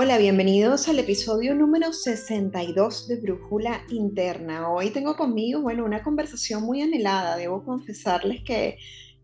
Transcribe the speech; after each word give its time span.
hola, 0.00 0.16
bienvenidos 0.16 0.86
al 0.86 1.00
episodio 1.00 1.56
número 1.56 1.92
62 1.92 3.08
de 3.08 3.16
Brújula 3.16 3.82
Interna. 3.88 4.70
Hoy 4.70 4.90
tengo 4.90 5.16
conmigo, 5.16 5.60
bueno, 5.60 5.84
una 5.84 6.04
conversación 6.04 6.62
muy 6.62 6.82
anhelada. 6.82 7.36
Debo 7.36 7.64
confesarles 7.64 8.44
que, 8.44 8.78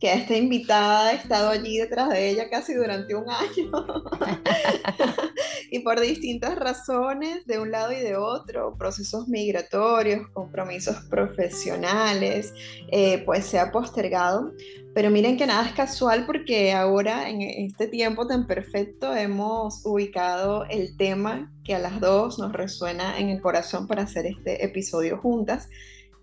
que 0.05 0.13
esta 0.13 0.37
invitada 0.37 1.13
he 1.13 1.17
estado 1.17 1.49
allí 1.49 1.79
detrás 1.79 2.11
de 2.11 2.29
ella 2.29 2.51
casi 2.51 2.75
durante 2.75 3.15
un 3.15 3.25
año. 3.31 3.71
y 5.71 5.79
por 5.79 5.99
distintas 5.99 6.57
razones, 6.57 7.47
de 7.47 7.59
un 7.59 7.71
lado 7.71 7.91
y 7.91 8.01
de 8.01 8.15
otro, 8.15 8.77
procesos 8.77 9.29
migratorios, 9.29 10.29
compromisos 10.35 10.97
profesionales, 11.09 12.53
eh, 12.93 13.23
pues 13.25 13.47
se 13.47 13.59
ha 13.59 13.73
postergado. 13.73 14.53
Pero 14.95 15.11
miren 15.11 15.39
que 15.39 15.47
nada 15.47 15.67
es 15.67 15.73
casual 15.73 16.27
porque 16.27 16.75
ahora 16.75 17.31
en 17.31 17.41
este 17.41 17.89
tiempo 17.89 18.27
tan 18.27 18.47
perfecto 18.47 19.17
hemos 19.17 19.87
ubicado 19.87 20.67
el 20.69 20.99
tema 20.99 21.51
que 21.65 21.77
a 21.77 21.79
las 21.79 21.99
dos 21.99 22.39
nos 22.39 22.53
resuena 22.53 23.19
en 23.19 23.31
el 23.31 23.41
corazón 23.41 23.87
para 23.87 24.03
hacer 24.03 24.27
este 24.27 24.63
episodio 24.63 25.17
juntas. 25.17 25.71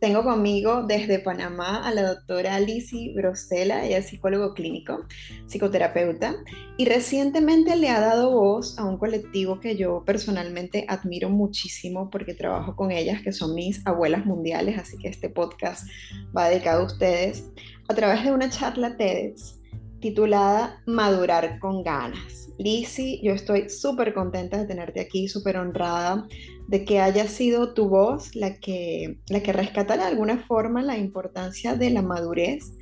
Tengo 0.01 0.23
conmigo 0.23 0.81
desde 0.81 1.19
Panamá 1.19 1.87
a 1.87 1.93
la 1.93 2.01
doctora 2.01 2.55
Alicia 2.55 3.13
Brostela, 3.13 3.85
ella 3.85 3.99
es 3.99 4.07
psicólogo 4.07 4.55
clínico, 4.55 5.05
psicoterapeuta, 5.45 6.37
y 6.75 6.85
recientemente 6.85 7.75
le 7.75 7.89
ha 7.89 7.99
dado 7.99 8.31
voz 8.31 8.79
a 8.79 8.85
un 8.85 8.97
colectivo 8.97 9.59
que 9.59 9.77
yo 9.77 10.03
personalmente 10.03 10.85
admiro 10.87 11.29
muchísimo 11.29 12.09
porque 12.09 12.33
trabajo 12.33 12.75
con 12.75 12.89
ellas, 12.89 13.21
que 13.21 13.31
son 13.31 13.53
mis 13.53 13.85
abuelas 13.85 14.25
mundiales, 14.25 14.79
así 14.79 14.97
que 14.97 15.07
este 15.07 15.29
podcast 15.29 15.87
va 16.35 16.49
dedicado 16.49 16.81
a 16.81 16.85
ustedes, 16.85 17.51
a 17.87 17.93
través 17.93 18.23
de 18.23 18.31
una 18.31 18.49
charla 18.49 18.97
TEDx 18.97 19.59
titulada 19.99 20.81
Madurar 20.87 21.59
con 21.59 21.83
ganas. 21.83 22.49
Lizzie, 22.57 23.19
yo 23.23 23.33
estoy 23.33 23.69
súper 23.69 24.15
contenta 24.15 24.57
de 24.57 24.65
tenerte 24.65 24.99
aquí, 24.99 25.27
súper 25.27 25.57
honrada 25.57 26.27
de 26.67 26.85
que 26.85 26.99
haya 26.99 27.27
sido 27.27 27.73
tu 27.73 27.89
voz 27.89 28.35
la 28.35 28.55
que, 28.59 29.19
la 29.27 29.41
que 29.41 29.53
rescata 29.53 29.97
de 29.97 30.03
alguna 30.03 30.39
forma 30.39 30.81
la 30.81 30.97
importancia 30.97 31.75
de 31.75 31.89
la 31.89 32.01
madurez 32.01 32.73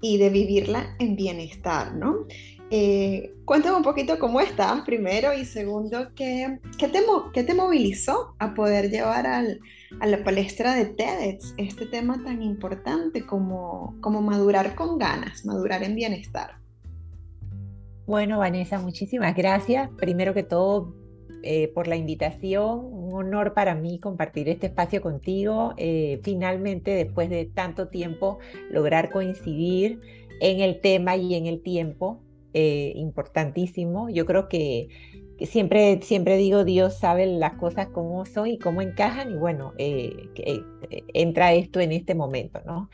y 0.00 0.18
de 0.18 0.30
vivirla 0.30 0.96
en 0.98 1.16
bienestar, 1.16 1.94
¿no? 1.94 2.26
Eh, 2.74 3.34
cuéntame 3.44 3.76
un 3.76 3.82
poquito 3.82 4.18
cómo 4.18 4.40
estás 4.40 4.80
primero 4.80 5.34
y 5.34 5.44
segundo, 5.44 6.08
¿qué, 6.16 6.58
qué, 6.78 6.88
te, 6.88 7.00
qué 7.34 7.44
te, 7.44 7.54
movilizó 7.54 8.34
a 8.38 8.54
poder 8.54 8.90
llevar 8.90 9.26
al, 9.26 9.60
a 10.00 10.06
la 10.06 10.24
palestra 10.24 10.74
de 10.74 10.86
TEDx 10.86 11.52
este 11.58 11.84
tema 11.84 12.24
tan 12.24 12.42
importante 12.42 13.26
como, 13.26 13.94
como 14.00 14.22
madurar 14.22 14.74
con 14.74 14.98
ganas, 14.98 15.44
madurar 15.44 15.82
en 15.82 15.94
bienestar? 15.94 16.62
Bueno, 18.06 18.38
Vanessa, 18.38 18.78
muchísimas 18.78 19.36
gracias. 19.36 19.90
Primero 19.98 20.32
que 20.32 20.42
todo, 20.42 20.94
eh, 21.42 21.68
por 21.74 21.88
la 21.88 21.96
invitación. 21.96 22.88
Un 23.12 23.26
honor 23.26 23.52
para 23.52 23.74
mí 23.74 23.98
compartir 23.98 24.48
este 24.48 24.68
espacio 24.68 25.02
contigo. 25.02 25.74
Eh, 25.76 26.20
finalmente, 26.22 26.92
después 26.92 27.28
de 27.28 27.44
tanto 27.44 27.88
tiempo, 27.88 28.38
lograr 28.70 29.10
coincidir 29.10 30.00
en 30.40 30.60
el 30.60 30.80
tema 30.80 31.16
y 31.16 31.34
en 31.34 31.46
el 31.46 31.62
tiempo. 31.62 32.22
Eh, 32.54 32.92
importantísimo. 32.96 34.08
Yo 34.08 34.24
creo 34.24 34.48
que, 34.48 34.88
siempre, 35.40 36.00
siempre 36.02 36.38
digo, 36.38 36.64
Dios 36.64 36.98
sabe 36.98 37.26
las 37.26 37.54
cosas 37.54 37.88
cómo 37.88 38.24
son 38.24 38.46
y 38.46 38.58
cómo 38.58 38.80
encajan. 38.80 39.30
Y 39.30 39.36
bueno, 39.36 39.74
entra 39.78 41.52
esto 41.52 41.80
en 41.80 41.92
este 41.92 42.14
momento, 42.14 42.60
¿no? 42.64 42.88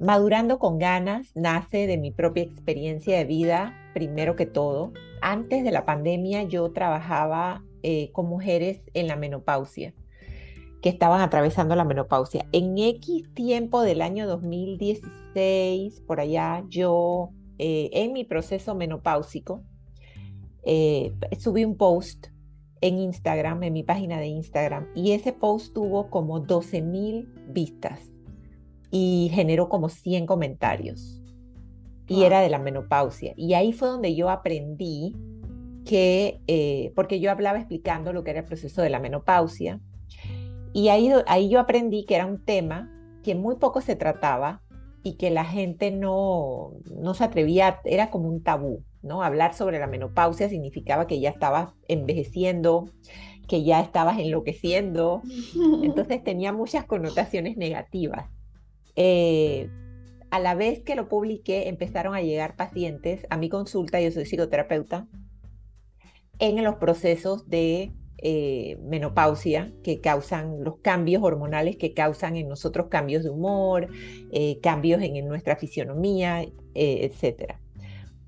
madurando 0.00 0.58
con 0.58 0.78
ganas 0.78 1.30
nace 1.36 1.86
de 1.86 1.98
mi 1.98 2.10
propia 2.10 2.42
experiencia 2.42 3.16
de 3.16 3.24
vida, 3.24 3.72
primero 3.94 4.34
que 4.34 4.46
todo, 4.46 4.92
antes 5.22 5.62
de 5.62 5.70
la 5.70 5.84
pandemia 5.84 6.42
yo 6.42 6.72
trabajaba 6.72 7.62
eh, 7.86 8.10
con 8.12 8.26
mujeres 8.26 8.80
en 8.94 9.08
la 9.08 9.14
menopausia, 9.14 9.92
que 10.80 10.88
estaban 10.88 11.20
atravesando 11.20 11.76
la 11.76 11.84
menopausia. 11.84 12.46
En 12.50 12.78
X 12.78 13.34
tiempo 13.34 13.82
del 13.82 14.00
año 14.00 14.26
2016, 14.26 16.00
por 16.06 16.18
allá, 16.18 16.64
yo 16.70 17.28
eh, 17.58 17.90
en 17.92 18.14
mi 18.14 18.24
proceso 18.24 18.74
menopáusico, 18.74 19.62
eh, 20.62 21.14
subí 21.38 21.66
un 21.66 21.76
post 21.76 22.28
en 22.80 22.98
Instagram, 22.98 23.64
en 23.64 23.74
mi 23.74 23.82
página 23.82 24.18
de 24.18 24.28
Instagram, 24.28 24.88
y 24.94 25.12
ese 25.12 25.34
post 25.34 25.74
tuvo 25.74 26.08
como 26.08 26.40
12 26.40 26.80
mil 26.80 27.28
vistas 27.48 28.00
y 28.90 29.30
generó 29.34 29.68
como 29.68 29.90
100 29.90 30.24
comentarios 30.24 31.20
y 32.08 32.22
era 32.22 32.40
de 32.40 32.48
la 32.48 32.58
menopausia. 32.58 33.34
Y 33.36 33.52
ahí 33.52 33.74
fue 33.74 33.88
donde 33.88 34.14
yo 34.14 34.30
aprendí 34.30 35.14
que, 35.84 36.40
eh, 36.46 36.92
porque 36.94 37.20
yo 37.20 37.30
hablaba 37.30 37.58
explicando 37.58 38.12
lo 38.12 38.24
que 38.24 38.30
era 38.30 38.40
el 38.40 38.46
proceso 38.46 38.82
de 38.82 38.90
la 38.90 39.00
menopausia, 39.00 39.80
y 40.72 40.88
ahí, 40.88 41.10
ahí 41.26 41.48
yo 41.48 41.60
aprendí 41.60 42.04
que 42.04 42.16
era 42.16 42.26
un 42.26 42.44
tema 42.44 42.90
que 43.22 43.34
muy 43.34 43.56
poco 43.56 43.80
se 43.80 43.94
trataba 43.94 44.62
y 45.04 45.14
que 45.16 45.30
la 45.30 45.44
gente 45.44 45.90
no, 45.90 46.72
no 46.90 47.14
se 47.14 47.24
atrevía, 47.24 47.80
era 47.84 48.10
como 48.10 48.28
un 48.28 48.42
tabú, 48.42 48.82
¿no? 49.02 49.22
Hablar 49.22 49.54
sobre 49.54 49.78
la 49.78 49.86
menopausia 49.86 50.48
significaba 50.48 51.06
que 51.06 51.20
ya 51.20 51.30
estabas 51.30 51.74
envejeciendo, 51.88 52.86
que 53.46 53.62
ya 53.62 53.80
estabas 53.80 54.18
enloqueciendo, 54.18 55.22
entonces 55.82 56.24
tenía 56.24 56.52
muchas 56.52 56.86
connotaciones 56.86 57.56
negativas. 57.56 58.30
Eh, 58.96 59.68
a 60.30 60.40
la 60.40 60.54
vez 60.54 60.82
que 60.82 60.96
lo 60.96 61.08
publiqué, 61.08 61.68
empezaron 61.68 62.14
a 62.14 62.22
llegar 62.22 62.56
pacientes 62.56 63.26
a 63.30 63.36
mi 63.36 63.48
consulta, 63.48 64.00
yo 64.00 64.10
soy 64.10 64.24
psicoterapeuta, 64.24 65.06
en 66.38 66.62
los 66.62 66.76
procesos 66.76 67.48
de 67.48 67.92
eh, 68.26 68.78
menopausia 68.82 69.70
que 69.82 70.00
causan 70.00 70.64
los 70.64 70.78
cambios 70.78 71.22
hormonales 71.22 71.76
que 71.76 71.92
causan 71.92 72.36
en 72.36 72.48
nosotros 72.48 72.86
cambios 72.88 73.22
de 73.22 73.28
humor, 73.28 73.88
eh, 74.32 74.60
cambios 74.62 75.02
en, 75.02 75.28
nuestra 75.28 75.56
fisionomía, 75.56 76.42
eh, 76.42 76.52
etc. 76.74 77.56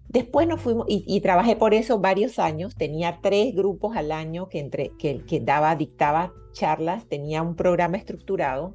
Después 0.08 0.46
nos 0.46 0.60
fuimos 0.60 0.84
y, 0.88 1.20
trabajé 1.20 1.56
por 1.56 1.72
eso 1.72 1.98
varios 1.98 2.38
años. 2.38 2.74
Tenía 2.76 3.20
tres 3.22 3.54
grupos 3.54 3.96
al 3.96 4.12
año 4.12 4.48
que, 4.48 4.58
entre, 4.58 4.92
que, 4.98 5.24
que 5.24 5.40
daba, 5.40 5.74
dictaba 5.76 6.32
charlas, 6.52 7.06
tenía 7.06 7.40
un 7.40 7.56
programa 7.56 7.96
estructurado. 7.96 8.74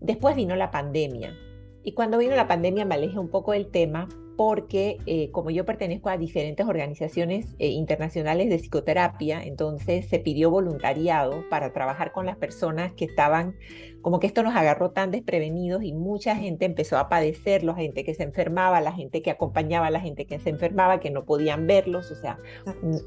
Después 0.00 0.36
vino 0.36 0.54
la 0.54 0.70
pandemia 0.70 1.34
y 1.82 1.92
cuando 1.92 2.18
vino 2.18 2.36
la 2.36 2.46
pandemia 2.46 2.84
me 2.84 2.94
alejé 2.94 3.18
un 3.18 3.30
poco 3.30 3.52
del 3.52 3.70
tema 3.70 4.08
porque 4.40 4.96
eh, 5.04 5.30
como 5.32 5.50
yo 5.50 5.66
pertenezco 5.66 6.08
a 6.08 6.16
diferentes 6.16 6.66
organizaciones 6.66 7.54
eh, 7.58 7.66
internacionales 7.66 8.48
de 8.48 8.56
psicoterapia, 8.56 9.42
entonces 9.42 10.08
se 10.08 10.18
pidió 10.18 10.50
voluntariado 10.50 11.44
para 11.50 11.74
trabajar 11.74 12.10
con 12.10 12.24
las 12.24 12.38
personas 12.38 12.94
que 12.94 13.04
estaban, 13.04 13.54
como 14.00 14.18
que 14.18 14.26
esto 14.26 14.42
nos 14.42 14.56
agarró 14.56 14.92
tan 14.92 15.10
desprevenidos 15.10 15.82
y 15.82 15.92
mucha 15.92 16.36
gente 16.36 16.64
empezó 16.64 16.96
a 16.96 17.10
padecerlo, 17.10 17.72
la 17.72 17.80
gente 17.80 18.02
que 18.02 18.14
se 18.14 18.22
enfermaba, 18.22 18.80
la 18.80 18.92
gente 18.92 19.20
que 19.20 19.30
acompañaba 19.30 19.90
la 19.90 20.00
gente 20.00 20.24
que 20.24 20.38
se 20.38 20.48
enfermaba, 20.48 21.00
que 21.00 21.10
no 21.10 21.26
podían 21.26 21.66
verlos, 21.66 22.10
o 22.10 22.14
sea, 22.14 22.38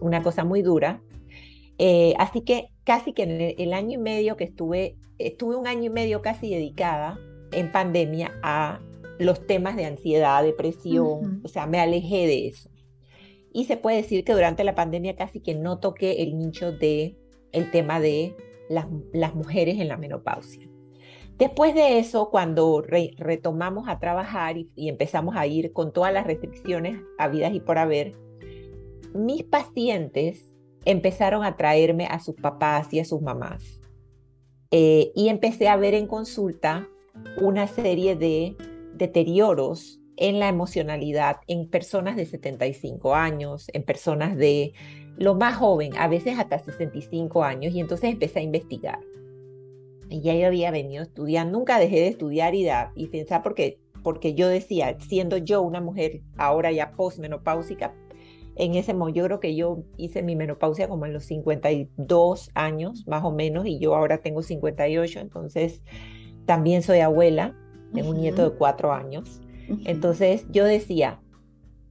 una 0.01 0.21
cosa 0.21 0.43
muy 0.43 0.61
dura. 0.61 1.01
Eh, 1.79 2.13
así 2.19 2.41
que 2.41 2.67
casi 2.83 3.11
que 3.11 3.23
en 3.23 3.41
el 3.57 3.73
año 3.73 3.93
y 3.93 3.97
medio 3.97 4.37
que 4.37 4.43
estuve, 4.43 4.97
estuve 5.17 5.55
un 5.55 5.65
año 5.65 5.85
y 5.85 5.89
medio 5.89 6.21
casi 6.21 6.51
dedicada 6.51 7.17
en 7.51 7.71
pandemia 7.71 8.39
a 8.43 8.81
los 9.19 9.45
temas 9.45 9.75
de 9.75 9.85
ansiedad, 9.85 10.43
depresión, 10.43 11.41
o 11.43 11.47
sea, 11.47 11.67
me 11.67 11.79
alejé 11.79 12.27
de 12.27 12.47
eso. 12.47 12.69
Y 13.51 13.65
se 13.65 13.77
puede 13.77 13.97
decir 13.97 14.23
que 14.23 14.33
durante 14.33 14.63
la 14.63 14.75
pandemia 14.75 15.15
casi 15.15 15.39
que 15.39 15.53
no 15.53 15.79
toqué 15.79 16.23
el 16.23 16.37
nicho 16.37 16.71
de 16.71 17.17
el 17.51 17.69
tema 17.69 17.99
de 17.99 18.35
las, 18.69 18.87
las 19.13 19.35
mujeres 19.35 19.79
en 19.79 19.87
la 19.87 19.97
menopausia. 19.97 20.67
Después 21.37 21.73
de 21.73 21.97
eso, 21.97 22.29
cuando 22.29 22.81
retomamos 22.81 23.87
a 23.87 23.99
trabajar 23.99 24.57
y, 24.57 24.69
empezamos 24.75 25.35
a 25.35 25.47
ir 25.47 25.73
con 25.73 25.91
todas 25.91 26.13
las 26.13 26.27
restricciones 26.27 27.01
habidas 27.17 27.53
y 27.53 27.59
por 27.59 27.79
haber, 27.79 28.15
mis 29.15 29.43
pacientes 29.43 30.51
empezaron 30.85 31.43
a 31.43 31.57
traerme 31.57 32.05
a 32.05 32.19
sus 32.19 32.35
papás 32.35 32.93
y 32.93 32.99
a 32.99 33.05
sus 33.05 33.21
mamás. 33.21 33.79
Eh, 34.69 35.11
y 35.15 35.29
empecé 35.29 35.67
a 35.69 35.77
ver 35.77 35.93
en 35.95 36.07
consulta 36.07 36.87
una 37.41 37.67
serie 37.67 38.15
de 38.15 38.55
deterioros 39.03 39.99
en 40.15 40.39
la 40.39 40.47
emocionalidad 40.47 41.37
en 41.47 41.67
personas 41.69 42.15
de 42.15 42.25
75 42.25 43.15
años, 43.15 43.67
en 43.73 43.83
personas 43.83 44.37
de 44.37 44.73
lo 45.17 45.35
más 45.35 45.57
joven, 45.57 45.91
a 45.97 46.07
veces 46.07 46.39
hasta 46.39 46.57
65 46.57 47.43
años, 47.43 47.73
y 47.73 47.81
entonces 47.81 48.11
empecé 48.11 48.39
a 48.39 48.43
investigar. 48.43 48.99
Y 50.09 50.21
ya 50.21 50.33
yo 50.35 50.47
había 50.47 50.71
venido 50.71 51.03
estudiando, 51.03 51.57
nunca 51.57 51.79
dejé 51.79 51.97
de 51.97 52.07
estudiar 52.07 52.55
y, 52.55 52.67
y 52.95 53.07
pensar 53.07 53.43
porque, 53.43 53.79
porque 54.03 54.33
yo 54.35 54.47
decía, 54.47 54.97
siendo 54.99 55.37
yo 55.37 55.61
una 55.61 55.81
mujer 55.81 56.21
ahora 56.37 56.71
ya 56.71 56.91
postmenopáusica, 56.91 57.93
en 58.55 58.75
ese 58.75 58.93
momento 58.93 59.17
yo 59.17 59.25
creo 59.25 59.39
que 59.39 59.55
yo 59.55 59.83
hice 59.97 60.21
mi 60.21 60.35
menopausia 60.35 60.87
como 60.87 61.05
en 61.05 61.13
los 61.13 61.25
52 61.25 62.51
años, 62.53 63.05
más 63.07 63.23
o 63.25 63.31
menos, 63.31 63.65
y 63.65 63.79
yo 63.79 63.95
ahora 63.95 64.19
tengo 64.19 64.41
58, 64.41 65.19
entonces 65.19 65.81
también 66.45 66.81
soy 66.81 66.99
abuela, 66.99 67.57
tengo 67.93 68.09
un 68.09 68.21
nieto 68.21 68.49
de 68.49 68.55
cuatro 68.57 68.93
años. 68.93 69.41
Entonces 69.85 70.45
yo 70.49 70.65
decía, 70.65 71.19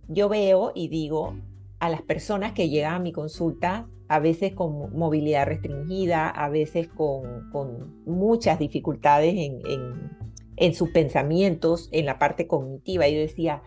yo 0.09 0.29
veo 0.29 0.73
y 0.75 0.89
digo, 0.89 1.35
a 1.79 1.89
las 1.89 2.03
personas 2.03 2.53
que 2.53 2.69
llegan 2.69 2.95
a 2.95 2.99
mi 2.99 3.13
consulta, 3.13 3.89
a 4.09 4.19
veces 4.19 4.53
con 4.53 4.97
movilidad 4.97 5.47
restringida, 5.47 6.29
a 6.29 6.49
veces 6.49 6.89
con, 6.89 8.03
muchas 8.05 8.59
dificultades 8.59 9.35
en, 9.37 10.75
sus 10.75 10.91
pensamientos, 10.91 11.89
en 11.93 12.07
la 12.07 12.19
parte 12.19 12.47
cognitiva. 12.47 13.09
Yo 13.09 13.19
decía, 13.19 13.63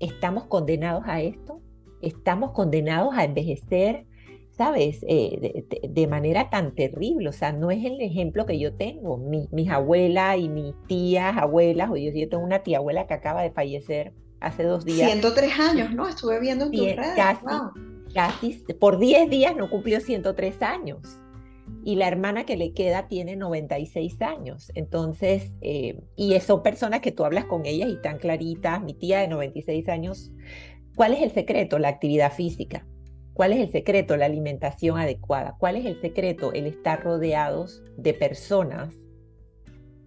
¿estamos 0.00 0.46
condenados 0.46 1.04
a 1.06 1.20
esto? 1.20 1.60
¿Estamos 2.00 2.52
condenados 2.52 3.14
a 3.14 3.24
envejecer? 3.24 4.06
¿Sabes? 4.56 5.04
Eh, 5.06 5.64
de, 5.88 6.06
manera 6.06 6.48
tan 6.50 6.74
terrible, 6.74 7.28
o 7.28 7.32
sea, 7.32 7.52
no 7.52 7.70
es 7.70 7.84
el 7.84 8.00
ejemplo 8.00 8.46
que 8.46 8.58
yo 8.58 8.74
tengo. 8.74 9.18
mis 9.18 9.70
abuelas 9.70 10.38
y 10.38 10.48
mis 10.48 10.74
tías, 10.86 11.36
abuelas, 11.36 11.90
o 11.90 11.96
yo, 11.96 12.10
yo 12.12 12.28
tengo 12.28 12.42
una 12.42 12.62
tía 12.62 12.78
abuela 12.78 13.06
que 13.06 13.14
acaba 13.14 13.42
de 13.42 13.50
fallecer 13.50 14.12
hace 14.40 14.62
dos 14.62 14.84
días. 14.84 15.10
103 15.10 15.58
años, 15.58 15.92
¿no? 15.92 16.08
Estuve 16.08 16.40
viendo 16.40 16.66
en 16.66 16.72
tu 16.72 16.84
redes. 16.84 17.16
Casi, 17.16 17.44
casi, 18.14 18.64
por 18.80 18.98
10 18.98 19.28
días 19.28 19.54
no 19.56 19.68
cumplió 19.68 20.00
103 20.00 20.62
años. 20.62 21.18
Y 21.84 21.96
la 21.96 22.08
hermana 22.08 22.46
que 22.46 22.56
le 22.56 22.72
queda 22.72 23.08
tiene 23.08 23.36
96 23.36 24.22
años. 24.22 24.72
Entonces, 24.74 25.52
eh, 25.60 26.00
y 26.16 26.38
son 26.40 26.62
personas 26.62 27.00
que 27.00 27.12
tú 27.12 27.24
hablas 27.24 27.44
con 27.44 27.66
ellas 27.66 27.88
y 27.88 27.94
están 27.94 28.18
claritas. 28.18 28.82
Mi 28.82 28.94
tía 28.94 29.20
de 29.20 29.28
96 29.28 29.88
años, 29.88 30.32
¿cuál 30.94 31.12
es 31.12 31.22
el 31.22 31.30
secreto? 31.32 31.78
La 31.78 31.88
actividad 31.88 32.32
física 32.32 32.86
¿Cuál 33.36 33.52
es 33.52 33.58
el 33.58 33.70
secreto? 33.70 34.16
La 34.16 34.24
alimentación 34.24 34.96
adecuada. 34.96 35.56
¿Cuál 35.58 35.76
es 35.76 35.84
el 35.84 36.00
secreto? 36.00 36.54
El 36.54 36.66
estar 36.66 37.04
rodeados 37.04 37.82
de 37.98 38.14
personas 38.14 38.94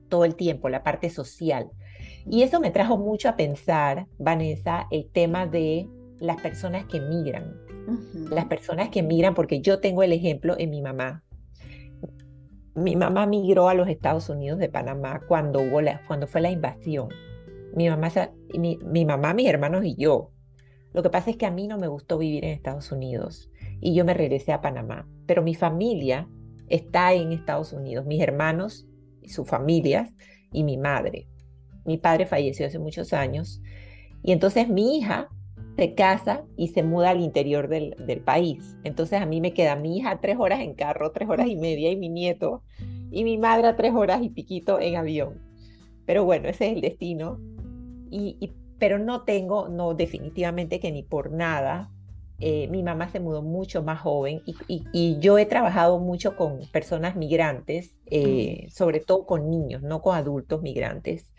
todo 0.09 0.25
el 0.25 0.33
tiempo, 0.33 0.67
la 0.67 0.81
parte 0.81 1.11
social. 1.11 1.69
Y 2.25 2.41
eso 2.41 2.59
me 2.59 2.71
trajo 2.71 2.97
mucho 2.97 3.29
a 3.29 3.35
pensar, 3.35 4.07
Vanessa, 4.17 4.87
el 4.89 5.11
tema 5.11 5.45
de 5.45 5.87
las 6.17 6.41
personas 6.41 6.85
que 6.85 6.99
migran. 6.99 7.55
Las 8.31 8.45
personas 8.45 8.89
que 8.89 9.03
migran, 9.03 9.35
porque 9.35 9.61
yo 9.61 9.79
tengo 9.79 10.01
el 10.01 10.11
ejemplo 10.11 10.55
en 10.57 10.71
mi 10.71 10.81
mamá. 10.81 11.23
Mi 12.73 12.95
mamá 12.95 13.27
migró 13.27 13.69
a 13.69 13.75
los 13.75 13.89
Estados 13.89 14.27
Unidos 14.29 14.57
de 14.57 14.69
Panamá 14.69 15.21
cuando, 15.27 15.61
hubo 15.61 15.81
la, 15.81 16.01
cuando 16.07 16.25
fue 16.25 16.41
la 16.41 16.49
invasión. 16.49 17.09
Mi 17.75 17.91
mamá, 17.91 18.09
mi, 18.57 18.79
mi 18.83 19.05
mamá, 19.05 19.35
mis 19.35 19.47
hermanos 19.47 19.85
y 19.85 19.95
yo 19.95 20.31
lo 20.94 21.03
que 21.03 21.09
pasa 21.09 21.30
es 21.30 21.38
que 21.38 21.45
a 21.45 21.51
mí 21.51 21.68
no 21.68 21.77
me 21.77 21.88
gustó 21.88 22.18
vivir 22.18 22.45
en 22.45 22.51
Estados 22.51 22.91
Unidos 22.91 23.50
y 23.80 23.94
yo 23.94 24.06
me 24.06 24.13
regresé 24.13 24.51
a 24.51 24.62
Panamá, 24.62 25.07
pero 25.25 25.44
mi 25.44 25.53
familia 25.53 26.27
está 26.68 27.13
en 27.13 27.31
Estados 27.31 27.74
Unidos, 27.74 28.06
mis 28.06 28.21
hermanos 28.21 28.88
y 29.21 29.30
sus 29.30 29.47
familias 29.47 30.12
y 30.51 30.63
mi 30.63 30.77
madre. 30.77 31.27
Mi 31.86 31.97
padre 31.97 32.25
falleció 32.25 32.65
hace 32.65 32.80
muchos 32.80 33.13
años 33.13 33.62
y 34.24 34.31
entonces 34.31 34.68
mi 34.68 34.97
hija 34.97 35.30
se 35.77 35.94
casa 35.94 36.44
y 36.57 36.69
se 36.69 36.83
muda 36.83 37.12
al 37.12 37.21
interior 37.21 37.69
del, 37.69 38.21
país. 38.25 38.75
Entonces 38.83 39.21
a 39.21 39.25
mí 39.25 39.39
me 39.39 39.53
queda 39.53 39.75
mi 39.75 39.97
hija 39.97 40.19
tres 40.19 40.38
horas 40.38 40.59
en 40.59 40.74
carro, 40.74 41.12
tres 41.12 41.30
horas 41.30 41.47
y 41.47 41.56
media 41.56 41.92
y 41.92 41.95
mi 41.95 42.09
nieto 42.09 42.63
y 43.12 43.24
mi 43.24 43.38
madre 43.38 43.74
tres 43.74 43.94
horas 43.94 44.21
y 44.21 44.30
piquito 44.30 44.80
en 44.80 44.97
avión. 44.97 45.42
Pero 46.06 46.25
bueno, 46.25 46.50
ese 46.50 46.68
es 46.68 46.74
el 46.74 46.81
destino. 46.81 47.39
Pero 48.79 48.97
no 48.97 49.23
tengo, 49.23 49.67
no 49.69 49.93
definitivamente 49.93 50.79
que 50.79 50.91
ni 50.91 51.03
por 51.03 51.31
nada. 51.31 51.91
Eh, 52.41 52.69
mi 52.69 52.83
mamá 52.83 53.09
se 53.09 53.19
mudó 53.19 53.41
mucho 53.41 53.83
más 53.83 53.99
joven 53.99 54.41
y, 54.45 55.17
yo 55.19 55.37
he 55.37 55.45
trabajado 55.45 55.99
mucho 55.99 56.37
con 56.37 56.61
personas 56.71 57.17
migrantes, 57.17 57.97
eh, 58.05 58.67
sobre 58.71 59.01
todo 59.01 59.25
con 59.25 59.49
niños, 59.49 59.81
no 59.81 60.01
con 60.01 60.15
adultos 60.15 60.61
migrantes. 60.61 61.29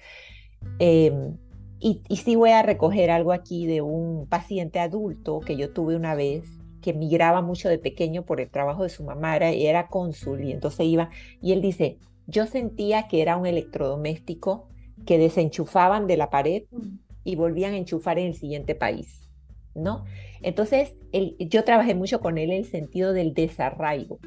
Em, 0.78 1.38
y, 1.78 2.02
y 2.06 2.16
sí 2.18 2.36
voy 2.36 2.50
a 2.50 2.62
recoger 2.62 3.10
algo 3.10 3.32
aquí 3.32 3.66
de 3.66 3.80
un 3.80 4.26
paciente 4.28 4.78
adulto 4.78 5.40
que 5.40 5.56
yo 5.56 5.72
tuve 5.72 5.96
una 5.96 6.14
vez 6.14 6.44
que 6.80 6.92
migraba 6.92 7.42
mucho 7.42 7.68
de 7.68 7.78
pequeño 7.78 8.24
por 8.24 8.40
el 8.40 8.50
trabajo 8.50 8.82
de 8.82 8.88
su 8.88 9.04
mamá, 9.04 9.36
era, 9.36 9.50
era 9.50 9.88
cónsul 9.88 10.44
y 10.44 10.52
entonces 10.52 10.86
iba, 10.86 11.10
y 11.40 11.52
él 11.52 11.62
dice, 11.62 11.98
yo 12.26 12.46
sentía 12.46 13.08
que 13.08 13.22
era 13.22 13.36
un 13.36 13.46
electrodoméstico 13.46 14.68
que 15.06 15.18
desenchufaban 15.18 16.06
de 16.06 16.16
la 16.16 16.30
pared 16.30 16.64
y 17.24 17.36
volvían 17.36 17.74
a 17.74 17.76
enchufar 17.76 18.18
en 18.18 18.28
el 18.28 18.34
siguiente 18.34 18.74
país, 18.74 19.28
¿no? 19.74 20.04
Entonces, 20.42 20.94
yo 21.38 21.64
trabajé 21.64 21.94
mucho 21.94 22.20
con 22.20 22.38
él 22.38 22.50
en 22.50 22.58
el 22.58 22.64
sentido 22.64 23.12
del 23.12 23.34
desarraigo 23.34 24.18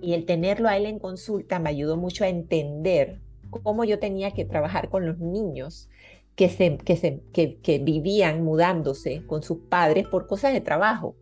y 0.00 0.12
el 0.14 0.26
tenerlo 0.26 0.68
a 0.68 0.76
él 0.76 0.86
en 0.86 0.98
consulta 0.98 1.58
me 1.58 1.70
ayudó 1.70 1.96
mucho 1.96 2.24
a 2.24 2.28
entender 2.28 3.20
cómo 3.62 3.84
yo 3.84 3.98
tenía 3.98 4.32
que 4.32 4.44
trabajar 4.44 4.88
con 4.88 5.06
los 5.06 5.18
niños 5.18 5.88
que, 6.36 6.48
se, 6.48 6.78
que, 6.78 6.96
se, 6.96 7.20
que 7.32 7.78
vivían 7.78 8.42
mudándose 8.42 9.24
con 9.26 9.42
sus 9.42 9.58
padres 9.68 10.06
por 10.06 10.26
cosas 10.26 10.52
de 10.52 10.60
trabajo 10.60 11.16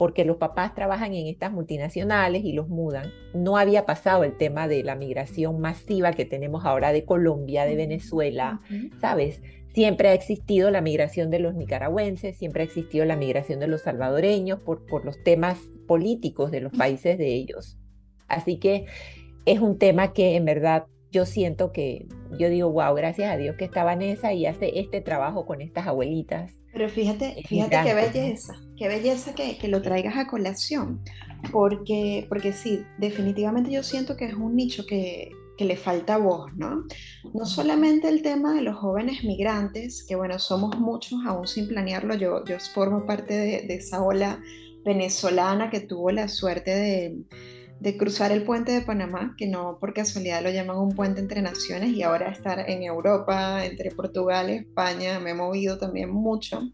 porque 0.00 0.24
los 0.24 0.38
papás 0.38 0.74
trabajan 0.74 1.12
en 1.12 1.26
estas 1.26 1.52
multinacionales 1.52 2.42
y 2.42 2.54
los 2.54 2.70
mudan. 2.70 3.12
No 3.34 3.58
había 3.58 3.84
pasado 3.84 4.24
el 4.24 4.34
tema 4.34 4.66
de 4.66 4.82
la 4.82 4.94
migración 4.94 5.60
masiva 5.60 6.12
que 6.14 6.24
tenemos 6.24 6.64
ahora 6.64 6.90
de 6.90 7.04
Colombia, 7.04 7.66
de 7.66 7.76
Venezuela, 7.76 8.62
¿sabes? 8.98 9.42
Siempre 9.72 10.08
ha 10.08 10.14
existido 10.14 10.70
la 10.70 10.80
migración 10.80 11.30
de 11.30 11.38
los 11.38 11.54
nicaragüenses, 11.54 12.36
siempre 12.36 12.62
ha 12.62 12.66
existido 12.66 13.04
la 13.04 13.16
migración 13.16 13.60
de 13.60 13.68
los 13.68 13.82
salvadoreños 13.82 14.60
por, 14.60 14.84
por 14.86 15.04
los 15.04 15.22
temas 15.22 15.58
políticos 15.86 16.50
de 16.50 16.60
los 16.60 16.72
países 16.72 17.18
de 17.18 17.34
ellos. 17.34 17.78
Así 18.26 18.58
que 18.58 18.86
es 19.44 19.60
un 19.60 19.78
tema 19.78 20.12
que 20.12 20.36
en 20.36 20.44
verdad 20.44 20.86
yo 21.12 21.26
siento 21.26 21.72
que, 21.72 22.06
yo 22.38 22.48
digo, 22.48 22.70
wow, 22.70 22.94
gracias 22.94 23.32
a 23.32 23.36
Dios 23.36 23.56
que 23.56 23.64
está 23.64 23.84
Vanessa 23.84 24.32
y 24.32 24.46
hace 24.46 24.78
este 24.78 25.00
trabajo 25.00 25.46
con 25.46 25.60
estas 25.60 25.86
abuelitas. 25.86 26.52
Pero 26.72 26.88
fíjate, 26.88 27.42
fíjate 27.48 27.76
qué 27.84 27.94
belleza, 27.94 28.54
qué 28.76 28.86
belleza 28.86 29.34
que, 29.34 29.58
que, 29.58 29.66
lo 29.66 29.82
traigas 29.82 30.16
a 30.16 30.28
colación, 30.28 31.00
porque, 31.50 32.26
porque 32.28 32.52
sí, 32.52 32.84
definitivamente 32.98 33.72
yo 33.72 33.82
siento 33.82 34.16
que 34.16 34.26
es 34.26 34.34
un 34.34 34.54
nicho 34.54 34.86
que, 34.86 35.32
que 35.60 35.66
le 35.66 35.76
falta 35.76 36.16
voz, 36.16 36.50
¿no? 36.56 36.86
No 37.34 37.44
solamente 37.44 38.08
el 38.08 38.22
tema 38.22 38.54
de 38.54 38.62
los 38.62 38.76
jóvenes 38.76 39.24
migrantes, 39.24 40.06
que 40.08 40.16
bueno, 40.16 40.38
somos 40.38 40.78
muchos 40.78 41.20
aún 41.26 41.46
sin 41.46 41.68
planearlo, 41.68 42.14
yo, 42.14 42.42
yo 42.46 42.56
formo 42.72 43.04
parte 43.04 43.34
de, 43.34 43.74
esa 43.74 44.02
ola 44.02 44.40
venezolana 44.86 45.68
que 45.68 45.80
tuvo 45.80 46.12
la 46.12 46.28
suerte 46.28 46.70
de, 46.70 47.24
de, 47.78 47.96
cruzar 47.98 48.32
el 48.32 48.44
puente 48.44 48.72
de 48.72 48.80
Panamá, 48.80 49.34
que 49.36 49.48
no 49.48 49.76
por 49.78 49.92
casualidad 49.92 50.42
lo 50.42 50.48
llaman 50.48 50.78
un 50.78 50.94
puente 50.94 51.20
entre 51.20 51.42
naciones, 51.42 51.90
y 51.90 52.02
ahora 52.04 52.30
estar 52.30 52.70
en 52.70 52.82
Europa, 52.82 53.62
entre 53.62 53.90
Portugal 53.90 54.48
y 54.48 54.54
España, 54.54 55.20
me 55.20 55.32
he 55.32 55.34
movido 55.34 55.76
también 55.76 56.08
mucho. 56.10 56.70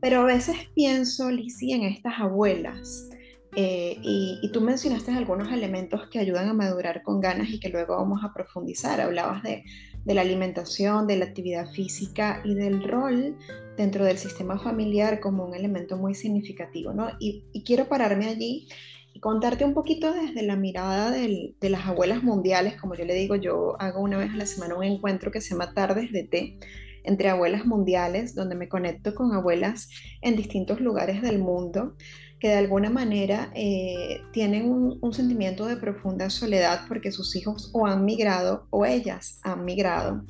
Pero 0.00 0.22
a 0.22 0.24
veces 0.24 0.56
pienso, 0.74 1.30
Lizzie, 1.30 1.76
en 1.76 1.84
estas 1.84 2.14
abuelas 2.18 3.10
eh, 3.56 3.98
y, 4.02 4.50
tú 4.52 4.60
mencionaste 4.60 5.12
algunos 5.12 5.52
elementos 5.52 6.08
que 6.08 6.18
ayudan 6.18 6.48
a 6.48 6.54
madurar 6.54 7.02
con 7.02 7.20
ganas 7.20 7.50
y 7.50 7.60
que 7.60 7.68
luego 7.68 7.96
vamos 7.96 8.24
a 8.24 8.32
profundizar. 8.32 9.00
Hablabas 9.00 9.42
de, 9.42 9.64
la 10.06 10.20
alimentación, 10.20 11.06
de 11.06 11.16
la 11.16 11.26
actividad 11.26 11.70
física 11.70 12.42
y 12.44 12.54
del 12.54 12.82
rol 12.82 13.36
dentro 13.76 14.04
del 14.04 14.18
sistema 14.18 14.58
familiar 14.58 15.20
como 15.20 15.44
un 15.44 15.54
elemento 15.54 15.96
muy 15.96 16.14
significativo. 16.14 16.92
¿no? 16.92 17.10
Y, 17.20 17.44
quiero 17.64 17.88
pararme 17.88 18.26
allí 18.26 18.68
y 19.12 19.20
contarte 19.20 19.64
un 19.64 19.74
poquito 19.74 20.12
desde 20.12 20.42
la 20.42 20.56
mirada 20.56 21.10
de 21.10 21.54
las 21.60 21.86
abuelas 21.86 22.22
mundiales. 22.22 22.80
Como 22.80 22.96
yo 22.96 23.04
le 23.04 23.14
digo, 23.14 23.36
yo 23.36 23.76
hago 23.80 24.00
una 24.00 24.18
vez 24.18 24.32
a 24.32 24.36
la 24.36 24.46
semana 24.46 24.74
un 24.74 24.84
encuentro 24.84 25.30
que 25.30 25.40
se 25.40 25.50
llama 25.50 25.72
Tardes 25.74 26.10
de 26.12 26.24
Té 26.24 26.58
entre 27.04 27.28
abuelas 27.28 27.66
mundiales, 27.66 28.34
donde 28.34 28.54
me 28.54 28.68
conecto 28.68 29.14
con 29.14 29.32
abuelas 29.32 29.90
en 30.22 30.36
distintos 30.36 30.80
lugares 30.80 31.20
del 31.22 31.38
mundo 31.38 31.92
que 32.40 32.48
de 32.48 32.56
alguna 32.56 32.90
manera 32.90 33.50
eh, 33.54 34.20
tienen 34.32 34.70
un, 34.70 35.14
sentimiento 35.14 35.66
de 35.66 35.76
profunda 35.76 36.28
soledad 36.30 36.82
porque 36.88 37.12
sus 37.12 37.34
hijos 37.36 37.70
o 37.72 37.86
han 37.86 38.04
migrado 38.04 38.66
o 38.70 38.84
ellas 38.84 39.40
han 39.42 39.64
migrado. 39.64 40.24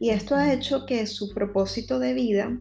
Y 0.00 0.10
esto 0.10 0.34
ha 0.34 0.52
hecho 0.52 0.86
que 0.86 1.06
su 1.06 1.34
propósito 1.34 1.98
de 1.98 2.14
vida 2.14 2.58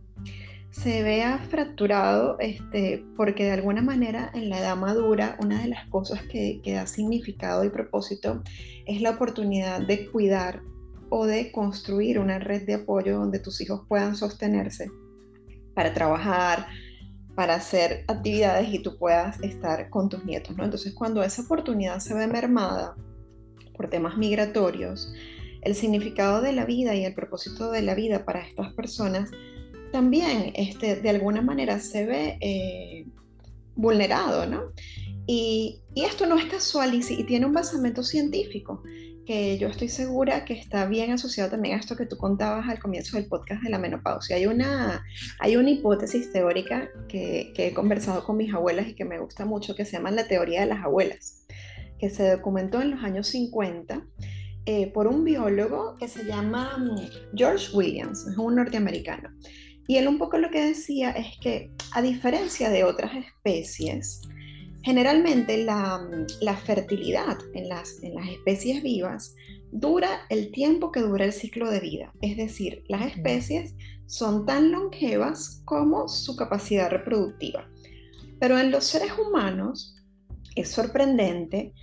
se 0.71 1.03
vea 1.03 1.39
fracturado 1.49 2.37
este, 2.39 3.03
porque 3.15 3.45
de 3.45 3.51
alguna 3.51 3.81
manera 3.81 4.31
en 4.33 4.49
la 4.49 4.59
edad 4.59 4.75
madura 4.75 5.37
una 5.39 5.61
de 5.61 5.69
las 5.69 5.87
cosas 5.87 6.21
que, 6.23 6.59
que 6.63 6.73
da 6.73 6.85
significado 6.85 7.63
y 7.63 7.69
propósito 7.69 8.43
es 8.85 9.01
la 9.01 9.11
oportunidad 9.11 9.81
de 9.81 10.07
cuidar 10.07 10.61
o 11.09 11.25
de 11.25 11.51
construir 11.51 12.19
una 12.19 12.39
red 12.39 12.65
de 12.65 12.75
apoyo 12.75 13.17
donde 13.17 13.39
tus 13.39 13.61
hijos 13.61 13.81
puedan 13.87 14.15
sostenerse 14.15 14.91
para 15.73 15.93
trabajar, 15.93 16.67
para 17.37 17.53
hacer 17.53 18.03
actividades 18.07 18.73
y 18.73 18.79
tú 18.79 18.97
puedas 18.97 19.39
estar 19.43 19.91
con 19.91 20.09
tus 20.09 20.25
nietos, 20.25 20.57
¿no? 20.57 20.63
Entonces, 20.63 20.95
cuando 20.95 21.21
esa 21.21 21.43
oportunidad 21.43 21.99
se 21.99 22.15
ve 22.15 22.25
mermada 22.25 22.95
por 23.75 23.91
temas 23.91 24.17
migratorios, 24.17 25.13
el 25.61 25.75
significado 25.75 26.41
de 26.41 26.51
la 26.53 26.65
vida 26.65 26.95
y 26.95 27.05
el 27.05 27.13
propósito 27.13 27.69
de 27.69 27.83
la 27.83 27.93
vida 27.93 28.25
para 28.25 28.41
estas 28.41 28.73
personas 28.73 29.29
también 29.91 30.51
este, 30.55 30.95
de 30.95 31.09
alguna 31.11 31.43
manera 31.43 31.79
se 31.79 32.07
ve 32.07 32.39
eh, 32.41 33.05
vulnerado, 33.75 34.47
¿no? 34.47 34.71
Y, 35.27 35.83
esto 35.95 36.25
no 36.25 36.39
es 36.39 36.45
casual 36.45 36.95
y, 36.95 37.03
y 37.07 37.23
tiene 37.23 37.45
un 37.45 37.53
basamento 37.53 38.01
científico 38.01 38.81
que 39.27 39.57
yo 39.57 39.67
estoy 39.67 39.89
segura 39.89 40.45
que 40.45 40.53
está 40.53 40.85
bien 40.85 41.11
asociado 41.11 41.51
también 41.51 41.75
a 41.75 41.81
esto 41.81 41.97
que 41.97 42.05
tú 42.05 42.15
contabas 42.15 42.69
al 42.69 42.79
comienzo 42.79 43.17
del 43.17 43.27
podcast 43.27 43.61
de 43.61 43.69
la 43.69 43.77
menopausia. 43.77 44.37
Hay 44.37 44.45
una, 44.45 45.03
hay 45.39 45.57
una 45.57 45.69
hipótesis 45.69 46.31
teórica 46.31 46.89
que, 47.09 47.51
que 47.53 47.67
he 47.67 47.73
conversado 47.73 48.23
con 48.23 48.37
mis 48.37 48.53
abuelas 48.53 48.87
y 48.87 48.95
que 48.95 49.03
me 49.03 49.19
gusta 49.19 49.43
mucho, 49.43 49.75
que 49.75 49.83
se 49.83 49.97
llama 49.97 50.11
la 50.11 50.29
teoría 50.29 50.61
de 50.61 50.67
las 50.67 50.81
abuelas, 50.81 51.45
que 51.99 52.09
se 52.09 52.31
documentó 52.31 52.81
en 52.81 52.91
los 52.91 53.03
años 53.03 53.27
50 53.27 54.01
eh, 54.65 54.87
por 54.87 55.07
un 55.07 55.25
biólogo 55.25 55.97
que 55.97 56.07
se 56.07 56.23
llama 56.23 56.77
mm, 56.77 57.35
George 57.35 57.75
Williams, 57.75 58.25
es 58.27 58.37
un 58.37 58.55
norteamericano. 58.55 59.29
Y 59.87 59.97
él 59.97 60.07
un 60.07 60.17
poco 60.17 60.37
lo 60.37 60.49
que 60.51 60.63
decía 60.63 61.11
es 61.11 61.37
que 61.41 61.71
a 61.91 62.01
diferencia 62.01 62.69
de 62.69 62.85
otras 62.85 63.11
especies, 63.13 64.21
generalmente 64.87 65.65
la, 65.65 65.99
fertilidad 66.63 67.37
en 67.53 67.67
las, 67.67 68.01
en 68.03 68.15
las 68.15 68.29
especies 68.29 68.81
vivas 68.81 69.35
dura 69.73 70.21
el 70.29 70.49
tiempo 70.53 70.93
que 70.93 71.01
dura 71.01 71.25
el 71.25 71.33
ciclo 71.33 71.69
de 71.69 71.81
vida. 71.81 72.13
Es 72.21 72.37
decir, 72.37 72.85
las 72.87 73.05
especies 73.05 73.75
son 74.05 74.45
tan 74.45 74.71
longevas 74.71 75.61
como 75.65 76.07
su 76.07 76.37
capacidad 76.37 76.89
reproductiva. 76.89 77.69
Pero 78.39 78.57
en 78.57 78.71
los 78.71 78.85
seres 78.85 79.11
humanos 79.19 79.97
es 80.55 80.69
sorprendente 80.69 81.73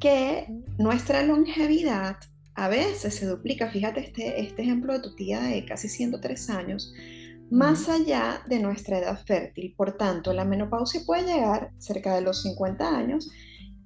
que 0.00 0.46
nuestra 0.78 1.22
longevidad 1.24 2.16
a 2.54 2.68
veces 2.68 3.16
se 3.16 3.26
duplica, 3.26 3.70
fíjate 3.70 4.00
este, 4.00 4.40
este 4.40 4.62
ejemplo 4.62 4.94
de 4.94 5.00
tu 5.00 5.14
tía 5.14 5.42
de 5.42 5.66
casi 5.66 5.90
103 5.90 6.48
años, 6.48 6.94
más 7.50 7.88
allá 7.88 8.42
de 8.48 8.58
nuestra 8.60 8.98
edad 8.98 9.24
fértil. 9.24 9.74
Por 9.76 9.96
tanto, 9.96 10.32
la 10.32 10.44
menopausia 10.44 11.02
puede 11.06 11.34
llegar 11.34 11.70
cerca 11.78 12.14
de 12.14 12.22
los 12.22 12.42
50 12.42 12.96
años 12.96 13.30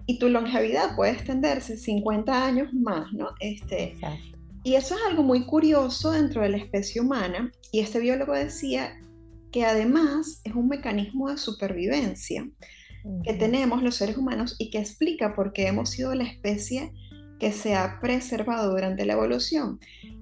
y 0.06 0.18
tu 0.18 0.28
longevidad 0.28 0.96
puede 0.96 1.12
extenderse 1.12 1.76
50 1.76 2.46
años 2.46 2.72
más, 2.72 3.12
¿no? 3.12 3.28
Este, 3.40 3.96
y 4.64 4.74
eso 4.74 4.94
es 4.94 5.00
algo 5.08 5.22
muy 5.22 5.46
curioso 5.46 6.10
dentro 6.10 6.42
de 6.42 6.50
la 6.50 6.56
especie 6.56 7.00
humana 7.00 7.50
y 7.72 7.80
este 7.80 8.00
biólogo 8.00 8.32
decía 8.32 8.98
que 9.52 9.64
además 9.64 10.40
es 10.44 10.54
un 10.54 10.68
mecanismo 10.68 11.30
de 11.30 11.38
supervivencia 11.38 12.48
que 13.24 13.34
tenemos 13.34 13.82
los 13.82 13.96
seres 13.96 14.16
humanos 14.16 14.56
y 14.58 14.70
que 14.70 14.78
explica 14.78 15.34
por 15.34 15.52
qué 15.52 15.66
hemos 15.68 15.90
sido 15.90 16.14
la 16.14 16.24
especie 16.24 16.92
que 17.38 17.52
se 17.52 17.74
ha 17.74 17.98
preservado 18.00 18.70
durante 18.70 19.06
la 19.06 19.14
evolución. 19.14 19.80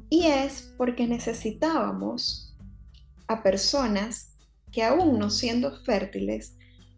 Y 0.09 0.26
es 0.26 0.73
porque 0.78 1.07
necesitábamos 1.07 2.48
a 3.28 3.42
personas 3.42 4.35
que 4.73 4.82
aún 4.82 5.18
no 5.18 5.30
siendo 5.30 5.73
fértiles, 5.85 6.56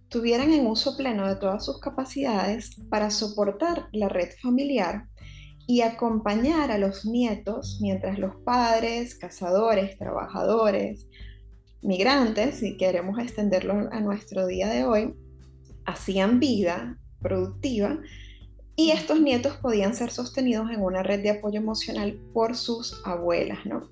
tuvieran 0.09 0.53
en 0.53 0.67
uso 0.67 0.97
pleno 0.97 1.29
de 1.29 1.37
todas 1.37 1.65
sus 1.65 1.81
capacidades 1.81 2.71
para 2.89 3.11
soportar 3.11 3.89
la 3.93 4.09
red 4.09 4.31
familiar 4.43 5.07
y 5.67 5.83
acompañar 5.83 6.73
a 6.73 6.79
los 6.79 7.05
nietos 7.05 7.79
mientras 7.81 8.19
los 8.19 8.35
padres, 8.45 9.15
cazadores, 9.15 9.97
trabajadores, 9.99 11.07
migrantes, 11.81 12.57
si 12.57 12.77
queremos 12.77 13.19
extenderlo 13.19 13.89
a 13.93 14.01
nuestro 14.01 14.47
día 14.47 14.69
de 14.69 14.85
hoy, 14.85 15.15
hacían 15.87 16.41
vida 16.41 16.99
productiva 17.21 18.01
y 18.75 18.91
estos 18.91 19.21
nietos 19.21 19.57
podían 19.59 19.95
ser 19.95 20.11
sostenidos 20.11 20.71
en 20.71 20.83
una 20.83 21.03
red 21.03 21.23
de 21.23 21.31
apoyo 21.31 21.61
emocional 21.61 22.19
por 22.33 22.57
sus 22.57 23.01
abuelas, 23.05 23.65
¿no? 23.65 23.89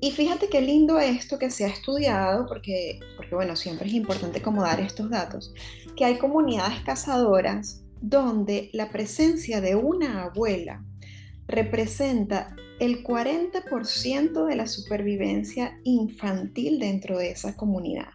Y 0.00 0.12
fíjate 0.12 0.48
qué 0.48 0.60
lindo 0.60 0.98
esto 1.00 1.38
que 1.38 1.50
se 1.50 1.64
ha 1.64 1.68
estudiado, 1.68 2.46
porque, 2.46 3.00
porque 3.16 3.34
bueno, 3.34 3.56
siempre 3.56 3.88
es 3.88 3.94
importante 3.94 4.40
como 4.40 4.62
dar 4.62 4.80
estos 4.80 5.10
datos, 5.10 5.52
que 5.96 6.04
hay 6.04 6.18
comunidades 6.18 6.80
cazadoras 6.84 7.82
donde 8.00 8.70
la 8.72 8.90
presencia 8.90 9.60
de 9.60 9.74
una 9.74 10.24
abuela 10.24 10.84
representa 11.48 12.54
el 12.78 13.02
40% 13.02 14.46
de 14.46 14.56
la 14.56 14.68
supervivencia 14.68 15.80
infantil 15.82 16.78
dentro 16.78 17.18
de 17.18 17.30
esa 17.30 17.56
comunidad. 17.56 18.10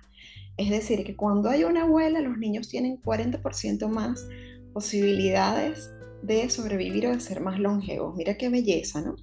Es 0.56 0.70
decir, 0.70 1.04
que 1.04 1.16
cuando 1.16 1.50
hay 1.50 1.66
una 1.66 1.84
abuela, 1.84 2.22
los 2.22 2.38
niños 2.38 2.70
tienen 2.70 3.02
40% 3.02 3.90
más 3.90 4.26
posibilidades 4.72 5.92
de 6.22 6.50
sobrevivir 6.50 7.08
o 7.08 7.12
de 7.12 7.20
ser 7.20 7.42
más 7.42 7.60
longevos. 7.60 8.16
Mira 8.16 8.38
qué 8.38 8.48
belleza, 8.48 9.02
¿no? 9.02 9.16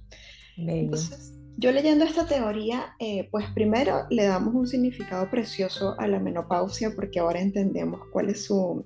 Entonces, 0.57 1.33
yo 1.57 1.71
leyendo 1.71 2.05
esta 2.05 2.25
teoría, 2.25 2.95
eh, 2.99 3.27
pues 3.31 3.45
primero 3.53 4.05
le 4.09 4.23
damos 4.23 4.53
un 4.53 4.67
significado 4.67 5.29
precioso 5.29 5.95
a 5.99 6.07
la 6.07 6.19
menopausia 6.19 6.91
porque 6.95 7.19
ahora 7.19 7.39
entendemos 7.39 8.01
cuál 8.11 8.29
es 8.29 8.45
su, 8.45 8.85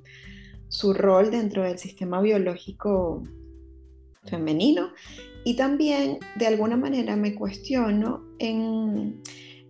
su 0.67 0.93
rol 0.93 1.31
dentro 1.31 1.63
del 1.63 1.77
sistema 1.77 2.21
biológico 2.21 3.23
femenino. 4.23 4.91
Y 5.43 5.55
también 5.55 6.19
de 6.35 6.47
alguna 6.47 6.75
manera 6.75 7.15
me 7.15 7.35
cuestiono 7.35 8.23
en, 8.39 9.21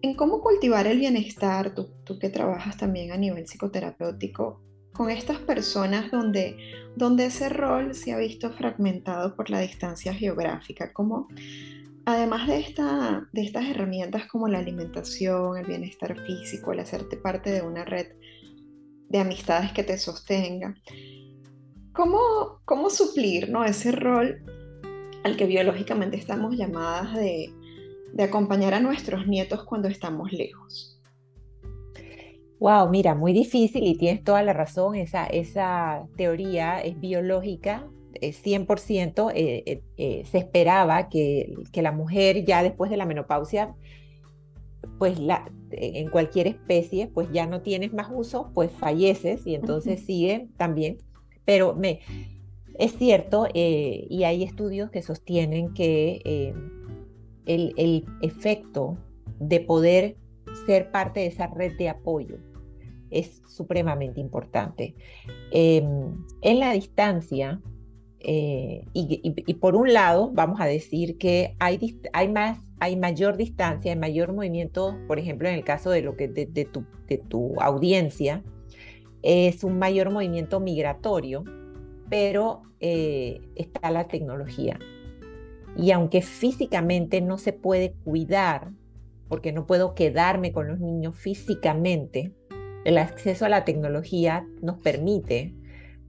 en 0.02 0.16
cómo 0.16 0.42
cultivar 0.42 0.88
el 0.88 1.00
bienestar, 1.00 1.76
tú, 1.76 1.90
tú, 2.06 2.18
que 2.18 2.30
trabajas 2.30 2.78
también 2.78 3.12
a 3.12 3.18
nivel 3.18 3.46
psicoterapéutico, 3.46 4.62
con 4.94 5.10
estas 5.10 5.38
personas 5.40 6.10
donde, 6.12 6.58
donde 6.96 7.26
ese 7.26 7.50
rol 7.50 7.94
se 7.94 8.14
ha 8.14 8.18
visto 8.18 8.52
fragmentado 8.52 9.36
por 9.36 9.50
la 9.50 9.60
distancia 9.60 10.14
geográfica, 10.14 10.94
como 10.94 11.28
además 12.06 12.48
de, 12.48 12.60
esta, 12.60 13.28
de 13.34 13.42
estas 13.42 13.66
herramientas 13.68 14.28
como 14.28 14.48
la 14.48 14.60
alimentación, 14.60 15.58
el 15.58 15.66
bienestar 15.66 16.16
físico, 16.26 16.72
el 16.72 16.80
hacerte 16.80 17.18
parte 17.18 17.52
de 17.52 17.62
una 17.62 17.84
red 17.84 18.08
de 19.10 19.20
amistades 19.20 19.72
que 19.72 19.84
te 19.84 19.98
sostenga, 19.98 20.76
¿cómo, 21.94 22.20
cómo 22.66 22.90
suplir 22.90 23.50
¿no? 23.50 23.64
ese 23.64 23.92
rol 23.92 24.44
al 25.24 25.38
que 25.38 25.46
biológicamente 25.46 26.18
estamos 26.18 26.56
llamadas 26.56 27.16
de, 27.16 27.52
de 28.14 28.24
acompañar 28.24 28.74
a 28.74 28.80
nuestros 28.80 29.28
nietos 29.28 29.64
cuando 29.64 29.88
estamos 29.88 30.32
lejos? 30.32 31.02
Wow, 32.60 32.90
mira, 32.90 33.16
muy 33.16 33.34
difícil 33.34 33.84
y 33.84 33.98
tienes 33.98 34.24
toda 34.24 34.42
la 34.42 34.54
razón, 34.54 34.96
esa, 34.96 35.26
esa 35.26 36.08
teoría 36.16 36.80
es 36.82 37.00
biológica, 37.00 37.88
100%, 38.22 39.32
eh, 39.34 39.64
eh, 39.66 39.84
eh, 39.98 40.24
se 40.26 40.38
esperaba 40.38 41.10
que, 41.10 41.54
que, 41.72 41.82
la 41.82 41.92
mujer 41.92 42.46
ya 42.46 42.64
después 42.64 42.90
de 42.92 42.98
la 42.98 43.06
menopausia, 43.06 43.76
pues 44.98 45.20
la, 45.20 45.52
en 45.72 46.10
cualquier 46.10 46.48
especie, 46.48 47.08
pues 47.08 47.32
ya 47.32 47.48
no 47.48 47.62
tienes 47.62 47.94
más 47.94 48.10
uso, 48.14 48.52
pues 48.54 48.72
falleces 48.72 49.46
y 49.46 49.56
entonces 49.56 50.02
sigue 50.06 50.48
también, 50.58 50.98
pero 51.44 51.76
me, 51.76 52.00
es 52.78 52.96
cierto 52.98 53.48
y 53.54 54.24
hay 54.24 54.44
estudios 54.44 54.92
que 54.92 55.02
sostienen 55.02 55.74
que 55.74 56.54
el, 57.46 57.74
el 57.78 58.06
efecto 58.22 58.98
de 59.40 59.60
poder 59.60 60.18
ser 60.66 60.92
parte 60.92 61.22
de 61.22 61.28
esa 61.28 61.48
red 61.48 61.78
de 61.78 61.90
apoyo 61.90 62.38
es 63.10 63.42
supremamente 63.48 64.20
importante. 64.20 64.96
Em, 65.52 66.26
en 66.42 66.60
la 66.60 66.74
distancia, 66.74 67.62
eh, 68.28 68.86
y, 68.94 69.54
por 69.56 69.76
un 69.76 69.94
lado, 69.94 70.32
vamos 70.34 70.60
a 70.60 70.66
decir 70.66 71.20
que 71.20 71.56
hay, 71.60 72.00
hay, 72.12 72.28
más, 72.28 72.58
hay 72.80 72.96
mayor 72.96 73.38
distancia, 73.38 73.92
hay 73.92 74.00
mayor 74.00 74.34
movimiento, 74.34 74.98
por 75.08 75.20
ejemplo, 75.20 75.48
en 75.48 75.54
el 75.54 75.64
caso 75.64 75.92
de, 75.92 76.02
lo 76.02 76.16
que, 76.16 76.28
de, 76.28 76.66
tu, 76.66 76.86
de 77.08 77.20
tu 77.20 77.54
audiencia, 77.62 78.44
es 79.22 79.64
un 79.64 79.78
mayor 79.78 80.12
movimiento 80.12 80.60
migratorio, 80.60 81.44
pero 82.10 82.64
eh, 82.80 83.42
está 83.56 83.92
la 83.92 84.08
tecnología. 84.08 84.80
Y 85.78 85.92
aunque 85.92 86.24
físicamente 86.24 87.22
no 87.22 87.38
se 87.38 87.54
puede 87.54 87.94
cuidar 88.06 88.72
porque 89.28 89.52
no 89.52 89.68
puedo 89.68 89.94
quedarme 89.94 90.52
con 90.52 90.68
los 90.68 90.80
niños 90.80 91.16
físicamente, 91.16 92.34
el 92.86 92.98
acceso 92.98 93.46
a 93.46 93.50
la 93.50 93.66
tecnología 93.66 94.48
nos 94.64 94.80
permite 94.80 95.54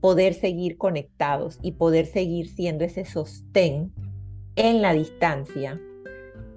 poder 0.01 0.33
seguir 0.33 0.77
conectados 0.77 1.59
y 1.61 1.73
poder 1.73 2.05
seguir 2.05 2.49
siendo 2.49 2.83
ese 2.85 3.05
sostén 3.05 3.91
en 4.55 4.81
la 4.81 4.93
distancia 4.93 5.79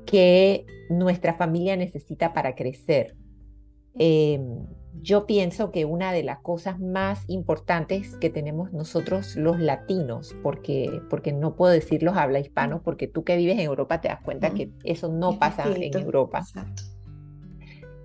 que 0.07 0.67
nuestra 0.89 1.35
familia 1.35 1.77
necesita 1.77 2.33
para 2.33 2.55
crecer. 2.55 3.17
Em, 3.95 4.67
yo 5.03 5.27
pienso 5.27 5.71
que 5.71 5.85
una 5.85 6.13
de 6.13 6.23
las 6.23 6.41
cosas 6.41 6.79
más 6.81 7.25
importantes 7.29 8.17
que 8.17 8.29
tenemos 8.29 8.73
nosotros 8.73 9.37
los 9.37 9.59
latinos, 9.59 10.37
porque, 10.43 11.01
porque 11.09 11.33
no 11.33 11.55
puedo 11.55 11.73
decir 11.73 12.03
los 12.03 12.17
habla 12.17 12.41
hispanos, 12.41 12.83
porque 12.83 13.07
tú 13.07 13.25
que 13.25 13.37
vives 13.37 13.59
en 13.59 13.67
Europa 13.67 14.01
te 14.01 14.09
das 14.09 14.21
cuenta 14.21 14.51
que 14.51 14.71
eso 14.85 15.09
no 15.09 15.39
pasa 15.39 15.65
en 15.75 15.97
Europa. 15.97 16.45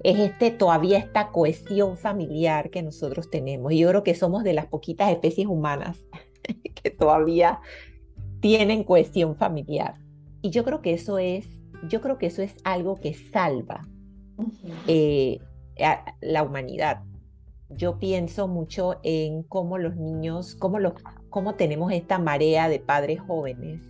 Es 0.05 0.19
este, 0.19 0.51
todavía 0.51 0.99
esta 0.99 1.31
cohesión 1.31 1.97
familiar 1.97 2.69
que 2.69 2.83
nosotros 2.83 3.31
tenemos. 3.31 3.71
Y 3.71 3.79
yo 3.79 3.89
creo 3.89 4.03
que 4.03 4.13
somos 4.13 4.43
de 4.43 4.53
las 4.53 4.67
poquitas 4.67 5.09
especies 5.11 5.47
humanas 5.47 5.97
que 6.83 6.91
todavía 6.91 7.59
tienen 8.39 8.83
cohesión 8.83 9.35
familiar. 9.35 9.95
Y 10.43 10.51
yo 10.51 10.63
creo 10.63 10.83
que 10.83 10.93
eso 10.93 11.17
es, 11.17 11.47
yo 11.89 12.01
creo 12.01 12.19
que 12.19 12.27
eso 12.27 12.43
es 12.43 12.55
algo 12.63 12.97
que 12.97 13.15
salva 13.15 13.81
la 16.21 16.43
humanidad. 16.43 17.01
Yo 17.69 17.97
pienso 17.97 18.47
mucho 18.47 18.99
en 19.01 19.41
cómo 19.41 19.79
los 19.79 19.95
niños, 19.95 20.53
cómo, 20.53 20.77
los, 20.77 20.93
cómo 21.31 21.55
tenemos 21.55 21.91
esta 21.91 22.19
marea 22.19 22.69
de 22.69 22.79
padres 22.79 23.21
jóvenes 23.21 23.81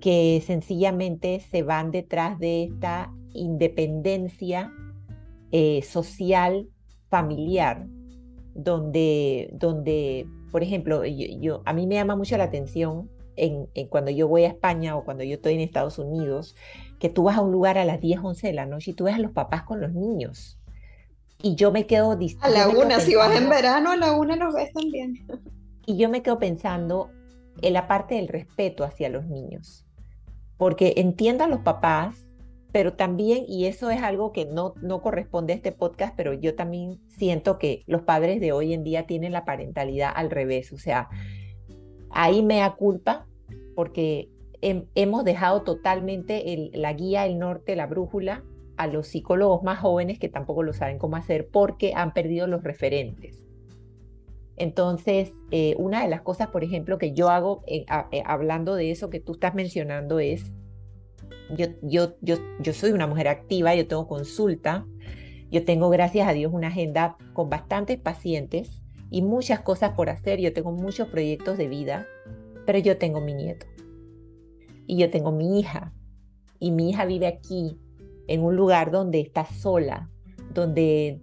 que 0.00 0.42
sencillamente 0.44 1.38
se 1.38 1.62
van 1.62 1.92
detrás 1.92 2.40
de 2.40 2.64
esta 2.64 3.12
independencia 3.34 4.72
eh, 5.52 5.82
social, 5.82 6.68
familiar, 7.08 7.86
donde, 8.54 9.50
donde 9.52 10.26
por 10.50 10.62
ejemplo, 10.62 11.04
yo, 11.04 11.62
a 11.64 11.72
mí 11.72 11.86
me 11.86 11.96
llama 11.96 12.16
mucho 12.16 12.36
la 12.36 12.44
atención 12.44 13.10
en, 13.36 13.68
cuando 13.88 14.10
yo 14.10 14.28
voy 14.28 14.44
a 14.44 14.48
España 14.48 14.96
o 14.96 15.04
cuando 15.04 15.22
yo 15.22 15.34
estoy 15.34 15.54
en 15.54 15.60
Estados 15.60 15.98
Unidos, 15.98 16.56
que 16.98 17.08
tú 17.08 17.24
vas 17.24 17.36
a 17.36 17.42
un 17.42 17.52
lugar 17.52 17.78
a 17.78 17.84
las 17.84 18.00
10, 18.00 18.20
11 18.22 18.46
de 18.46 18.52
la 18.52 18.66
noche 18.66 18.90
y 18.90 18.94
tú 18.94 19.04
ves 19.04 19.14
a 19.14 19.18
los 19.18 19.32
papás 19.32 19.62
con 19.62 19.80
los 19.80 19.92
niños. 19.92 20.58
Y 21.40 21.54
yo 21.54 21.70
me 21.70 21.86
quedo... 21.86 22.18
A 22.40 22.48
la 22.48 22.68
una, 22.68 22.98
si 22.98 23.14
vas 23.14 23.36
en 23.36 23.48
verano, 23.48 23.92
a 23.92 23.96
la 23.96 24.12
una 24.12 24.34
los 24.34 24.54
ves 24.54 24.72
también. 24.72 25.26
Y 25.86 25.96
yo 25.96 26.08
me 26.08 26.22
quedo 26.22 26.38
pensando 26.38 27.10
en 27.62 27.72
la 27.72 27.86
parte 27.86 28.16
del 28.16 28.26
respeto 28.26 28.82
hacia 28.82 29.08
los 29.08 29.26
niños. 29.26 29.86
Porque 30.56 30.94
entiendo 30.96 31.44
a 31.44 31.46
los 31.46 31.60
papás, 31.60 32.27
pero 32.78 32.92
también, 32.92 33.44
y 33.48 33.66
eso 33.66 33.90
es 33.90 34.00
algo 34.04 34.30
que 34.30 34.46
no, 34.46 34.72
no 34.80 35.02
corresponde 35.02 35.52
a 35.52 35.56
este 35.56 35.72
podcast, 35.72 36.14
pero 36.16 36.32
yo 36.32 36.54
también 36.54 37.00
siento 37.08 37.58
que 37.58 37.82
los 37.88 38.02
padres 38.02 38.40
de 38.40 38.52
hoy 38.52 38.72
en 38.72 38.84
día 38.84 39.04
tienen 39.04 39.32
la 39.32 39.44
parentalidad 39.44 40.12
al 40.14 40.30
revés. 40.30 40.72
O 40.72 40.78
sea, 40.78 41.08
ahí 42.10 42.40
me 42.40 42.58
da 42.58 42.76
culpa 42.76 43.26
porque 43.74 44.30
hemos 44.62 45.24
dejado 45.24 45.62
totalmente 45.62 46.70
la 46.72 46.92
guía, 46.92 47.26
el 47.26 47.40
norte, 47.40 47.74
la 47.74 47.88
brújula 47.88 48.44
a 48.76 48.86
los 48.86 49.08
psicólogos 49.08 49.64
más 49.64 49.80
jóvenes 49.80 50.20
que 50.20 50.28
tampoco 50.28 50.62
lo 50.62 50.72
saben 50.72 50.98
cómo 50.98 51.16
hacer 51.16 51.48
porque 51.48 51.94
han 51.96 52.12
perdido 52.12 52.46
los 52.46 52.62
referentes. 52.62 53.42
Entonces, 54.54 55.32
eh, 55.50 55.74
una 55.78 56.04
de 56.04 56.08
las 56.08 56.20
cosas, 56.20 56.46
por 56.46 56.62
ejemplo, 56.62 56.96
que 56.96 57.12
yo 57.12 57.28
hago 57.28 57.64
eh, 57.66 57.86
eh, 58.12 58.22
hablando 58.24 58.76
de 58.76 58.92
eso 58.92 59.10
que 59.10 59.18
tú 59.18 59.32
estás 59.32 59.56
mencionando 59.56 60.20
es, 60.20 60.52
yo, 61.56 61.66
yo, 61.82 62.16
yo, 62.20 62.36
yo 62.60 62.72
soy 62.72 62.92
una 62.92 63.06
mujer 63.06 63.28
activa, 63.28 63.74
yo 63.74 63.86
tengo 63.86 64.06
consulta, 64.06 64.86
yo 65.50 65.64
tengo, 65.64 65.88
gracias 65.88 66.28
a 66.28 66.32
Dios, 66.32 66.52
una 66.52 66.68
agenda 66.68 67.16
con 67.32 67.48
bastantes 67.48 67.98
pacientes 67.98 68.82
y 69.10 69.22
muchas 69.22 69.60
cosas 69.60 69.92
por 69.92 70.10
hacer, 70.10 70.40
yo 70.40 70.52
tengo 70.52 70.72
muchos 70.72 71.08
proyectos 71.08 71.56
de 71.56 71.68
vida, 71.68 72.06
pero 72.66 72.78
yo 72.78 72.98
tengo 72.98 73.20
mi 73.20 73.34
nieto 73.34 73.66
y 74.86 74.96
yo 74.96 75.10
tengo 75.10 75.32
mi 75.32 75.60
hija 75.60 75.92
y 76.58 76.70
mi 76.70 76.90
hija 76.90 77.04
vive 77.04 77.26
aquí 77.26 77.78
en 78.26 78.42
un 78.42 78.56
lugar 78.56 78.90
donde 78.90 79.20
está 79.20 79.46
sola, 79.46 80.10
donde 80.52 81.20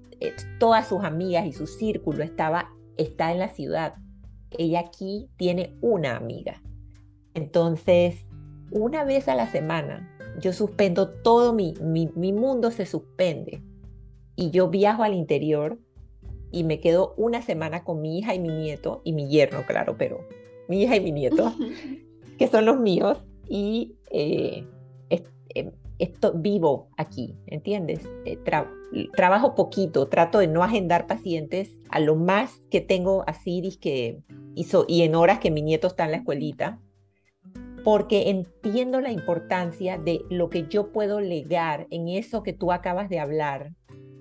todas 0.60 0.88
sus 0.88 1.04
amigas 1.04 1.46
y 1.46 1.54
su 1.54 1.68
círculo 1.68 2.24
estaba 2.24 2.72
está 2.98 3.32
en 3.32 3.40
la 3.40 3.50
ciudad. 3.50 3.96
Ella 4.52 4.80
aquí 4.80 5.30
tiene 5.38 5.76
una 5.82 6.16
amiga. 6.16 6.62
Entonces, 7.34 8.26
una 8.72 9.04
vez 9.04 9.28
a 9.28 9.36
la 9.36 9.48
semana, 9.52 10.15
yo 10.40 10.54
suspendo 10.54 11.10
todo 11.10 11.54
mi, 11.54 11.74
mi, 11.82 12.34
mundo 12.34 12.72
se 12.72 12.86
suspende. 12.86 13.62
Y 14.36 14.52
yo 14.52 14.70
viajo 14.70 15.04
al 15.04 15.14
interior 15.14 15.80
y 16.52 16.64
me 16.64 16.80
quedo 16.80 17.14
una 17.18 17.42
semana 17.42 17.84
con 17.84 18.02
mi 18.02 18.20
hija 18.20 18.34
y 18.34 18.40
mi 18.40 18.50
nieto, 18.50 19.02
y 19.04 19.14
mi 19.14 19.28
yerno, 19.30 19.66
claro, 19.66 19.96
pero 19.98 20.28
mi 20.68 20.84
hija 20.84 20.96
y 20.96 21.02
mi 21.02 21.12
nieto, 21.12 21.54
que 22.38 22.48
son 22.48 22.66
los 22.66 22.80
míos, 22.80 23.24
y 23.48 23.96
eh, 24.12 24.66
eh, 25.10 25.72
esto, 26.00 26.34
vivo 26.34 26.90
aquí, 26.98 27.36
¿entiendes? 27.48 28.08
Eh, 28.26 28.38
trabajo 29.16 29.56
poquito, 29.56 30.08
trato 30.08 30.40
de 30.40 30.48
no 30.48 30.64
agendar 30.64 31.08
pacientes 31.08 31.78
a 31.90 32.00
lo 32.00 32.16
más 32.16 32.60
que 32.70 32.82
tengo 32.82 33.24
así 33.28 33.78
que 33.80 34.22
hizo, 34.56 34.86
y 34.88 35.04
en 35.04 35.16
horas 35.16 35.40
que 35.40 35.52
mi 35.52 35.62
nieto 35.62 35.88
está 35.88 36.06
en 36.06 36.12
la 36.12 36.18
escuelita, 36.18 36.82
porque 37.86 38.32
entiendo 38.32 39.00
la 39.00 39.12
importancia 39.12 40.00
de 40.00 40.26
lo 40.32 40.50
que 40.50 40.68
yo 40.68 40.92
puedo 40.92 41.20
legar 41.20 41.86
en 41.92 42.08
eso 42.08 42.42
que 42.42 42.52
tú 42.52 42.72
acabas 42.72 43.10
de 43.10 43.20
hablar, 43.20 43.74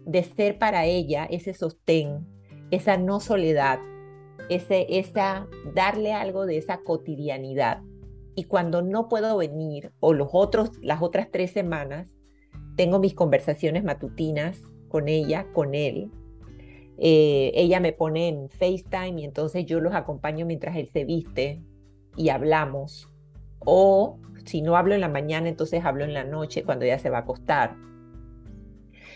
de 0.04 0.22
ser 0.22 0.58
para 0.58 0.84
ella 0.84 1.24
ese 1.24 1.54
sostén, 1.54 2.26
esa 2.70 2.98
no 2.98 3.20
soledad, 3.20 3.78
ese, 4.50 4.98
esa, 4.98 5.48
darle 5.74 6.12
algo 6.12 6.44
de 6.44 6.58
esa 6.58 6.82
cotidianidad. 6.82 7.80
Y 8.34 8.44
cuando 8.44 8.82
no 8.82 9.08
puedo 9.08 9.34
venir, 9.38 9.92
o 9.98 10.12
los 10.12 10.28
otros, 10.32 10.72
las 10.82 11.00
otras 11.00 11.28
tres 11.32 11.50
semanas, 11.50 12.06
tengo 12.76 12.98
mis 12.98 13.14
conversaciones 13.14 13.82
matutinas 13.82 14.60
con 14.88 15.08
ella, 15.08 15.46
con 15.54 15.74
él. 15.74 16.10
Eh, 16.98 17.50
ella 17.54 17.80
me 17.80 17.94
pone 17.94 18.28
en 18.28 18.50
FaceTime 18.50 19.22
y 19.22 19.24
entonces 19.24 19.64
yo 19.64 19.80
los 19.80 19.94
acompaño 19.94 20.44
mientras 20.44 20.76
él 20.76 20.90
se 20.92 21.06
viste 21.06 21.62
y 22.14 22.28
hablamos. 22.28 23.08
O 23.64 24.18
si 24.44 24.62
no 24.62 24.76
hablo 24.76 24.94
en 24.94 25.00
la 25.00 25.08
mañana, 25.08 25.48
entonces 25.48 25.84
hablo 25.84 26.04
en 26.04 26.14
la 26.14 26.24
noche 26.24 26.64
cuando 26.64 26.84
ella 26.84 26.98
se 26.98 27.10
va 27.10 27.18
a 27.18 27.20
acostar. 27.22 27.76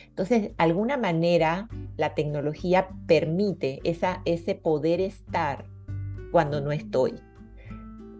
Entonces, 0.09 0.43
de 0.43 0.55
alguna 0.59 0.97
manera, 0.97 1.69
la 1.97 2.15
tecnología 2.15 2.89
permite 3.07 3.81
esa, 3.85 4.23
ese 4.25 4.55
poder 4.55 5.01
estar 5.01 5.67
cuando 6.33 6.61
no 6.61 6.73
estoy. 6.73 7.15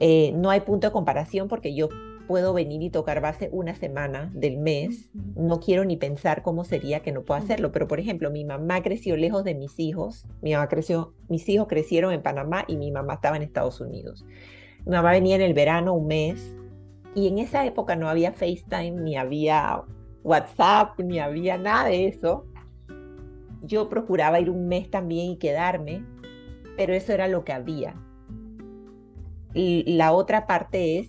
Eh, 0.01 0.33
no 0.37 0.51
hay 0.51 0.61
punto 0.61 0.87
de 0.87 0.93
comparación 0.93 1.49
porque 1.49 1.75
yo 1.75 1.89
puedo 2.29 2.53
venir 2.53 2.83
y 2.83 2.91
tocar 2.91 3.21
base 3.21 3.49
una 3.53 3.75
semana 3.75 4.31
del 4.33 4.59
mes. 4.59 5.11
No 5.35 5.59
quiero 5.61 5.85
ni 5.85 5.97
pensar 5.97 6.43
cómo 6.43 6.65
sería 6.65 7.01
que 7.01 7.11
no 7.11 7.25
puedo 7.25 7.41
hacerlo. 7.41 7.73
Pero, 7.73 7.89
por 7.89 7.99
ejemplo, 7.99 8.31
mi 8.31 8.45
mamá 8.45 8.83
creció 8.83 9.17
lejos 9.17 9.43
de 9.43 9.55
mis 9.55 9.81
hijos. 9.81 10.27
Mi 10.43 10.53
mamá 10.53 10.69
creció, 10.69 11.15
mis 11.29 11.49
hijos 11.49 11.67
crecieron 11.67 12.13
en 12.13 12.23
Panamá 12.23 12.65
y 12.69 12.77
mi 12.77 12.93
mamá 12.93 13.15
estaba 13.15 13.37
en 13.37 13.43
Estados 13.43 13.81
Unidos. 13.81 14.25
Mi 14.85 14.93
mamá 14.93 15.13
venía 15.13 15.37
en 15.37 15.43
el 15.43 15.55
verano 15.55 15.95
un 15.95 16.07
mes 16.07 16.55
y 17.15 17.29
en 17.29 17.39
esa 17.39 17.67
época 17.67 17.97
no 17.97 18.09
había 18.09 18.33
FaceTime, 18.33 18.93
ni 18.93 19.17
había 19.17 19.83
WhatsApp, 20.23 20.99
ni 21.01 21.19
había 21.19 21.59
nada 21.59 21.89
de 21.89 22.07
eso. 22.07 22.47
Yo 23.63 23.89
procuraba 23.89 24.41
ir 24.41 24.51
un 24.51 24.69
mes 24.69 24.91
también 24.91 25.31
y 25.31 25.39
quedarme, 25.39 26.05
pero 26.77 26.95
eso 26.95 27.13
era 27.13 27.29
lo 27.29 27.45
que 27.45 27.53
había. 27.53 27.97
La 29.55 30.13
otra 30.13 30.47
parte 30.47 30.99
es 30.99 31.09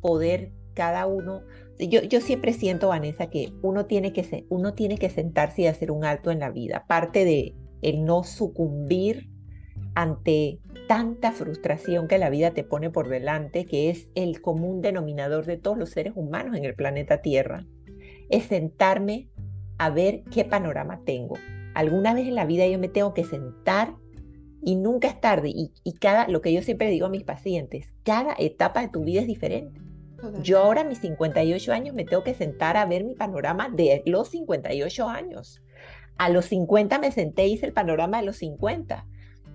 poder 0.00 0.52
cada 0.74 1.06
uno. 1.06 1.42
Yo, 1.78 2.02
yo 2.02 2.20
siempre 2.20 2.52
siento, 2.52 2.88
Vanessa, 2.88 3.28
que 3.28 3.52
uno 3.62 3.86
tiene 3.86 4.12
que, 4.12 4.46
uno 4.48 4.74
tiene 4.74 4.98
que 4.98 5.10
sentarse 5.10 5.62
y 5.62 5.66
hacer 5.66 5.90
un 5.90 6.04
alto 6.04 6.30
en 6.30 6.40
la 6.40 6.50
vida. 6.50 6.86
Parte 6.88 7.24
de 7.24 7.54
el 7.82 8.04
no 8.04 8.24
sucumbir 8.24 9.28
ante 9.96 10.60
tanta 10.88 11.32
frustración 11.32 12.06
que 12.06 12.18
la 12.18 12.28
vida 12.28 12.52
te 12.52 12.62
pone 12.62 12.90
por 12.90 13.08
delante, 13.08 13.64
que 13.64 13.88
es 13.88 14.10
el 14.14 14.42
común 14.42 14.82
denominador 14.82 15.46
de 15.46 15.56
todos 15.56 15.78
los 15.78 15.88
seres 15.88 16.12
humanos 16.14 16.54
en 16.54 16.66
el 16.66 16.74
planeta 16.74 17.22
Tierra, 17.22 17.64
es 18.28 18.44
sentarme 18.44 19.30
a 19.78 19.88
ver 19.88 20.22
qué 20.30 20.44
panorama 20.44 21.00
tengo. 21.04 21.36
Alguna 21.74 22.12
vez 22.12 22.28
en 22.28 22.34
la 22.34 22.44
vida 22.44 22.66
yo 22.66 22.78
me 22.78 22.88
tengo 22.88 23.14
que 23.14 23.24
sentar 23.24 23.94
y 24.62 24.76
nunca 24.76 25.08
es 25.08 25.18
tarde. 25.18 25.48
Y, 25.48 25.72
y, 25.82 25.94
cada, 25.94 26.28
lo 26.28 26.42
que 26.42 26.52
yo 26.52 26.60
siempre 26.60 26.90
digo 26.90 27.06
a 27.06 27.10
mis 27.10 27.24
pacientes, 27.24 27.88
cada 28.04 28.34
etapa 28.38 28.82
de 28.82 28.88
tu 28.88 29.02
vida 29.02 29.22
es 29.22 29.26
diferente. 29.26 29.80
Yo 30.42 30.58
ahora 30.58 30.82
a 30.82 30.84
mis 30.84 30.98
58 30.98 31.72
años 31.72 31.94
me 31.94 32.04
tengo 32.04 32.22
que 32.22 32.34
sentar 32.34 32.76
a 32.76 32.84
ver 32.84 33.02
mi 33.04 33.14
panorama 33.14 33.70
de 33.70 34.02
los 34.04 34.28
58 34.28 35.08
años. 35.08 35.62
A 36.18 36.28
los 36.28 36.44
50 36.46 36.98
me 36.98 37.12
senté 37.12 37.46
y 37.46 37.54
hice 37.54 37.64
el 37.64 37.72
panorama 37.72 38.18
de 38.18 38.26
los 38.26 38.36
50 38.36 39.06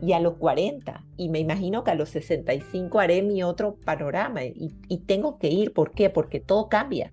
y 0.01 0.13
a 0.13 0.19
los 0.19 0.35
40 0.37 1.05
y 1.17 1.29
me 1.29 1.39
imagino 1.39 1.83
que 1.83 1.91
a 1.91 1.95
los 1.95 2.09
65 2.09 2.99
haré 2.99 3.21
mi 3.21 3.43
otro 3.43 3.75
panorama 3.85 4.43
y, 4.43 4.73
y 4.87 4.97
tengo 4.99 5.37
que 5.37 5.49
ir. 5.49 5.73
¿Por 5.73 5.91
qué? 5.91 6.09
Porque 6.09 6.39
todo 6.39 6.67
cambia. 6.69 7.11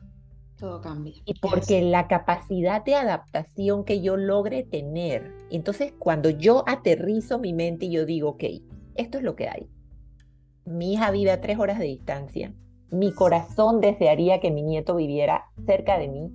Todo 0.58 0.80
cambia. 0.80 1.14
Y 1.24 1.34
porque 1.34 1.82
la 1.82 2.08
capacidad 2.08 2.84
de 2.84 2.94
adaptación 2.94 3.84
que 3.84 4.00
yo 4.00 4.16
logre 4.16 4.64
tener, 4.64 5.32
entonces 5.50 5.92
cuando 5.98 6.30
yo 6.30 6.64
aterrizo 6.66 7.38
mi 7.38 7.52
mente 7.52 7.86
y 7.86 7.90
yo 7.92 8.06
digo, 8.06 8.30
ok, 8.30 8.44
esto 8.96 9.18
es 9.18 9.24
lo 9.24 9.36
que 9.36 9.48
hay. 9.48 9.68
Mi 10.64 10.94
hija 10.94 11.10
vive 11.10 11.30
a 11.30 11.40
tres 11.40 11.58
horas 11.58 11.78
de 11.78 11.84
distancia 11.84 12.52
mi 12.90 13.12
corazón 13.12 13.80
desearía 13.80 14.40
que 14.40 14.50
mi 14.50 14.62
nieto 14.62 14.96
viviera 14.96 15.44
cerca 15.66 15.98
de 15.98 16.08
mí. 16.08 16.30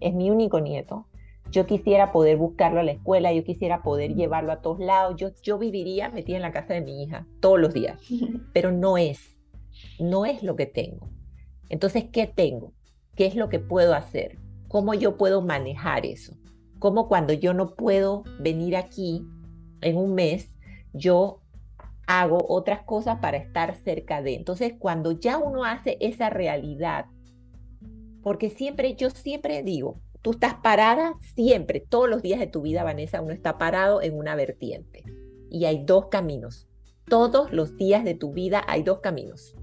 Es 0.00 0.12
mi 0.12 0.30
único 0.30 0.60
nieto. 0.60 1.06
Yo 1.54 1.66
quisiera 1.66 2.10
poder 2.10 2.36
buscarlo 2.36 2.80
a 2.80 2.82
la 2.82 2.90
escuela, 2.90 3.32
yo 3.32 3.44
quisiera 3.44 3.80
poder 3.80 4.16
llevarlo 4.16 4.50
a 4.50 4.60
todos 4.60 4.80
lados. 4.80 5.14
Yo, 5.16 5.30
yo 5.40 5.56
viviría 5.56 6.08
metida 6.08 6.34
en 6.34 6.42
la 6.42 6.50
casa 6.50 6.74
de 6.74 6.80
mi 6.80 7.04
hija 7.04 7.28
todos 7.38 7.60
los 7.60 7.72
días, 7.72 8.00
pero 8.52 8.72
no 8.72 8.98
es, 8.98 9.38
no 10.00 10.26
es 10.26 10.42
lo 10.42 10.56
que 10.56 10.66
tengo. 10.66 11.08
Entonces, 11.68 12.06
¿qué 12.12 12.26
tengo? 12.26 12.72
¿Qué 13.14 13.26
es 13.26 13.36
lo 13.36 13.48
que 13.50 13.60
puedo 13.60 13.94
hacer? 13.94 14.36
¿Cómo 14.66 14.94
yo 14.94 15.16
puedo 15.16 15.42
manejar 15.42 16.04
eso? 16.04 16.36
¿Cómo 16.80 17.06
cuando 17.06 17.32
yo 17.32 17.54
no 17.54 17.76
puedo 17.76 18.24
venir 18.40 18.74
aquí 18.74 19.24
en 19.80 19.96
un 19.96 20.12
mes, 20.12 20.56
yo 20.92 21.40
hago 22.08 22.44
otras 22.48 22.82
cosas 22.82 23.20
para 23.20 23.36
estar 23.36 23.76
cerca 23.76 24.22
de. 24.22 24.34
Entonces, 24.34 24.74
cuando 24.76 25.12
ya 25.12 25.38
uno 25.38 25.64
hace 25.64 25.98
esa 26.00 26.30
realidad, 26.30 27.06
porque 28.24 28.50
siempre, 28.50 28.96
yo 28.96 29.08
siempre 29.10 29.62
digo, 29.62 30.00
tú 30.24 30.30
estás 30.30 30.54
parada 30.54 31.18
siempre, 31.34 31.80
todos 31.80 32.08
los 32.08 32.22
días 32.22 32.40
de 32.40 32.46
tu 32.46 32.62
vida, 32.62 32.82
Vanessa, 32.82 33.20
uno 33.20 33.34
está 33.34 33.58
parado 33.58 34.00
en 34.00 34.16
una 34.16 34.34
vertiente. 34.34 35.04
Y 35.50 35.66
hay 35.66 35.84
dos 35.84 36.06
caminos. 36.06 36.66
Todos 37.06 37.52
los 37.52 37.76
días 37.76 38.04
de 38.04 38.14
tu 38.14 38.32
vida 38.32 38.64
hay 38.66 38.82
dos 38.82 39.00
caminos. 39.00 39.54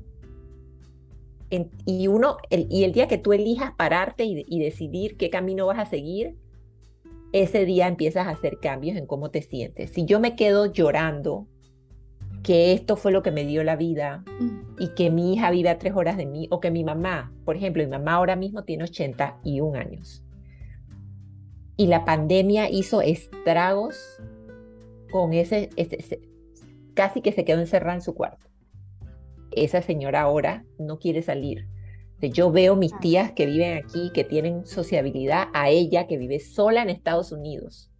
y 1.85 2.07
uno, 2.07 2.37
y 2.51 2.83
el 2.83 2.93
día 2.93 3.07
que 3.07 3.17
tú 3.17 3.33
elijas 3.33 3.73
pararte 3.75 4.23
y, 4.23 4.45
y 4.47 4.59
decidir 4.59 5.17
qué 5.17 5.31
camino 5.31 5.65
vas 5.65 5.79
a 5.79 5.89
seguir, 5.89 6.37
ese 7.33 7.65
día 7.65 7.87
empiezas 7.87 8.27
a 8.27 8.29
hacer 8.29 8.59
cambios 8.59 8.97
en 8.97 9.07
cómo 9.07 9.31
te 9.31 9.41
sientes. 9.41 9.89
Si 9.89 10.05
yo 10.05 10.19
me 10.19 10.35
quedo 10.35 10.71
llorando 10.71 11.47
que 12.43 12.73
esto 12.73 12.97
fue 12.97 13.11
lo 13.11 13.23
que 13.23 13.31
me 13.31 13.45
dio 13.45 13.63
la 13.63 13.75
vida 13.75 14.23
y 14.77 14.89
que 14.89 15.09
mi 15.09 15.33
hija 15.33 15.49
vive 15.49 15.69
a 15.69 15.79
tres 15.79 15.95
horas 15.95 16.17
de 16.17 16.27
mí, 16.27 16.47
o 16.51 16.59
que 16.59 16.69
mi 16.69 16.83
mamá, 16.83 17.33
por 17.45 17.55
ejemplo, 17.55 17.83
mi 17.83 17.89
mamá 17.89 18.13
ahora 18.13 18.35
mismo 18.35 18.63
tiene 18.63 18.83
81 18.83 19.77
años. 19.77 20.23
Y 21.81 21.87
la 21.87 22.05
pandemia 22.05 22.69
hizo 22.69 23.01
estragos 23.01 24.21
con 25.09 25.33
ese, 25.33 25.69
casi 26.93 27.21
que 27.21 27.31
se 27.31 27.43
quedó 27.43 27.59
encerrada 27.59 27.95
en 27.95 28.03
su 28.03 28.13
cuarto. 28.13 28.45
Esa 29.51 29.81
señora 29.81 30.21
ahora 30.21 30.63
no 30.77 30.99
quiere 30.99 31.23
salir. 31.23 31.65
Yo 32.21 32.51
veo 32.51 32.75
mis 32.75 32.95
tías 32.99 33.31
que 33.31 33.47
viven 33.47 33.79
aquí, 33.79 34.11
que 34.13 34.23
tienen 34.23 34.67
sociabilidad, 34.67 35.47
a 35.55 35.71
ella 35.71 36.05
que 36.05 36.19
vive 36.19 36.39
sola 36.39 36.83
en 36.83 36.91
Estados 36.91 37.31
Unidos 37.31 37.91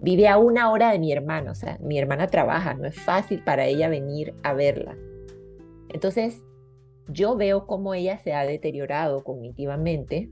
vive 0.00 0.26
a 0.26 0.38
una 0.38 0.72
hora 0.72 0.90
de 0.90 0.98
mi 0.98 1.12
hermano, 1.12 1.52
o 1.52 1.54
sea, 1.54 1.78
mi 1.80 1.98
hermana 1.98 2.28
trabaja, 2.28 2.74
no 2.74 2.86
es 2.86 2.98
fácil 3.00 3.42
para 3.44 3.66
ella 3.66 3.88
venir 3.88 4.34
a 4.42 4.54
verla. 4.54 4.96
Entonces, 5.88 6.42
yo 7.08 7.36
veo 7.36 7.66
cómo 7.66 7.94
ella 7.94 8.18
se 8.18 8.32
ha 8.32 8.44
deteriorado 8.44 9.24
cognitivamente 9.24 10.30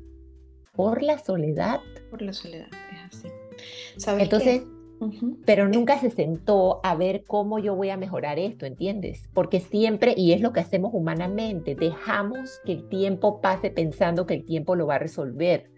por 0.77 1.03
la 1.03 1.19
soledad. 1.19 1.81
Por 2.11 2.23
la 2.23 2.33
soledad, 2.33 2.69
es 2.93 3.19
así. 3.19 3.29
Entonces, 4.19 4.63
pero 5.45 5.69
nunca 5.69 5.99
se 5.99 6.11
sentó 6.11 6.81
a 6.83 6.95
ver 6.95 7.25
cómo 7.27 7.59
yo 7.59 7.75
voy 7.75 7.91
a 7.91 7.97
mejorar 7.97 8.39
esto, 8.39 8.67
¿entiendes? 8.67 9.29
Porque 9.35 9.61
siempre, 9.61 10.15
y 10.17 10.33
es 10.33 10.41
lo 10.41 10.53
que 10.53 10.61
hacemos 10.61 10.93
humanamente, 10.95 11.75
dejamos 11.75 12.61
que 12.65 12.73
el 12.73 12.89
tiempo 12.89 13.41
pase 13.41 13.71
pensando 13.71 14.27
que 14.27 14.35
el 14.35 14.45
tiempo 14.45 14.75
lo 14.75 14.87
va 14.87 14.97
a 14.97 14.99
resolver. 14.99 15.71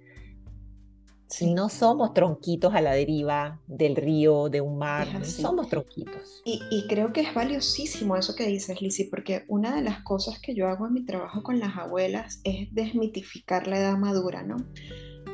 Si 1.29 1.53
no 1.53 1.69
somos 1.69 2.14
tronquitos 2.14 2.75
a 2.75 2.81
la 2.81 2.93
deriva 2.93 3.61
del 3.67 3.97
río, 3.97 4.49
de 4.49 4.62
un 4.62 4.79
mar, 4.79 5.09
no 5.12 5.25
somos 5.25 5.69
tronquitos. 5.69 6.43
Y, 6.45 6.62
y, 6.71 6.87
creo 6.88 7.12
que 7.12 7.21
es 7.21 7.35
valiosísimo 7.35 8.17
eso 8.17 8.35
que 8.35 8.47
dices, 8.47 8.81
Lizzy, 8.81 9.05
porque 9.05 9.45
una 9.47 9.77
de 9.77 9.83
las 9.83 10.03
cosas 10.03 10.41
que 10.41 10.55
yo 10.55 10.69
hago 10.69 10.87
en 10.87 10.95
mi 10.95 11.05
trabajo 11.05 11.43
con 11.43 11.61
las 11.61 11.77
abuelas 11.77 12.41
es 12.45 12.73
desmitificar 12.73 13.67
la 13.67 13.79
edad 13.79 13.99
madura, 13.99 14.43
¿no? 14.43 14.57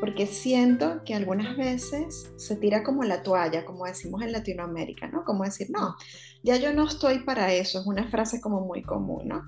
Porque 0.01 0.27
siento 0.27 1.03
que 1.05 1.15
algunas 1.15 1.57
veces 1.57 2.33
se 2.37 2.57
tira 2.57 2.83
como 2.83 3.05
la 3.05 3.23
toalla, 3.23 3.65
como 3.65 3.85
decimos 3.85 4.23
en 4.23 4.33
Latinoamérica, 4.33 5.07
¿no? 5.07 5.25
Como 5.25 5.45
decir, 5.45 5.69
no, 5.71 5.95
ya 6.43 6.57
yo 6.57 6.73
no 6.75 6.89
estoy 6.89 7.21
para 7.21 7.55
eso, 7.55 7.81
es 7.81 7.87
una 7.87 8.09
frase 8.09 8.41
como 8.41 8.61
muy 8.63 8.83
común, 8.83 9.29
¿no? 9.29 9.43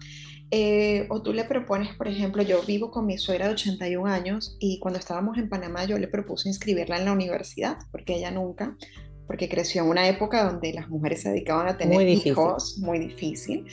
Eh, 0.52 1.06
o 1.10 1.22
tú 1.22 1.32
le 1.32 1.44
propones, 1.44 1.94
por 1.96 2.06
ejemplo, 2.06 2.42
yo 2.42 2.62
vivo 2.62 2.90
con 2.90 3.06
mi 3.06 3.18
suegra 3.18 3.48
de 3.48 3.54
81 3.54 4.06
años 4.06 4.56
y 4.60 4.78
cuando 4.78 5.00
estábamos 5.00 5.38
en 5.38 5.48
Panamá 5.48 5.84
yo 5.86 5.98
le 5.98 6.06
propuse 6.06 6.48
inscribirla 6.48 6.98
en 6.98 7.04
la 7.04 7.12
universidad, 7.12 7.78
porque 7.90 8.14
ella 8.14 8.30
nunca, 8.30 8.76
porque 9.26 9.48
creció 9.48 9.82
en 9.82 9.88
una 9.88 10.08
época 10.08 10.44
donde 10.44 10.72
las 10.72 10.88
mujeres 10.88 11.22
se 11.22 11.30
dedicaban 11.30 11.66
a 11.66 11.76
tener 11.76 12.08
hijos, 12.08 12.78
muy 12.78 13.00
difícil. 13.00 13.66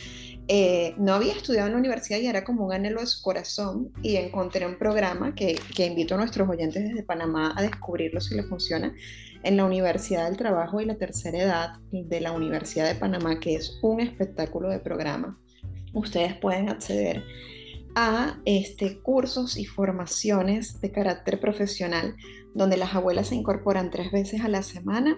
Eh, 0.48 0.96
no 0.98 1.14
había 1.14 1.34
estudiado 1.34 1.68
en 1.68 1.74
la 1.74 1.80
universidad 1.80 2.20
y 2.20 2.26
era 2.26 2.44
como 2.44 2.66
un 2.66 2.74
anhelo 2.74 3.02
de 3.02 3.06
su 3.08 3.22
corazón 3.22 3.94
y 4.02 4.16
encontré 4.16 4.66
un 4.66 4.78
programa 4.78 5.36
que, 5.36 5.58
que 5.76 5.86
invito 5.86 6.16
a 6.16 6.18
nuestros 6.18 6.50
oyentes 6.50 6.84
desde 6.84 7.04
Panamá 7.04 7.54
a 7.56 7.62
descubrirlo 7.62 8.20
si 8.20 8.36
le 8.36 8.44
funciona 8.44 8.94
en 9.44 9.58
la 9.58 9.66
Universidad 9.66 10.26
del 10.26 10.38
Trabajo 10.38 10.82
y 10.82 10.86
la 10.86 10.98
Tercera 10.98 11.38
Edad 11.38 11.70
de 11.92 12.20
la 12.20 12.32
Universidad 12.32 12.88
de 12.88 12.96
Panamá, 12.96 13.40
que 13.40 13.56
es 13.56 13.80
un 13.84 14.00
espectáculo 14.00 14.70
de 14.70 14.80
programa 14.80 15.40
ustedes 15.93 16.36
pueden 16.36 16.69
acceder 16.69 17.23
a 17.95 18.39
este, 18.45 18.99
cursos 18.99 19.58
y 19.58 19.65
formaciones 19.65 20.82
de 20.82 20.91
carácter 20.91 21.39
profesional 21.39 22.15
donde 22.53 22.77
las 22.77 22.95
abuelas 22.95 23.27
se 23.27 23.36
incorporan 23.36 23.91
tres 23.91 24.12
veces 24.12 24.41
a 24.41 24.47
la 24.47 24.63
semana 24.63 25.15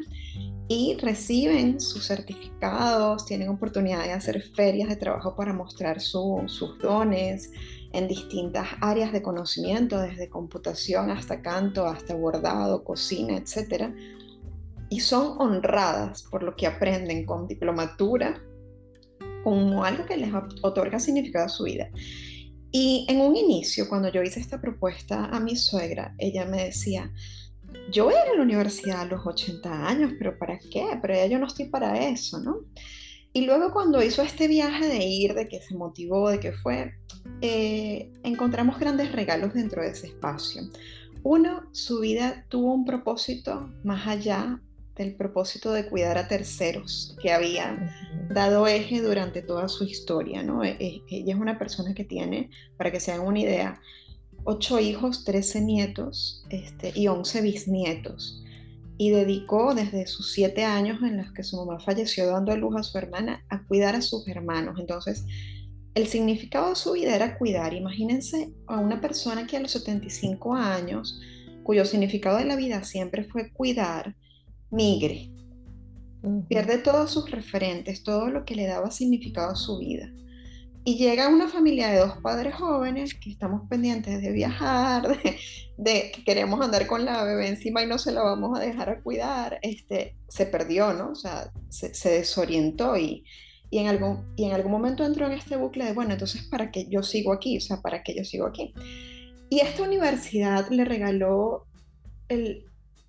y 0.68 0.98
reciben 1.00 1.80
sus 1.80 2.08
certificados, 2.08 3.26
tienen 3.26 3.50
oportunidad 3.50 4.04
de 4.04 4.14
hacer 4.14 4.42
ferias 4.42 4.90
de 4.90 4.96
trabajo 4.96 5.36
para 5.36 5.54
mostrar 5.54 6.02
sus 6.02 6.80
dones 6.82 7.52
en 7.94 8.08
distintas 8.08 8.68
áreas 8.82 9.14
de 9.14 9.22
conocimiento, 9.22 10.00
desde 10.00 10.28
computación 10.28 11.12
hasta 11.12 11.42
canto, 11.42 11.86
hasta 11.86 12.16
bordado, 12.16 12.84
cocina, 12.84 13.38
etc. 13.38 13.94
Y 14.90 15.02
son 15.02 15.40
honradas 15.40 16.24
por 16.24 16.42
lo 16.42 16.56
que 16.56 16.68
aprenden 16.68 17.26
con 17.26 17.48
diplomatura 17.48 18.42
como 19.46 19.86
algo 19.86 20.08
que 20.08 20.18
les 20.18 20.34
otorga 20.64 21.00
significado 21.00 21.46
a 21.46 21.50
su 21.50 21.66
vida. 21.66 21.88
Y 22.72 23.06
en 23.08 23.22
un 23.22 23.38
inicio, 23.38 23.88
cuando 23.88 24.12
yo 24.12 24.24
hice 24.24 24.40
esta 24.40 24.60
propuesta 24.60 25.26
a 25.26 25.40
mi 25.40 25.56
suegra, 25.56 26.16
ella 26.18 26.46
me 26.46 26.64
decía, 26.64 27.12
yo 27.92 28.06
voy 28.06 28.16
a 28.16 28.24
a 28.24 28.36
la 28.36 28.42
universidad 28.42 29.02
a 29.02 29.06
los 29.06 29.24
80 29.24 29.88
años, 29.88 30.14
pero 30.18 30.40
¿para 30.40 30.58
qué? 30.58 30.98
Pero 31.00 31.14
ya 31.14 31.28
yo 31.28 31.38
no 31.38 31.46
estoy 31.46 31.66
para 31.66 32.08
eso, 32.08 32.40
¿no? 32.40 32.62
Y 33.34 33.46
luego 33.46 33.72
cuando 33.72 34.02
hizo 34.02 34.24
este 34.24 34.48
viaje 34.48 34.88
de 34.88 35.06
ir, 35.06 35.36
de 35.36 35.48
que 35.48 35.62
se 35.62 35.76
motivó, 35.76 36.32
de 36.32 36.40
que 36.40 36.52
fue, 36.52 36.96
eh, 37.42 38.12
encontramos 38.24 38.80
grandes 38.80 39.12
regalos 39.12 39.54
dentro 39.54 39.84
de 39.84 39.90
ese 39.90 40.08
espacio. 40.08 40.64
Uno, 41.22 41.70
su 41.72 42.00
vida 42.00 42.48
tuvo 42.50 42.74
un 42.74 42.84
propósito 42.84 43.70
más 43.84 44.08
allá 44.08 44.60
del 44.96 45.16
propósito 45.16 45.74
de 45.74 45.88
cuidar 45.88 46.18
a 46.18 46.28
terceros 46.28 47.16
que 47.22 47.32
había 47.32 47.94
dado 48.30 48.66
eje 48.68 49.02
durante 49.02 49.42
toda 49.42 49.68
su 49.68 49.84
historia. 49.84 50.42
¿no? 50.42 50.64
E, 50.64 50.78
e, 50.80 51.02
ella 51.10 51.34
es 51.34 51.40
una 51.40 51.60
persona 51.60 51.94
que 51.94 52.06
tiene, 52.06 52.50
para 52.78 52.92
que 52.92 53.00
se 53.00 53.12
hagan 53.12 53.28
una 53.28 53.40
idea, 53.40 53.82
ocho 54.46 54.80
hijos, 54.80 55.26
trece 55.26 55.62
nietos 55.62 56.46
este, 56.50 56.92
y 56.96 57.08
once 57.08 57.42
bisnietos. 57.42 58.42
Y 58.98 59.10
dedicó 59.10 59.76
desde 59.76 60.08
sus 60.08 60.32
siete 60.32 60.64
años 60.64 61.02
en 61.04 61.18
los 61.18 61.34
que 61.34 61.44
su 61.44 61.58
mamá 61.58 61.82
falleció 61.82 62.28
dando 62.28 62.54
a 62.54 62.56
luz 62.56 62.78
a 62.78 62.84
su 62.84 62.98
hermana 62.98 63.44
a 63.50 63.66
cuidar 63.68 63.96
a 63.96 64.02
sus 64.02 64.26
hermanos. 64.30 64.80
Entonces, 64.80 65.26
el 65.96 66.08
significado 66.08 66.70
de 66.70 66.76
su 66.76 66.94
vida 66.94 67.14
era 67.14 67.38
cuidar. 67.38 67.74
Imagínense 67.74 68.54
a 68.68 68.80
una 68.80 69.02
persona 69.02 69.46
que 69.48 69.58
a 69.58 69.60
los 69.60 69.72
75 69.72 70.54
años, 70.54 71.20
cuyo 71.64 71.84
significado 71.84 72.38
de 72.38 72.46
la 72.46 72.56
vida 72.56 72.84
siempre 72.86 73.26
fue 73.26 73.52
cuidar, 73.52 74.16
migre, 74.72 75.30
pierde 76.48 76.78
todos 76.80 77.12
sus 77.12 77.30
referentes, 77.30 78.04
todo 78.04 78.28
lo 78.28 78.46
que 78.46 78.56
le 78.56 78.68
daba 78.68 78.92
significado 78.92 79.52
a 79.52 79.56
su 79.56 79.78
vida. 79.78 80.12
Y 80.88 80.98
llega 80.98 81.30
una 81.30 81.48
familia 81.48 81.88
de 81.90 81.98
dos 81.98 82.18
padres 82.22 82.56
jóvenes 82.56 83.16
que 83.16 83.32
estamos 83.32 83.68
pendientes 83.68 84.22
de 84.22 84.32
viajar, 84.32 85.20
de, 85.78 86.12
que 86.12 86.24
queremos 86.24 86.62
andar 86.62 86.86
con 86.86 87.06
la 87.06 87.24
bebé 87.24 87.48
encima 87.48 87.82
y 87.82 87.88
no 87.88 87.98
se 87.98 88.12
la 88.12 88.22
vamos 88.22 88.58
a 88.58 88.62
dejar 88.62 88.90
a 88.90 89.02
cuidar, 89.02 89.58
este, 89.64 90.16
se 90.28 90.46
perdió, 90.46 90.94
¿no? 90.94 91.10
O 91.10 91.16
sea, 91.16 91.52
se, 91.70 92.10
desorientó 92.10 92.98
y, 92.98 93.26
y, 93.72 93.80
en 93.80 93.88
algún, 93.88 94.32
y 94.36 94.46
en 94.46 94.54
algún 94.54 94.72
momento 94.72 95.04
entró 95.04 95.26
en 95.26 95.34
este 95.34 95.56
bucle 95.56 95.86
de, 95.86 95.94
bueno, 95.94 96.14
entonces, 96.14 96.44
¿para 96.44 96.70
qué 96.70 96.88
yo 96.88 97.02
sigo 97.02 97.34
aquí? 97.34 97.58
O 97.58 97.62
sea, 97.62 97.82
¿para 97.82 98.04
qué 98.04 98.16
yo 98.16 98.24
sigo 98.24 98.46
aquí? 98.46 98.72
Y 99.50 99.62
esta 99.62 99.82
universidad 99.82 100.70
le 100.70 100.86
regaló 100.86 101.66
el, 102.30 102.66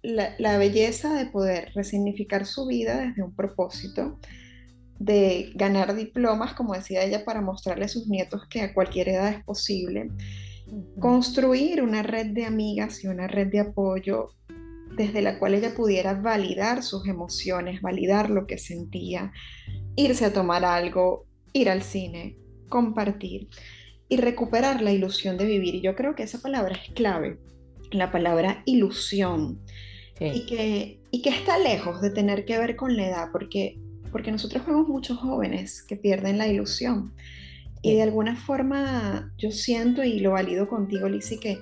la, 0.07 0.59
belleza 0.59 1.15
de 1.15 1.27
poder 1.27 1.73
resignificar 1.75 2.47
su 2.47 2.67
vida 2.67 2.99
desde 2.99 3.23
un 3.23 3.35
propósito, 3.35 4.19
de 4.99 5.53
ganar 5.55 5.95
diplomas, 5.95 6.55
como 6.55 6.75
decía 6.75 7.03
ella, 7.03 7.25
para 7.25 7.43
mostrarle 7.43 7.85
a 7.85 7.89
sus 7.89 8.07
nietos 8.07 8.47
que 8.49 8.63
a 8.63 8.73
cualquier 8.73 9.11
edad 9.11 9.33
es 9.33 9.45
posible, 9.45 10.11
construir 10.99 11.83
una 11.83 12.03
red 12.03 12.29
de 12.29 12.47
amigas 12.47 13.05
y 13.05 13.09
una 13.09 13.27
red 13.27 13.49
de 13.49 13.61
apoyo 13.61 14.31
desde 14.97 15.21
la 15.21 15.39
cual 15.39 15.55
ella 15.55 15.75
pudiera 15.75 16.15
validar 16.15 16.83
sus 16.83 17.07
emociones, 17.07 17.83
validar 17.83 18.31
lo 18.31 18.47
que 18.47 18.57
sentía, 18.57 19.33
irse 19.95 20.25
a 20.25 20.33
tomar 20.33 20.65
algo, 20.65 21.27
ir 21.53 21.69
al 21.69 21.83
cine, 21.83 22.39
compartir 22.69 23.49
y 24.09 24.17
recuperar 24.17 24.81
la 24.81 24.93
ilusión 24.93 25.37
de 25.37 25.45
vivir. 25.45 25.75
Y 25.75 25.83
yo 25.83 25.95
creo 25.95 26.15
que 26.15 26.23
esa 26.23 26.41
palabra 26.41 26.77
es 26.77 26.95
clave, 26.95 27.39
la 27.91 28.11
palabra 28.11 28.63
ilusión 28.65 29.61
y, 30.21 30.47
que, 30.47 31.01
y 31.11 31.23
que 31.23 31.31
está 31.31 31.59
lejos 31.59 32.01
de 32.01 32.11
tener 32.11 32.45
que 32.45 32.59
ver 32.59 32.77
con 32.77 32.97
la 32.97 33.09
edad, 33.09 33.29
porque, 33.33 33.79
porque 34.13 34.33
nosotros 34.33 34.67
vemos 34.67 34.89
muchos 34.89 35.19
jóvenes 35.19 35.83
que 35.83 35.97
pierden 35.97 36.39
la 36.39 36.49
ilusión. 36.49 37.13
Y 37.83 37.95
de 37.95 38.03
alguna 38.03 38.37
forma 38.37 39.33
yo 39.39 39.51
siento 39.51 40.03
y 40.03 40.21
lo 40.21 40.33
valido 40.33 40.69
contigo, 40.69 41.09
Lizzie, 41.09 41.39
que, 41.39 41.59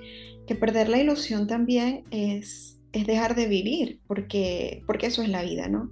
que 0.47 0.55
perder 0.55 0.89
la 0.89 0.99
ilusión 0.99 1.47
también 1.47 2.03
es, 2.11 2.79
es 2.93 3.05
dejar 3.05 3.35
de 3.35 3.47
vivir, 3.47 3.99
porque, 4.07 4.83
porque 4.87 5.07
eso 5.07 5.21
es 5.21 5.29
la 5.29 5.43
vida, 5.43 5.67
¿no? 5.67 5.91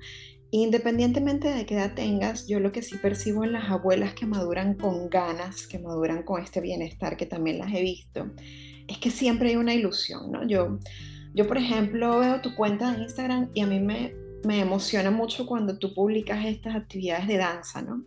Independientemente 0.52 1.50
de 1.50 1.66
qué 1.66 1.74
edad 1.74 1.96
tengas, 1.96 2.48
yo 2.48 2.60
lo 2.60 2.72
que 2.72 2.84
sí 2.84 2.98
percibo 2.98 3.44
en 3.44 3.54
las 3.54 3.70
abuelas 3.70 4.14
que 4.14 4.26
maduran 4.26 4.76
con 4.76 5.10
ganas, 5.10 5.68
que 5.68 5.80
maduran 5.80 6.24
con 6.24 6.42
este 6.42 6.62
bienestar, 6.62 7.18
que 7.18 7.26
también 7.26 7.58
las 7.58 7.74
he 7.74 7.82
visto, 7.82 8.28
es 8.88 9.00
que 9.00 9.10
siempre 9.10 9.50
hay 9.50 9.56
una 9.56 9.74
ilusión, 9.74 10.32
¿no? 10.32 10.48
Yo, 10.48 10.80
yo, 11.34 11.48
por 11.48 11.58
ejemplo, 11.58 12.20
veo 12.20 12.42
tu 12.42 12.56
cuenta 12.56 12.92
de 12.92 13.04
Instagram 13.04 13.50
y 13.54 13.62
a 13.62 13.68
mí 13.68 13.80
me, 13.80 14.14
me 14.44 14.60
emociona 14.60 15.12
mucho 15.12 15.46
cuando 15.46 15.78
tú 15.78 15.94
publicas 15.94 16.46
estas 16.46 16.76
actividades 16.76 17.28
de 17.28 17.38
danza, 17.38 17.82
¿no? 17.82 18.04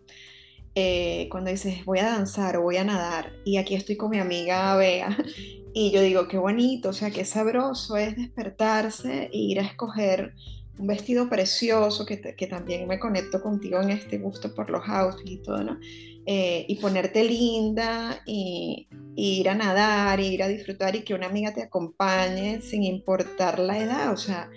eh, 0.79 1.27
cuando 1.31 1.49
dices 1.49 1.83
voy 1.85 1.97
a 1.97 2.05
danzar 2.05 2.55
o 2.55 2.61
voy 2.61 2.77
a 2.77 2.83
nadar 2.83 3.33
y 3.43 3.57
aquí 3.57 3.73
estoy 3.73 3.97
con 3.97 4.11
mi 4.11 4.19
amiga 4.19 4.75
Bea 4.75 5.17
y 5.73 5.89
yo 5.89 6.01
digo 6.01 6.27
qué 6.27 6.37
bonito, 6.37 6.89
o 6.89 6.93
sea, 6.93 7.09
qué 7.09 7.25
sabroso 7.25 7.97
es 7.97 8.15
despertarse 8.15 9.31
e 9.33 9.37
ir 9.37 9.59
a 9.59 9.63
escoger 9.63 10.35
un 10.77 10.85
vestido 10.85 11.29
precioso, 11.29 12.05
que, 12.05 12.21
que 12.21 12.45
también 12.45 12.87
me 12.87 12.99
conecto 12.99 13.41
contigo 13.41 13.81
en 13.81 13.89
este 13.89 14.19
gusto 14.19 14.53
por 14.53 14.69
los 14.69 14.87
outfits 14.87 15.31
y 15.31 15.37
todo, 15.37 15.63
¿no? 15.63 15.79
Eh, 16.29 16.65
y 16.67 16.75
ponerte 16.75 17.23
linda 17.23 18.21
y, 18.25 18.89
y, 19.15 19.39
ir 19.39 19.47
a 19.47 19.55
nadar, 19.55 20.19
y 20.19 20.27
ir 20.27 20.43
a 20.43 20.49
disfrutar 20.49 20.93
y 20.97 21.03
que 21.03 21.13
una 21.13 21.27
amiga 21.27 21.53
te 21.53 21.63
acompañe 21.63 22.59
sin 22.59 22.83
importar 22.83 23.59
la 23.59 23.79
edad, 23.79 24.11
o 24.11 24.17
sea, 24.17 24.49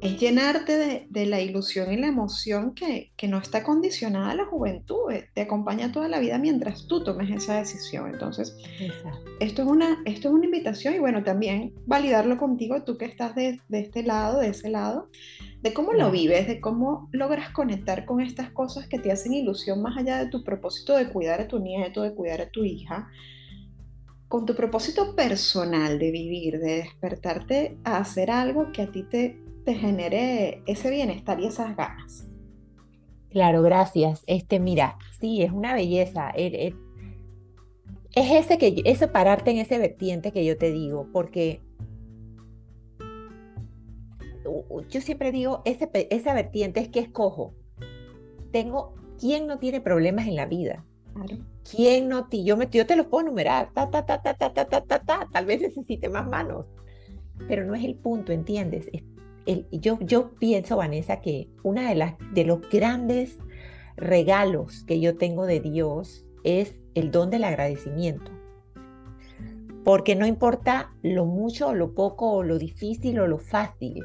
es 0.00 0.16
llenarte 0.16 1.06
de, 1.08 1.26
la 1.26 1.40
ilusión 1.40 1.92
y 1.92 1.96
la 1.96 2.06
emoción 2.06 2.74
que, 2.74 3.10
no 3.28 3.38
está 3.38 3.64
condicionada 3.64 4.30
a 4.30 4.34
la 4.36 4.44
juventud, 4.44 5.10
eh, 5.10 5.28
te 5.34 5.40
acompaña 5.42 5.90
toda 5.90 6.08
la 6.08 6.20
vida 6.20 6.38
mientras 6.38 6.86
tú 6.86 7.02
tomes 7.02 7.30
esa 7.30 7.58
decisión. 7.58 8.10
Entonces, 8.12 8.56
esto 9.40 9.62
es, 9.62 9.68
una, 9.68 10.00
esto 10.04 10.28
es 10.28 10.34
una 10.34 10.44
invitación 10.44 10.94
y 10.94 10.98
bueno, 11.00 11.24
también 11.24 11.74
validarlo 11.86 12.38
contigo, 12.38 12.82
tú 12.84 12.96
que 12.96 13.06
estás 13.06 13.34
de, 13.34 13.60
este 13.70 14.04
lado, 14.04 14.40
de 14.40 14.48
ese 14.48 14.70
lado, 14.70 15.08
de 15.62 15.74
cómo 15.74 15.92
lo 15.92 16.12
vives, 16.12 16.46
de 16.46 16.60
cómo 16.60 17.08
logras 17.12 17.50
conectar 17.50 18.04
con 18.04 18.20
estas 18.20 18.50
cosas 18.50 18.86
que 18.86 19.00
te 19.00 19.10
hacen 19.10 19.34
ilusión 19.34 19.82
más 19.82 19.96
allá 19.98 20.18
de 20.18 20.30
tu 20.30 20.44
propósito 20.44 20.96
de 20.96 21.08
cuidar 21.08 21.40
a 21.40 21.48
tu 21.48 21.58
nieto, 21.58 22.02
de 22.02 22.14
cuidar 22.14 22.40
a 22.40 22.50
tu 22.50 22.62
hija 22.64 23.08
con 24.28 24.44
tu 24.44 24.54
propósito 24.54 25.16
personal 25.16 25.98
de 25.98 26.10
vivir, 26.10 26.58
de 26.60 26.82
despertarte 26.82 27.78
a 27.82 27.96
hacer 27.96 28.30
algo 28.30 28.70
que 28.72 28.82
a 28.82 28.92
ti 28.92 29.02
te, 29.04 29.40
te 29.68 29.74
genere 29.74 30.62
ese 30.64 30.88
bienestar 30.88 31.38
y 31.40 31.46
esas 31.46 31.76
ganas. 31.76 32.26
Claro, 33.28 33.60
gracias. 33.60 34.24
Este, 34.26 34.60
mira, 34.60 34.96
sí, 35.20 35.42
es 35.42 35.52
una 35.52 35.74
belleza. 35.74 36.30
Er, 36.30 36.54
er, 36.54 36.74
es 38.14 38.30
ese 38.32 38.56
que 38.56 38.80
ese 38.86 39.08
pararte 39.08 39.50
en 39.50 39.58
ese 39.58 39.76
vertiente 39.76 40.32
que 40.32 40.42
yo 40.42 40.56
te 40.56 40.72
digo, 40.72 41.06
porque 41.12 41.60
yo 44.88 45.02
siempre 45.02 45.32
digo, 45.32 45.60
ese, 45.66 45.90
esa 46.08 46.32
vertiente 46.32 46.80
es 46.80 46.88
que 46.88 47.00
escojo. 47.00 47.52
Tengo, 48.50 48.94
¿quién 49.20 49.46
no 49.46 49.58
tiene 49.58 49.82
problemas 49.82 50.28
en 50.28 50.36
la 50.36 50.46
vida? 50.46 50.86
Claro. 51.12 51.44
¿Quién 51.70 52.08
no? 52.08 52.26
Yo, 52.30 52.56
me, 52.56 52.70
yo 52.70 52.86
te 52.86 52.96
los 52.96 53.08
puedo 53.08 53.26
numerar, 53.26 53.70
ta, 53.74 53.90
ta, 53.90 54.06
ta, 54.06 54.22
ta, 54.22 54.32
ta, 54.32 54.50
ta, 54.50 54.64
ta, 54.64 54.80
ta, 54.80 54.98
ta, 55.00 55.28
tal 55.30 55.44
vez 55.44 55.60
necesite 55.60 56.08
más 56.08 56.26
manos, 56.26 56.64
pero 57.46 57.66
no 57.66 57.74
es 57.74 57.84
el 57.84 57.96
punto, 57.96 58.32
¿entiendes? 58.32 58.88
Yo, 59.70 60.34
pienso, 60.38 60.76
Vanessa, 60.76 61.20
que 61.20 61.50
uno 61.62 61.80
de, 61.82 62.44
los 62.44 62.60
grandes 62.70 63.38
regalos 63.96 64.84
que 64.84 65.00
yo 65.00 65.16
tengo 65.16 65.46
de 65.46 65.60
Dios 65.60 66.26
es 66.44 66.80
el 66.94 67.10
don 67.10 67.30
del 67.30 67.44
agradecimiento. 67.44 68.30
Porque 69.84 70.16
no 70.16 70.26
importa 70.26 70.92
lo 71.02 71.24
mucho 71.24 71.68
o 71.68 71.74
lo 71.74 71.94
poco 71.94 72.32
o 72.32 72.42
lo 72.42 72.58
difícil 72.58 73.20
o 73.20 73.26
lo 73.26 73.38
fácil, 73.38 74.04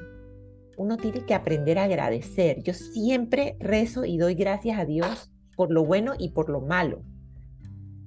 uno 0.78 0.98
tiene 0.98 1.26
que 1.26 1.34
aprender 1.34 1.78
a 1.78 1.84
agradecer. 1.84 2.64
Yo 2.64 2.74
siempre 2.74 3.58
rezo 3.60 4.06
y 4.06 4.18
doy 4.18 4.36
gracias 4.36 4.80
a 4.80 4.86
Dios 4.86 5.32
por 5.56 5.72
lo 5.72 5.84
bueno 5.86 6.14
y 6.18 6.30
por 6.30 6.50
lo 6.50 6.62
malo. 6.62 7.04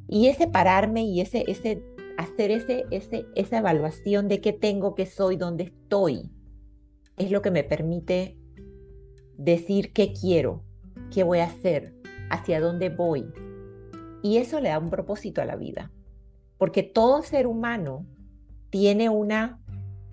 Y 0.08 0.28
ese 0.28 0.46
pararme 0.46 1.02
y 1.02 1.20
ese, 1.20 1.44
hacer 2.16 2.50
ese, 2.50 2.86
esa 3.34 3.58
evaluación 3.58 4.28
de 4.28 4.40
qué 4.40 4.52
tengo, 4.52 4.94
qué 4.94 5.04
soy, 5.04 5.36
dónde 5.36 5.64
estoy, 5.64 6.30
es 7.16 7.30
lo 7.30 7.42
que 7.42 7.50
me 7.50 7.64
permite 7.64 8.36
decir 9.36 9.92
qué 9.92 10.12
quiero, 10.12 10.62
qué 11.12 11.22
voy 11.22 11.38
a 11.38 11.46
hacer, 11.46 11.94
hacia 12.30 12.60
dónde 12.60 12.88
voy. 12.88 13.26
Y 14.22 14.38
eso 14.38 14.60
le 14.60 14.70
da 14.70 14.78
un 14.78 14.90
propósito 14.90 15.40
a 15.40 15.44
la 15.44 15.56
vida, 15.56 15.92
porque 16.58 16.82
todo 16.82 17.22
ser 17.22 17.46
humano 17.46 18.06
tiene 18.70 19.08
una 19.08 19.60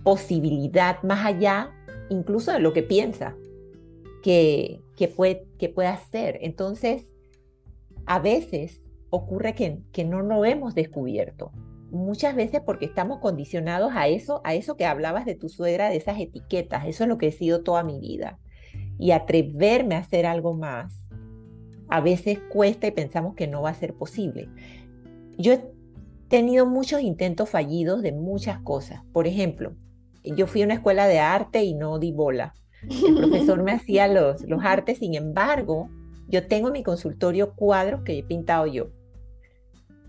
posibilidad 0.04 1.02
más 1.04 1.26
allá 1.26 1.72
incluso 2.10 2.52
de 2.52 2.60
lo 2.60 2.74
que 2.74 2.84
piensa 2.84 3.36
que, 4.22 4.82
que, 4.96 5.08
puede, 5.08 5.48
que 5.58 5.74
hacer. 5.86 6.40
Entonces, 6.42 7.10
a 8.06 8.20
veces 8.20 8.82
ocurre 9.10 9.56
que, 9.56 9.82
que 9.92 10.04
no 10.04 10.22
lo 10.22 10.46
hemos 10.46 10.76
descubierto 10.76 11.52
muchas 11.94 12.36
veces 12.36 12.62
porque 12.66 12.86
estamos 12.86 13.20
condicionados 13.20 13.92
a 13.96 14.08
eso, 14.08 14.42
a 14.44 14.56
eso 14.56 14.76
que 14.76 14.86
hablabas 14.86 15.26
de 15.26 15.36
tu 15.36 15.48
suegra, 15.48 15.90
de 15.90 15.98
esas 15.98 16.20
etiquetas. 16.20 16.86
Eso 16.88 17.04
es 17.04 17.08
lo 17.08 17.18
que 17.18 17.28
he 17.28 17.32
sido 17.32 17.64
toda 17.64 17.84
mi 17.84 18.00
vida. 18.00 18.40
Y 18.98 19.12
atreverme 19.12 19.96
a 19.96 20.00
hacer 20.00 20.26
algo 20.26 20.54
más, 20.54 21.06
a 21.90 22.02
veces 22.02 22.40
cuesta 22.50 22.88
y 22.88 22.92
pensamos 22.92 23.36
que 23.36 23.48
no 23.48 23.62
va 23.62 23.70
a 23.70 23.76
ser 23.76 23.94
posible. 23.94 24.50
Yo 25.38 25.54
he 25.54 25.64
tenido 26.28 26.66
muchos 26.66 27.02
intentos 27.02 27.50
fallidos 27.50 28.02
de 28.02 28.12
muchas 28.12 28.60
cosas. 28.60 29.02
Por 29.14 29.28
ejemplo, 29.28 29.76
yo 30.24 30.48
fui 30.48 30.64
a 30.64 30.66
una 30.66 30.76
escuela 30.76 31.08
de 31.08 31.20
arte 31.20 31.64
y 31.64 31.76
no 31.76 32.00
di 32.00 32.12
bola. 32.12 32.56
El 32.90 33.16
profesor 33.16 33.62
me 33.62 33.72
hacía 33.72 34.08
los, 34.08 34.42
los 34.44 34.62
artes, 34.66 34.98
sin 34.98 35.14
embargo, 35.14 35.90
yo 36.28 36.48
tengo 36.48 36.68
en 36.68 36.74
mi 36.74 36.84
consultorio 36.84 37.54
cuadros 37.54 38.02
que 38.02 38.18
he 38.18 38.24
pintado 38.24 38.66
yo 38.66 38.90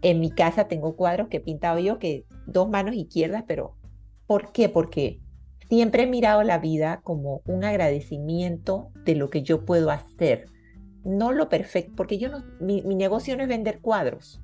en 0.04 0.20
mi 0.20 0.30
casa 0.30 0.68
tengo 0.68 0.96
cuadros 0.96 1.28
que 1.28 1.38
he 1.38 1.40
pintado 1.40 1.78
yo, 1.78 1.98
que 1.98 2.26
dos 2.46 2.68
manos 2.68 2.94
izquierdas, 2.94 3.44
pero 3.48 3.74
¿por 4.26 4.52
qué? 4.52 4.68
Porque 4.68 5.20
siempre 5.68 6.02
he 6.02 6.06
mirado 6.06 6.42
la 6.42 6.58
vida 6.58 7.00
como 7.02 7.40
un 7.46 7.64
agradecimiento 7.64 8.90
de 9.06 9.14
lo 9.14 9.30
que 9.30 9.42
yo 9.42 9.64
puedo 9.64 9.90
hacer, 9.90 10.44
no 11.04 11.32
lo 11.32 11.48
perfecto, 11.48 11.94
porque 11.96 12.18
yo 12.18 12.28
no, 12.28 12.44
mi, 12.60 12.82
mi 12.82 12.94
negocio 12.94 13.34
no 13.34 13.42
es 13.42 13.48
vender 13.48 13.80
cuadros. 13.80 14.42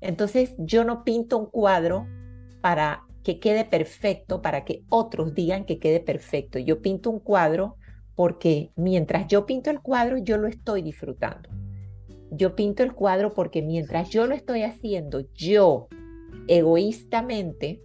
Entonces 0.00 0.54
yo 0.58 0.84
no 0.84 1.04
pinto 1.04 1.36
un 1.36 1.46
cuadro 1.46 2.06
para 2.62 3.02
que 3.22 3.40
quede 3.40 3.66
perfecto, 3.66 4.40
para 4.40 4.64
que 4.64 4.84
otros 4.88 5.34
digan 5.34 5.66
que 5.66 5.78
quede 5.78 6.00
perfecto. 6.00 6.58
Yo 6.58 6.80
pinto 6.80 7.10
un 7.10 7.20
cuadro 7.20 7.76
porque 8.14 8.72
mientras 8.74 9.26
yo 9.26 9.44
pinto 9.44 9.70
el 9.70 9.80
cuadro, 9.80 10.16
yo 10.16 10.38
lo 10.38 10.48
estoy 10.48 10.80
disfrutando 10.80 11.50
yo 12.30 12.54
pinto 12.54 12.82
el 12.82 12.94
cuadro 12.94 13.34
porque 13.34 13.62
mientras 13.62 14.10
yo 14.10 14.26
lo 14.26 14.34
estoy 14.34 14.62
haciendo, 14.62 15.20
yo 15.34 15.88
egoístamente 16.46 17.82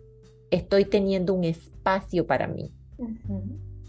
estoy 0.52 0.86
teniendo 0.86 1.34
un 1.34 1.44
espacio 1.44 2.26
para 2.28 2.48
mí. 2.48 2.72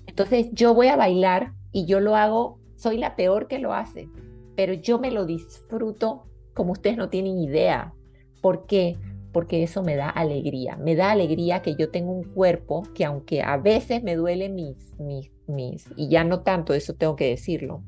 Entonces 0.06 0.48
yo 0.52 0.74
voy 0.74 0.88
a 0.88 0.96
bailar 0.96 1.52
y 1.72 1.86
yo 1.86 2.00
lo 2.00 2.16
hago, 2.16 2.58
soy 2.76 2.98
la 2.98 3.16
peor 3.16 3.48
que 3.48 3.58
lo 3.58 3.72
hace, 3.72 4.08
pero 4.56 4.72
yo 4.72 4.98
me 4.98 5.10
lo 5.10 5.26
disfruto 5.26 6.26
como 6.54 6.72
ustedes 6.72 6.96
no 6.96 7.08
tienen 7.08 7.38
idea. 7.38 7.92
¿Por 8.40 8.66
qué? 8.66 8.96
Porque 9.32 9.62
eso 9.62 9.82
me 9.82 9.96
da 9.96 10.08
alegría. 10.08 10.76
Me 10.76 10.94
da 10.94 11.10
alegría 11.10 11.62
que 11.62 11.74
yo 11.74 11.90
tengo 11.90 12.12
un 12.12 12.22
cuerpo 12.22 12.84
que 12.94 13.04
aunque 13.04 13.42
a 13.42 13.56
veces 13.56 14.02
me 14.02 14.14
duele 14.14 14.48
mis, 14.48 14.98
mis, 14.98 15.30
mis, 15.48 15.88
y 15.96 16.08
ya 16.08 16.22
no 16.22 16.40
tanto, 16.40 16.74
eso 16.74 16.94
tengo 16.94 17.16
que 17.16 17.30
decirlo, 17.30 17.82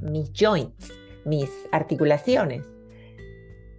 mis 0.00 0.30
joints, 0.32 0.92
mis 1.24 1.50
articulaciones. 1.72 2.64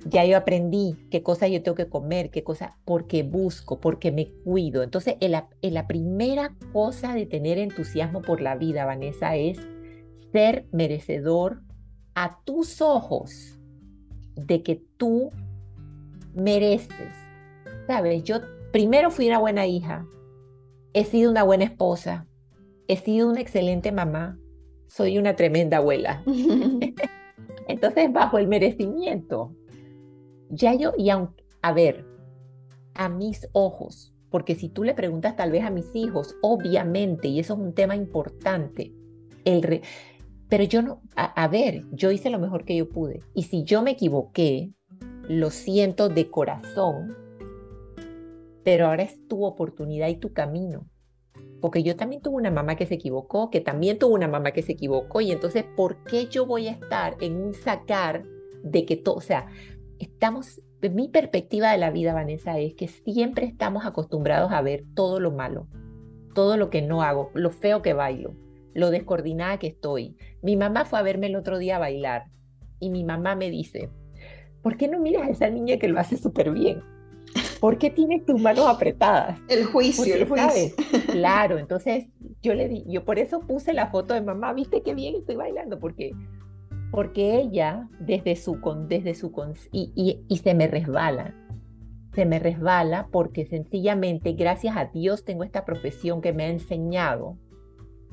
Ya 0.05 0.25
yo 0.25 0.35
aprendí 0.35 0.95
qué 1.11 1.21
cosas 1.21 1.51
yo 1.51 1.61
tengo 1.61 1.75
que 1.75 1.87
comer, 1.87 2.31
qué 2.31 2.43
cosas, 2.43 2.71
porque 2.85 3.21
busco, 3.21 3.79
porque 3.79 4.11
me 4.11 4.31
cuido. 4.43 4.81
Entonces, 4.81 5.15
la 5.61 5.87
primera 5.87 6.55
cosa 6.73 7.13
de 7.13 7.27
tener 7.27 7.59
entusiasmo 7.59 8.21
por 8.21 8.41
la 8.41 8.55
vida, 8.55 8.85
Vanessa, 8.85 9.35
es 9.35 9.59
ser 10.31 10.65
merecedor 10.71 11.61
a 12.15 12.39
tus 12.43 12.81
ojos 12.81 13.59
de 14.35 14.63
que 14.63 14.83
tú 14.97 15.29
mereces. 16.33 17.13
Sabes, 17.87 18.23
yo 18.23 18.37
primero 18.71 19.11
fui 19.11 19.27
una 19.27 19.39
buena 19.39 19.67
hija, 19.67 20.05
he 20.93 21.05
sido 21.05 21.31
una 21.31 21.43
buena 21.43 21.65
esposa, 21.65 22.27
he 22.87 22.97
sido 22.97 23.29
una 23.29 23.41
excelente 23.41 23.91
mamá, 23.91 24.37
soy 24.87 25.17
una 25.17 25.35
tremenda 25.35 25.77
abuela. 25.77 26.23
Entonces, 27.71 28.11
bajo 28.11 28.37
el 28.37 28.47
merecimiento, 28.47 29.55
ya 30.49 30.73
yo, 30.75 30.93
y 30.97 31.09
a 31.09 31.73
ver, 31.73 32.05
a 32.93 33.09
mis 33.09 33.47
ojos, 33.53 34.13
porque 34.29 34.55
si 34.55 34.69
tú 34.69 34.83
le 34.83 34.93
preguntas 34.93 35.35
tal 35.35 35.51
vez 35.51 35.63
a 35.63 35.69
mis 35.69 35.95
hijos, 35.95 36.35
obviamente, 36.41 37.27
y 37.27 37.39
eso 37.39 37.53
es 37.53 37.59
un 37.59 37.73
tema 37.73 37.95
importante, 37.95 38.93
el 39.45 39.81
pero 40.51 40.65
yo 40.65 40.81
no, 40.81 41.01
a, 41.15 41.47
ver, 41.47 41.85
yo 41.93 42.11
hice 42.11 42.29
lo 42.29 42.37
mejor 42.37 42.65
que 42.65 42.75
yo 42.75 42.89
pude. 42.89 43.21
Y 43.33 43.43
si 43.43 43.63
yo 43.63 43.81
me 43.83 43.91
equivoqué, 43.91 44.73
lo 45.29 45.49
siento 45.49 46.09
de 46.09 46.29
corazón, 46.29 47.15
pero 48.61 48.87
ahora 48.87 49.03
es 49.03 49.25
tu 49.29 49.45
oportunidad 49.45 50.09
y 50.09 50.17
tu 50.17 50.33
camino 50.33 50.90
porque 51.61 51.83
yo 51.83 51.95
también 51.95 52.21
tuve 52.21 52.35
una 52.35 52.51
mamá 52.51 52.75
que 52.75 52.85
se 52.85 52.95
equivocó, 52.95 53.49
que 53.49 53.61
también 53.61 53.99
tuvo 53.99 54.15
una 54.15 54.27
mamá 54.27 54.51
que 54.51 54.63
se 54.63 54.73
equivocó, 54.73 55.21
y 55.21 55.31
entonces, 55.31 55.63
¿por 55.75 56.03
qué 56.03 56.25
yo 56.25 56.45
voy 56.45 56.67
a 56.67 56.71
estar 56.71 57.15
en 57.21 57.37
un 57.37 57.53
sacar 57.53 58.23
de 58.63 58.85
que 58.85 58.97
todo, 58.97 59.15
o 59.15 59.21
sea, 59.21 59.47
estamos, 59.99 60.61
mi 60.81 61.07
perspectiva 61.07 61.71
de 61.71 61.77
la 61.77 61.91
vida, 61.91 62.13
Vanessa, 62.13 62.57
es 62.59 62.73
que 62.73 62.87
siempre 62.87 63.45
estamos 63.45 63.85
acostumbrados 63.85 64.51
a 64.51 64.61
ver 64.61 64.83
todo 64.95 65.19
lo 65.19 65.31
malo, 65.31 65.67
todo 66.33 66.57
lo 66.57 66.69
que 66.69 66.81
no 66.81 67.03
hago, 67.03 67.29
lo 67.33 67.51
feo 67.51 67.81
que 67.81 67.93
bailo, 67.93 68.33
lo 68.73 68.89
descoordinada 68.89 69.59
que 69.59 69.67
estoy. 69.67 70.15
Mi 70.41 70.55
mamá 70.55 70.85
fue 70.85 70.99
a 70.99 71.03
verme 71.03 71.27
el 71.27 71.35
otro 71.35 71.59
día 71.59 71.75
a 71.75 71.79
bailar 71.79 72.25
y 72.79 72.89
mi 72.89 73.03
mamá 73.03 73.35
me 73.35 73.51
dice, 73.51 73.89
¿por 74.61 74.77
qué 74.77 74.87
no 74.87 74.99
miras 74.99 75.27
a 75.27 75.31
esa 75.31 75.49
niña 75.49 75.77
que 75.77 75.87
lo 75.87 75.99
hace 75.99 76.17
súper 76.17 76.51
bien? 76.51 76.81
¿Por 77.61 77.77
qué 77.77 77.91
tienes 77.91 78.25
tus 78.25 78.41
manos 78.41 78.65
apretadas? 78.65 79.39
El 79.47 79.65
juicio, 79.65 80.15
el 80.15 80.27
juicio. 80.27 80.75
Claro, 81.11 81.59
entonces 81.59 82.07
yo 82.41 82.55
le 82.55 82.67
di, 82.67 82.83
yo 82.87 83.05
por 83.05 83.19
eso 83.19 83.41
puse 83.41 83.71
la 83.71 83.91
foto 83.91 84.15
de 84.15 84.21
mamá, 84.21 84.51
viste 84.53 84.81
qué 84.81 84.95
bien 84.95 85.15
estoy 85.15 85.35
bailando, 85.35 85.77
porque, 85.77 86.11
porque 86.89 87.35
ella 87.35 87.87
desde 87.99 88.35
su, 88.35 88.57
desde 88.87 89.13
su, 89.13 89.31
y, 89.71 89.93
y, 89.95 90.25
y 90.27 90.37
se 90.39 90.55
me 90.55 90.67
resbala, 90.67 91.35
se 92.15 92.25
me 92.25 92.39
resbala 92.39 93.09
porque 93.11 93.45
sencillamente, 93.45 94.33
gracias 94.33 94.75
a 94.75 94.85
Dios, 94.85 95.23
tengo 95.23 95.43
esta 95.43 95.63
profesión 95.63 96.21
que 96.21 96.33
me 96.33 96.45
ha 96.45 96.49
enseñado 96.49 97.37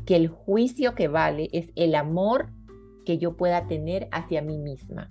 que 0.04 0.16
el 0.16 0.28
juicio 0.28 0.94
que 0.94 1.08
vale 1.08 1.48
es 1.52 1.70
el 1.74 1.94
amor 1.94 2.50
que 3.06 3.16
yo 3.16 3.34
pueda 3.34 3.66
tener 3.66 4.08
hacia 4.12 4.42
mí 4.42 4.58
misma. 4.58 5.08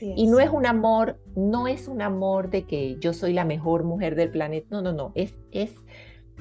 Y 0.00 0.26
no 0.26 0.40
es 0.40 0.50
un 0.50 0.66
amor, 0.66 1.18
no 1.34 1.68
es 1.68 1.88
un 1.88 2.02
amor 2.02 2.50
de 2.50 2.66
que 2.66 2.96
yo 2.98 3.12
soy 3.12 3.32
la 3.32 3.44
mejor 3.44 3.84
mujer 3.84 4.14
del 4.14 4.30
planeta, 4.30 4.68
no, 4.70 4.82
no, 4.82 4.92
no, 4.92 5.12
es, 5.14 5.34
es, 5.52 5.74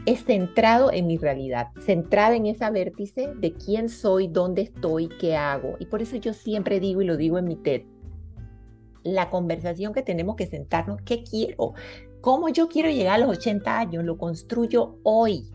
es 0.06 0.24
centrado 0.26 0.92
en 0.92 1.08
mi 1.08 1.18
realidad, 1.18 1.68
centrado 1.80 2.34
en 2.34 2.46
esa 2.46 2.70
vértice 2.70 3.34
de 3.36 3.54
quién 3.54 3.90
soy, 3.90 4.28
dónde 4.28 4.64
estoy, 4.64 5.10
qué 5.20 5.36
hago. 5.36 5.76
Y 5.80 5.86
por 5.86 6.02
eso 6.02 6.16
yo 6.18 6.34
siempre 6.34 6.80
digo 6.80 7.02
y 7.02 7.06
lo 7.06 7.18
digo 7.18 7.38
en 7.38 7.46
mi 7.46 7.56
TED, 7.56 7.84
la 9.04 9.30
conversación 9.30 9.94
que 9.94 10.02
tenemos 10.02 10.36
que 10.36 10.48
sentarnos, 10.48 11.02
¿qué 11.04 11.24
quiero? 11.24 11.74
¿Cómo 12.22 12.50
yo 12.50 12.68
quiero 12.68 12.90
llegar 12.90 13.16
a 13.16 13.26
los 13.26 13.38
80 13.38 13.80
años? 13.80 14.04
Lo 14.04 14.18
construyo 14.18 14.98
hoy, 15.04 15.48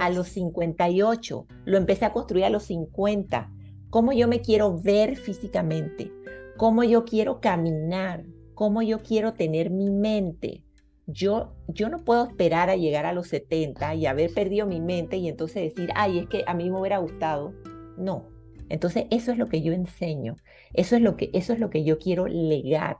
a 0.00 0.08
los 0.10 0.28
58, 0.28 1.46
lo 1.66 1.76
empecé 1.76 2.06
a 2.06 2.12
construir 2.12 2.46
a 2.46 2.50
los 2.50 2.62
50. 2.64 3.52
¿Cómo 3.90 4.12
yo 4.12 4.26
me 4.26 4.40
quiero 4.40 4.78
ver 4.78 5.16
físicamente? 5.16 6.10
¿Cómo 6.58 6.82
yo 6.82 7.04
quiero 7.04 7.40
caminar? 7.40 8.24
¿Cómo 8.54 8.82
yo 8.82 8.98
quiero 8.98 9.34
tener 9.34 9.70
mi 9.70 9.90
mente? 9.90 10.64
Yo, 11.06 11.54
yo 11.68 11.88
no 11.88 12.04
puedo 12.04 12.26
esperar 12.26 12.68
a 12.68 12.74
llegar 12.74 13.06
a 13.06 13.12
los 13.12 13.28
70 13.28 13.94
y 13.94 14.06
haber 14.06 14.34
perdido 14.34 14.66
mi 14.66 14.80
mente 14.80 15.18
y 15.18 15.28
entonces 15.28 15.62
decir, 15.62 15.90
ay, 15.94 16.18
es 16.18 16.26
que 16.26 16.42
a 16.48 16.54
mí 16.54 16.68
me 16.68 16.80
hubiera 16.80 16.98
gustado. 16.98 17.54
No, 17.96 18.26
entonces, 18.68 19.06
eso 19.10 19.30
es 19.30 19.38
lo 19.38 19.48
que 19.48 19.62
yo 19.62 19.72
enseño, 19.72 20.34
eso 20.74 20.96
es 20.96 21.02
lo 21.02 21.16
que, 21.16 21.30
eso 21.32 21.52
es 21.52 21.60
lo 21.60 21.70
que 21.70 21.84
yo 21.84 22.00
quiero 22.00 22.26
legar 22.26 22.96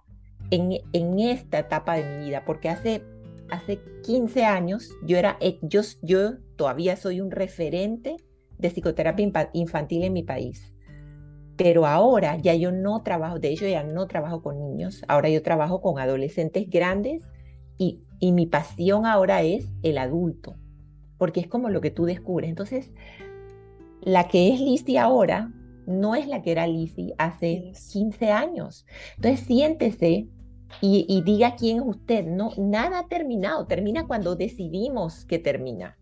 en, 0.53 0.79
en 0.93 1.19
esta 1.19 1.59
etapa 1.59 1.97
de 1.97 2.05
mi 2.05 2.27
vida, 2.27 2.45
porque 2.45 2.69
hace, 2.69 3.03
hace 3.51 3.81
15 4.05 4.45
años 4.45 4.89
yo, 5.05 5.17
era, 5.17 5.37
eh, 5.41 5.59
yo, 5.63 5.81
yo 6.01 6.39
todavía 6.55 6.95
soy 6.95 7.21
un 7.21 7.33
referente 7.33 8.19
de 8.57 8.71
psicoterapia 8.71 9.51
infantil 9.53 10.05
en 10.05 10.13
mi 10.13 10.23
país. 10.23 10.73
Pero 11.59 11.85
ahora 11.85 12.39
ya 12.39 12.55
yo 12.55 12.73
no 12.73 13.03
trabajo, 13.03 13.39
de 13.39 13.51
hecho 13.51 13.67
ya 13.67 13.83
no 13.83 14.07
trabajo 14.07 14.43
con 14.43 14.59
niños, 14.59 15.03
ahora 15.09 15.29
yo 15.29 15.43
trabajo 15.43 15.83
con 15.83 15.99
adolescentes 15.99 16.71
grandes 16.71 17.29
y, 17.77 18.01
y 18.19 18.33
mi 18.33 18.47
pasión 18.47 19.05
ahora 19.05 19.43
es 19.43 19.71
el 19.83 19.99
adulto, 19.99 20.57
porque 21.19 21.41
es 21.41 21.47
como 21.47 21.69
lo 21.69 21.83
que 21.83 21.91
tú 21.91 22.07
descubres. 22.07 22.49
Entonces, 22.49 22.91
la 24.01 24.29
que 24.29 24.55
es 24.55 24.61
Lizzie 24.61 24.99
ahora 24.99 25.53
no 25.87 26.15
es 26.15 26.29
la 26.29 26.43
que 26.43 26.53
era 26.53 26.67
Lizzie 26.67 27.15
hace 27.19 27.73
15 27.93 28.31
años. 28.31 28.87
Entonces 29.17 29.41
siéntese 29.47 30.29
y, 30.81 31.23
diga 31.25 31.57
quién 31.57 31.79
es 31.79 31.83
usted. 31.85 32.27
No, 32.27 32.53
nada 32.59 33.01
ha 33.01 33.09
terminado. 33.09 33.67
Termina 33.67 34.07
cuando 34.07 34.37
decidimos 34.37 35.25
que 35.25 35.39
termina. 35.39 35.97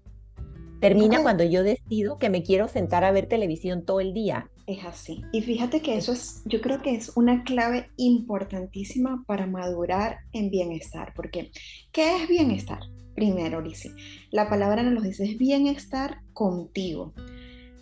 Termina 0.81 1.23
cuando 1.23 1.45
yo 1.45 1.63
decido 1.63 2.19
que 2.19 2.29
me 2.29 2.43
quiero 2.43 2.69
sentar 2.69 3.05
a 3.05 3.13
ver 3.13 3.27
televisión 3.27 3.85
todo 3.85 4.01
el 4.01 4.13
día. 4.13 4.51
Es 4.67 4.85
así. 4.85 5.23
Y 5.33 5.43
fíjate 5.43 5.81
que 5.81 5.97
eso 5.97 6.13
es, 6.13 6.43
yo 6.45 6.61
creo 6.61 6.83
que 6.83 6.95
es 6.95 7.17
una 7.17 7.45
clave 7.45 7.91
importantísima 7.97 9.25
para 9.27 9.47
madurar 9.47 10.19
en 10.33 10.51
bienestar. 10.51 11.13
Porque, 11.15 11.51
¿qué 11.93 12.17
es 12.17 12.29
bienestar? 12.29 12.81
Primero, 13.15 13.61
Lizzie, 13.61 13.93
la 14.31 14.49
palabra 14.49 14.83
nos 14.83 14.95
lo 14.95 15.01
dice, 15.01 15.25
es 15.25 15.39
bienestar 15.39 16.19
contigo 16.33 17.15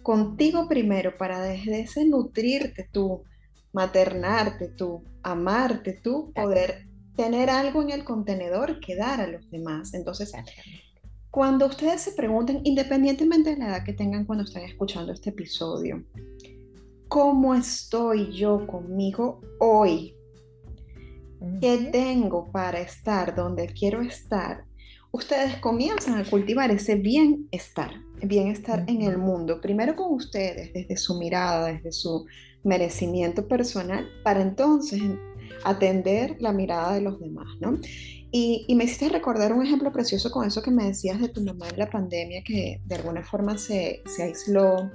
contigo 0.05 0.69
primero 0.69 1.17
para 1.17 1.41
desde 1.41 1.81
ese 1.81 2.05
nutrirte 2.05 2.87
tú, 2.93 3.25
maternarte 3.73 4.69
tú, 4.69 5.03
amarte 5.25 5.95
tú, 5.95 6.31
poder 6.35 6.87
tener 7.17 7.49
algo 7.49 7.83
en 7.83 7.91
el 7.91 8.05
contenedor 8.05 8.81
que 8.81 8.97
dar 8.97 9.21
a 9.23 9.27
los 9.27 9.51
demás. 9.51 9.95
Entonces, 9.95 10.33
cuando 11.31 11.67
ustedes 11.67 12.03
se 12.03 12.13
pregunten, 12.13 12.61
independientemente 12.65 13.51
de 13.51 13.57
la 13.57 13.69
edad 13.69 13.85
que 13.85 13.95
tengan 13.95 14.27
cuando 14.27 14.45
estén 14.45 14.65
escuchando 14.65 15.13
este 15.13 15.31
episodio, 15.31 16.05
¿cómo 17.15 17.55
estoy 17.55 18.33
yo 18.33 18.67
conmigo 18.67 19.41
hoy? 19.61 20.17
¿Qué 21.61 21.91
tengo 21.93 22.51
para 22.51 22.81
estar 22.81 23.37
donde 23.37 23.69
quiero 23.69 24.01
estar? 24.01 24.65
Ustedes 25.13 25.59
comienzan 25.59 26.19
a 26.19 26.29
cultivar 26.29 26.73
ese 26.73 26.97
bienestar 26.97 27.93
bienestar 28.21 28.85
en 28.89 29.03
el 29.03 29.19
mundo, 29.19 29.61
primero 29.61 29.95
con 29.95 30.13
ustedes, 30.13 30.73
desde 30.73 30.97
su 30.97 31.17
mirada, 31.17 31.69
desde 31.69 31.93
su 31.93 32.27
merecimiento 32.65 33.47
personal, 33.47 34.09
para 34.25 34.43
entonces 34.43 35.01
atender 35.63 36.37
la 36.41 36.53
mirada 36.53 36.95
de 36.95 37.03
los 37.03 37.21
demás, 37.21 37.47
¿no? 37.61 37.79
Y, 38.33 38.67
me 38.75 38.85
hiciste 38.85 39.09
recordar 39.09 39.53
un 39.53 39.65
ejemplo 39.65 39.93
precioso 39.93 40.33
con 40.33 40.49
eso 40.49 40.63
que 40.63 40.73
me 40.73 40.87
decías 40.87 41.21
de 41.21 41.29
tu 41.29 41.45
mamá 41.45 41.69
en 41.69 41.79
la 41.79 41.91
pandemia, 41.91 42.43
que 42.43 42.81
de 42.85 42.95
alguna 42.97 43.23
forma 43.23 43.57
se, 43.57 44.03
se 44.05 44.25
aisló 44.25 44.91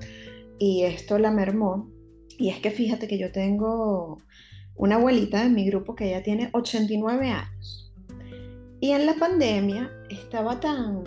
y 0.58 0.84
esto 0.84 1.18
la 1.18 1.32
mermó. 1.32 1.99
Y 2.40 2.50
es 2.50 2.60
que 2.60 2.72
fíjate 2.72 3.08
que 3.08 3.20
yo 3.20 3.32
tengo 3.32 4.18
una 4.76 4.96
abuelita 4.96 5.46
en 5.46 5.54
mi 5.54 5.66
grupo 5.66 5.94
que 5.94 6.10
ya 6.10 6.24
tiene 6.24 6.50
89 6.54 7.30
años. 7.30 7.94
Y 8.80 8.92
en 8.92 9.06
la 9.06 9.16
pandemia 9.16 9.92
estaba 10.10 10.60
tan 10.60 11.04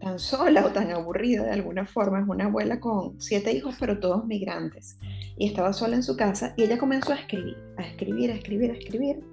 tan 0.00 0.18
sola 0.18 0.66
o 0.66 0.70
tan 0.72 0.90
aburrida 0.90 1.44
de 1.44 1.52
alguna 1.52 1.86
forma. 1.86 2.20
Es 2.20 2.28
una 2.28 2.46
abuela 2.46 2.80
con 2.80 3.20
siete 3.20 3.52
hijos, 3.52 3.76
pero 3.78 4.00
todos 4.00 4.26
migrantes. 4.26 4.98
Y 5.36 5.46
estaba 5.46 5.72
sola 5.72 5.96
en 5.96 6.02
su 6.02 6.16
casa 6.16 6.54
y 6.56 6.64
ella 6.64 6.78
comenzó 6.78 7.12
a 7.12 7.16
escribir, 7.16 7.56
a 7.76 7.82
escribir, 7.82 8.30
a 8.30 8.34
escribir, 8.34 8.70
a 8.70 8.74
escribir. 8.74 9.24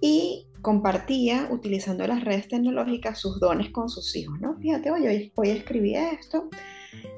Y 0.00 0.46
compartía, 0.62 1.48
utilizando 1.50 2.06
las 2.06 2.24
redes 2.24 2.48
tecnológicas, 2.48 3.18
sus 3.18 3.40
dones 3.40 3.70
con 3.70 3.88
sus 3.88 4.14
hijos, 4.16 4.40
¿no? 4.40 4.56
Fíjate, 4.58 4.90
hoy, 4.90 5.32
hoy 5.34 5.50
escribí 5.50 5.94
esto. 5.94 6.48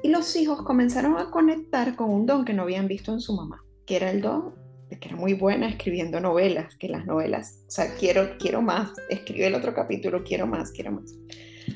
Y 0.03 0.09
los 0.09 0.35
hijos 0.35 0.61
comenzaron 0.63 1.17
a 1.17 1.31
conectar 1.31 1.95
con 1.95 2.09
un 2.09 2.25
don 2.25 2.45
que 2.45 2.53
no 2.53 2.63
habían 2.63 2.87
visto 2.87 3.11
en 3.13 3.19
su 3.19 3.35
mamá, 3.35 3.63
que 3.85 3.95
era 3.95 4.11
el 4.11 4.21
don 4.21 4.59
de 4.89 4.97
que 4.99 5.09
era 5.09 5.17
muy 5.17 5.33
buena 5.33 5.69
escribiendo 5.69 6.19
novelas, 6.19 6.75
que 6.75 6.89
las 6.89 7.05
novelas, 7.05 7.63
o 7.67 7.71
sea, 7.71 7.95
quiero, 7.95 8.37
quiero 8.39 8.61
más, 8.61 8.91
escribe 9.09 9.47
el 9.47 9.55
otro 9.55 9.73
capítulo, 9.73 10.23
quiero 10.23 10.47
más, 10.47 10.71
quiero 10.71 10.91
más. 10.91 11.13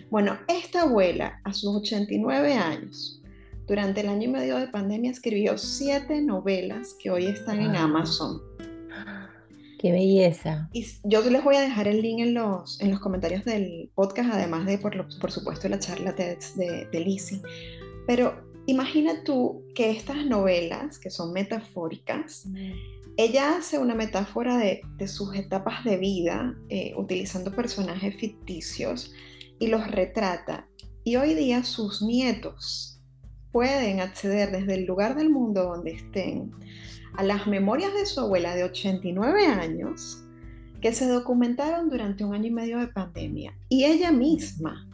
Bueno, 0.10 0.38
esta 0.48 0.82
abuela 0.82 1.40
a 1.44 1.54
sus 1.54 1.76
89 1.76 2.54
años, 2.54 3.22
durante 3.68 4.02
el 4.02 4.10
año 4.10 4.24
y 4.24 4.32
medio 4.32 4.58
de 4.58 4.68
pandemia, 4.68 5.12
escribió 5.12 5.58
siete 5.58 6.22
novelas 6.22 6.96
que 7.00 7.12
hoy 7.12 7.28
están 7.28 7.62
en 7.62 7.76
Amazon. 7.76 8.42
¡Qué 9.80 9.92
belleza! 9.92 10.70
Y 10.74 10.86
yo 11.04 11.22
les 11.30 11.44
voy 11.44 11.56
a 11.56 11.62
dejar 11.62 11.88
el 11.88 12.02
link 12.02 12.20
en 12.20 12.34
los, 12.34 12.80
en 12.82 12.90
los 12.90 13.00
comentarios 13.00 13.44
del 13.46 13.92
podcast, 13.96 14.30
además 14.34 14.66
de, 14.66 14.78
por, 14.78 15.08
por 15.20 15.32
supuesto, 15.32 15.68
la 15.70 15.80
charla 15.80 16.14
de, 16.14 16.38
de 16.92 17.00
Lizzie. 17.00 17.42
Pero 18.06 18.46
imagina 18.66 19.24
tú 19.24 19.64
que 19.76 19.92
estas 19.92 20.26
novelas, 20.26 21.00
que 21.00 21.10
son 21.10 21.34
metafóricas, 21.34 22.48
ella 23.18 23.58
hace 23.58 23.78
una 23.78 23.96
metáfora 23.96 24.58
de, 24.58 24.82
de 24.98 25.08
sus 25.08 25.36
etapas 25.36 25.84
de 25.84 25.98
vida, 25.98 26.56
eh, 26.70 26.94
utilizando 26.98 27.52
personajes 27.56 28.16
ficticios 28.16 29.14
y 29.60 29.68
los 29.68 29.90
retrata. 29.90 30.68
Y 31.04 31.18
hoy 31.18 31.36
día 31.36 31.64
sus 31.64 32.02
nietos 32.02 33.02
pueden 33.52 34.00
acceder 34.00 34.52
desde 34.52 34.76
el 34.76 34.86
lugar 34.86 35.16
del 35.16 35.30
mundo 35.30 35.64
donde 35.64 35.92
estén 35.92 36.52
a 37.16 37.24
las 37.24 37.46
memorias 37.46 37.94
de 37.94 38.06
su 38.06 38.20
abuela 38.20 38.56
de 38.56 38.64
89 38.64 39.46
años 39.46 40.24
que 40.82 40.92
se 40.92 41.08
documentaron 41.08 41.90
durante 41.90 42.26
un 42.26 42.34
año 42.34 42.48
y 42.48 42.52
medio 42.52 42.80
de 42.80 42.88
pandemia. 42.88 43.56
Y 43.70 43.86
ella 43.86 44.12
misma 44.12 44.90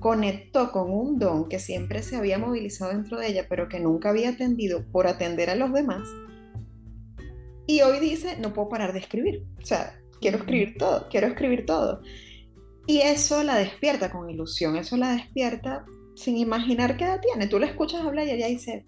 conectó 0.00 0.72
con 0.72 0.90
un 0.90 1.18
don 1.18 1.48
que 1.48 1.58
siempre 1.58 2.02
se 2.02 2.16
había 2.16 2.38
movilizado 2.38 2.92
dentro 2.92 3.18
de 3.18 3.28
ella, 3.28 3.46
pero 3.48 3.68
que 3.68 3.80
nunca 3.80 4.10
había 4.10 4.30
atendido 4.30 4.84
por 4.92 5.06
atender 5.06 5.50
a 5.50 5.56
los 5.56 5.72
demás. 5.72 6.08
Y 7.66 7.80
hoy 7.80 7.98
dice, 7.98 8.36
no 8.38 8.52
puedo 8.52 8.68
parar 8.68 8.92
de 8.92 9.00
escribir. 9.00 9.44
O 9.60 9.66
sea, 9.66 9.98
quiero 10.20 10.38
escribir 10.38 10.76
todo, 10.78 11.08
quiero 11.10 11.26
escribir 11.26 11.66
todo. 11.66 12.02
Y 12.86 12.98
eso 12.98 13.42
la 13.42 13.56
despierta 13.56 14.12
con 14.12 14.30
ilusión, 14.30 14.76
eso 14.76 14.96
la 14.96 15.10
despierta 15.10 15.84
sin 16.14 16.36
imaginar 16.36 16.96
qué 16.96 17.04
edad 17.04 17.20
tiene. 17.20 17.48
Tú 17.48 17.58
la 17.58 17.66
escuchas 17.66 18.02
hablar 18.02 18.26
y 18.26 18.30
ella 18.30 18.46
dice, 18.46 18.84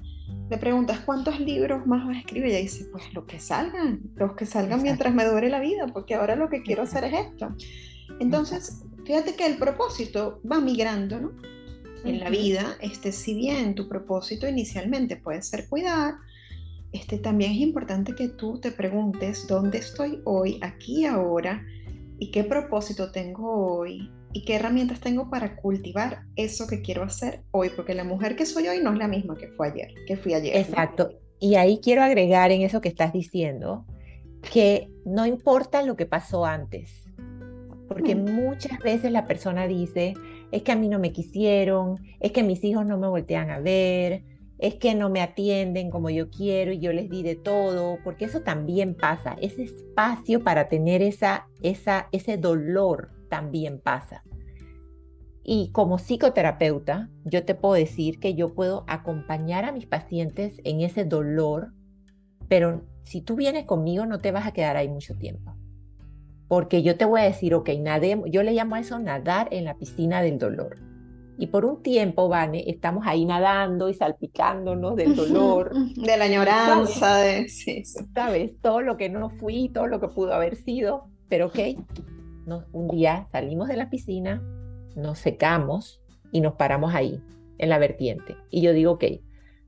le 0.49 0.59
preguntas 0.59 1.01
cuántos 1.01 1.41
libros 1.41 1.87
más 1.87 2.07
vas 2.07 2.17
a 2.17 2.21
escribir 2.21 2.49
y 2.49 2.51
ella 2.53 2.63
dice, 2.63 2.87
pues 2.93 3.13
los 3.13 3.25
que 3.25 3.41
salgan, 3.41 4.01
los 4.15 4.35
que 4.35 4.47
salgan 4.47 4.83
mientras 4.83 5.13
me 5.15 5.25
dure 5.25 5.51
la 5.51 5.61
vida, 5.61 5.87
porque 5.93 6.15
ahora 6.15 6.37
lo 6.37 6.49
que 6.49 6.63
quiero 6.63 6.83
hacer 6.83 7.05
es 7.05 7.15
esto. 7.27 7.55
Entonces, 8.21 8.83
fíjate 9.05 9.35
que 9.35 9.47
el 9.47 9.59
propósito 9.59 10.41
va 10.51 10.61
migrando, 10.61 11.21
¿no? 11.21 11.33
En 12.05 12.21
la 12.21 12.31
vida, 12.31 12.77
este, 12.81 13.11
si 13.11 13.35
bien 13.35 13.75
tu 13.75 13.89
propósito 13.89 14.49
inicialmente 14.49 15.16
puede 15.16 15.43
ser 15.43 15.69
cuidar, 15.69 16.14
este, 16.93 17.19
también 17.19 17.53
es 17.53 17.59
importante 17.59 18.14
que 18.14 18.29
tú 18.29 18.61
te 18.61 18.71
preguntes 18.71 19.47
dónde 19.47 19.79
estoy 19.79 20.21
hoy, 20.25 20.59
aquí 20.62 21.05
ahora, 21.05 21.64
y 22.19 22.31
qué 22.31 22.45
propósito 22.45 23.11
tengo 23.11 23.79
hoy, 23.79 24.11
y 24.33 24.45
qué 24.45 24.55
herramientas 24.55 25.01
tengo 25.01 25.29
para 25.29 25.57
cultivar 25.57 26.23
eso 26.37 26.66
que 26.66 26.83
quiero 26.83 27.03
hacer 27.03 27.43
hoy, 27.51 27.71
porque 27.75 27.95
la 27.95 28.05
mujer 28.05 28.37
que 28.37 28.47
soy 28.47 28.69
hoy 28.69 28.81
no 28.81 28.93
es 28.93 28.99
la 28.99 29.09
misma 29.09 29.37
que 29.37 29.49
fue 29.49 29.69
ayer, 29.69 29.89
que 30.07 30.16
fui 30.16 30.35
ayer. 30.35 30.57
Exacto. 30.57 31.11
Y 31.41 31.55
ahí 31.57 31.81
quiero 31.83 32.03
agregar 32.03 32.51
en 32.51 32.62
eso 32.62 32.81
que 32.81 32.89
estás 32.89 33.12
diciendo, 33.12 33.87
que 34.53 34.89
no 35.05 35.27
importa 35.27 35.83
lo 35.83 35.97
que 35.97 36.07
pasó 36.07 36.45
antes, 36.45 37.08
porque 37.89 38.14
mm. 38.14 38.24
muchas 38.24 38.78
veces 38.78 39.11
la 39.11 39.26
persona 39.26 39.66
dice, 39.66 40.14
es 40.53 40.62
que 40.62 40.72
a 40.72 40.76
mí 40.76 40.89
no 40.89 40.99
me 40.99 41.12
quisieron, 41.12 41.99
es 42.20 42.32
que 42.32 42.43
mis 42.43 42.62
hijos 42.62 42.86
no 42.86 42.99
me 42.99 43.09
voltean 43.09 43.51
a 43.51 43.59
ver, 43.59 44.24
es 44.59 44.74
que 44.74 44.95
no 44.95 45.09
me 45.09 45.20
atienden 45.20 45.91
como 45.91 46.11
yo 46.11 46.30
quiero 46.30 46.72
y 46.72 46.80
yo 46.80 46.93
les 46.93 47.09
di 47.09 47.22
de 47.22 47.36
todo, 47.36 47.99
porque 48.05 48.26
eso 48.26 48.43
también 48.43 48.95
pasa, 48.95 49.36
ese 49.41 49.64
espacio 49.64 50.43
para 50.43 50.68
tener 50.68 51.01
esa, 51.01 51.47
esa, 51.62 52.09
ese 52.12 52.36
dolor 52.36 53.11
también 53.28 53.80
pasa. 53.80 54.22
Y 55.45 55.70
como 55.72 55.99
psicoterapeuta, 55.99 57.09
yo 57.24 57.45
te 57.45 57.55
puedo 57.55 57.74
decir 57.74 58.20
que 58.20 58.34
yo 58.34 58.53
puedo 58.53 58.84
acompañar 58.86 59.64
a 59.64 59.72
mis 59.72 59.86
pacientes 59.86 60.61
en 60.64 60.82
ese 60.82 61.05
dolor, 61.05 61.72
pero 62.49 62.82
si 63.05 63.22
tú 63.22 63.36
vienes 63.36 63.64
conmigo 63.64 64.05
no 64.05 64.20
te 64.20 64.32
vas 64.32 64.47
a 64.47 64.53
quedar 64.53 64.76
ahí 64.76 64.89
mucho 64.89 65.16
tiempo. 65.16 65.58
Porque 66.49 66.82
yo 66.82 66.96
te 66.96 67.05
voy 67.05 67.20
a 67.20 67.24
decir, 67.24 67.55
ok, 67.55 67.70
nademos, 67.78 68.28
yo 68.30 68.42
le 68.42 68.53
llamo 68.53 68.74
a 68.74 68.80
eso 68.80 68.99
nadar 68.99 69.49
en 69.51 69.64
la 69.64 69.76
piscina 69.76 70.22
del 70.22 70.38
dolor. 70.38 70.78
Y 71.36 71.49
por 71.49 71.64
un 71.64 71.82
tiempo, 71.82 72.28
Vane, 72.28 72.64
estamos 72.66 73.07
ahí 73.07 73.24
nadando 73.24 73.88
y 73.88 73.94
salpicándonos 73.94 74.96
del 74.96 75.14
dolor. 75.14 75.72
de 75.94 76.16
la 76.16 76.24
añoranza, 76.24 77.18
de... 77.18 77.49
Sí, 77.49 77.84
¿Sabes? 77.84 78.61
Todo 78.61 78.80
lo 78.80 78.96
que 78.96 79.09
no 79.09 79.30
fui, 79.30 79.68
todo 79.68 79.86
lo 79.86 80.01
que 80.01 80.09
pudo 80.09 80.34
haber 80.34 80.57
sido. 80.57 81.07
Pero 81.28 81.46
ok, 81.46 81.59
un 82.72 82.88
día 82.88 83.28
salimos 83.30 83.68
de 83.68 83.76
la 83.76 83.90
piscina, 83.90 84.42
nos 84.96 85.18
secamos 85.18 86.03
y 86.32 86.40
nos 86.40 86.55
paramos 86.55 86.94
ahí, 86.94 87.22
en 87.59 87.68
la 87.68 87.78
vertiente. 87.78 88.36
Y 88.51 88.62
yo 88.62 88.72
digo, 88.72 88.92
ok, 88.92 89.05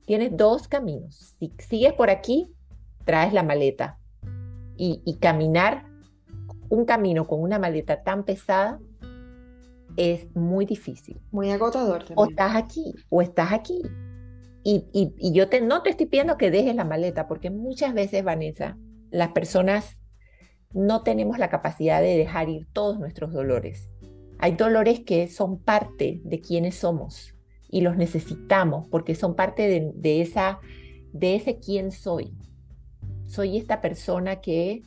tienes 0.05 0.35
dos 0.35 0.67
caminos. 0.67 1.35
Si 1.39 1.53
sigues 1.59 1.93
por 1.93 2.09
aquí, 2.09 2.53
traes 3.05 3.33
la 3.33 3.43
maleta. 3.43 3.97
Y, 4.77 5.17
caminar 5.19 5.85
un 6.71 6.85
camino 6.85 7.27
con 7.27 7.41
una 7.41 7.59
maleta 7.59 8.01
tan 8.01 8.23
pesada 8.23 8.79
es 9.97 10.33
muy 10.35 10.65
difícil. 10.65 11.19
Muy 11.31 11.51
agotador 11.51 11.99
también. 11.99 12.17
O 12.17 12.25
estás 12.25 12.55
aquí, 12.55 12.95
o 13.09 13.21
estás 13.21 13.51
aquí. 13.51 13.81
Y, 14.63 14.85
y, 14.93 15.33
yo 15.33 15.49
te, 15.49 15.59
no 15.59 15.81
te 15.81 15.89
estoy 15.89 16.05
pidiendo 16.05 16.37
que 16.37 16.49
dejes 16.49 16.73
la 16.75 16.85
maleta, 16.85 17.27
porque 17.27 17.49
muchas 17.49 17.93
veces, 17.93 18.23
Vanessa, 18.23 18.77
las 19.09 19.33
personas 19.33 19.97
no 20.73 21.03
tenemos 21.03 21.39
la 21.39 21.49
capacidad 21.49 22.01
de 22.01 22.15
dejar 22.17 22.47
ir 22.47 22.67
todos 22.71 22.99
nuestros 22.99 23.33
dolores. 23.33 23.89
Hay 24.39 24.53
dolores 24.53 25.01
que 25.01 25.27
son 25.27 25.59
parte 25.59 26.21
de 26.23 26.39
quienes 26.39 26.75
somos 26.75 27.35
y 27.69 27.81
los 27.81 27.97
necesitamos 27.97 28.87
porque 28.87 29.13
son 29.13 29.35
parte 29.35 29.91
de, 29.93 30.21
esa, 30.21 30.59
de 31.11 31.35
ese 31.35 31.59
quién 31.59 31.91
soy. 31.91 32.33
Soy 33.25 33.57
esta 33.57 33.81
persona 33.81 34.37
que 34.37 34.83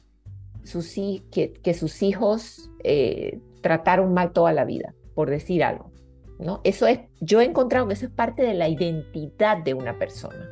sus, 0.65 0.95
que, 1.31 1.53
que 1.53 1.75
sus 1.75 2.03
hijos 2.03 2.71
eh, 2.83 3.41
trataron 3.61 4.13
mal 4.13 4.33
toda 4.33 4.53
la 4.53 4.65
vida, 4.65 4.95
por 5.15 5.31
decir 5.31 5.63
algo. 5.63 5.93
¿no? 6.39 6.61
Eso 6.65 6.87
es, 6.87 7.01
yo 7.21 7.41
he 7.41 7.45
encontrado 7.45 7.87
que 7.87 7.95
eso 7.95 8.07
es 8.07 8.13
parte 8.13 8.43
de 8.43 8.55
la 8.55 8.69
identidad 8.69 9.59
de 9.59 9.75
una 9.75 9.99
persona 9.99 10.51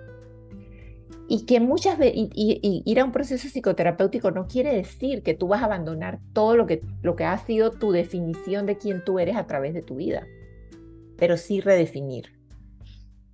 y 1.29 1.47
que 1.47 1.61
muchas 1.61 1.99
veces 1.99 2.29
ir 2.35 3.01
a 3.01 3.05
un 3.05 3.13
proceso 3.13 3.49
psicoterapéutico 3.49 4.31
no 4.31 4.47
quiere 4.47 4.75
decir 4.75 5.23
que 5.23 5.35
tú 5.35 5.49
vas 5.49 5.63
a 5.63 5.65
abandonar 5.65 6.19
todo 6.33 6.57
lo 6.57 6.67
que, 6.67 6.83
lo 7.01 7.17
que 7.17 7.25
ha 7.25 7.39
sido 7.39 7.71
tu 7.71 7.91
definición 7.91 8.67
de 8.67 8.77
quién 8.77 9.03
tú 9.05 9.19
eres 9.19 9.37
a 9.37 9.47
través 9.47 9.73
de 9.73 9.83
tu 9.83 9.97
vida, 9.97 10.27
pero 11.17 11.37
sí 11.37 11.61
redefinir 11.61 12.39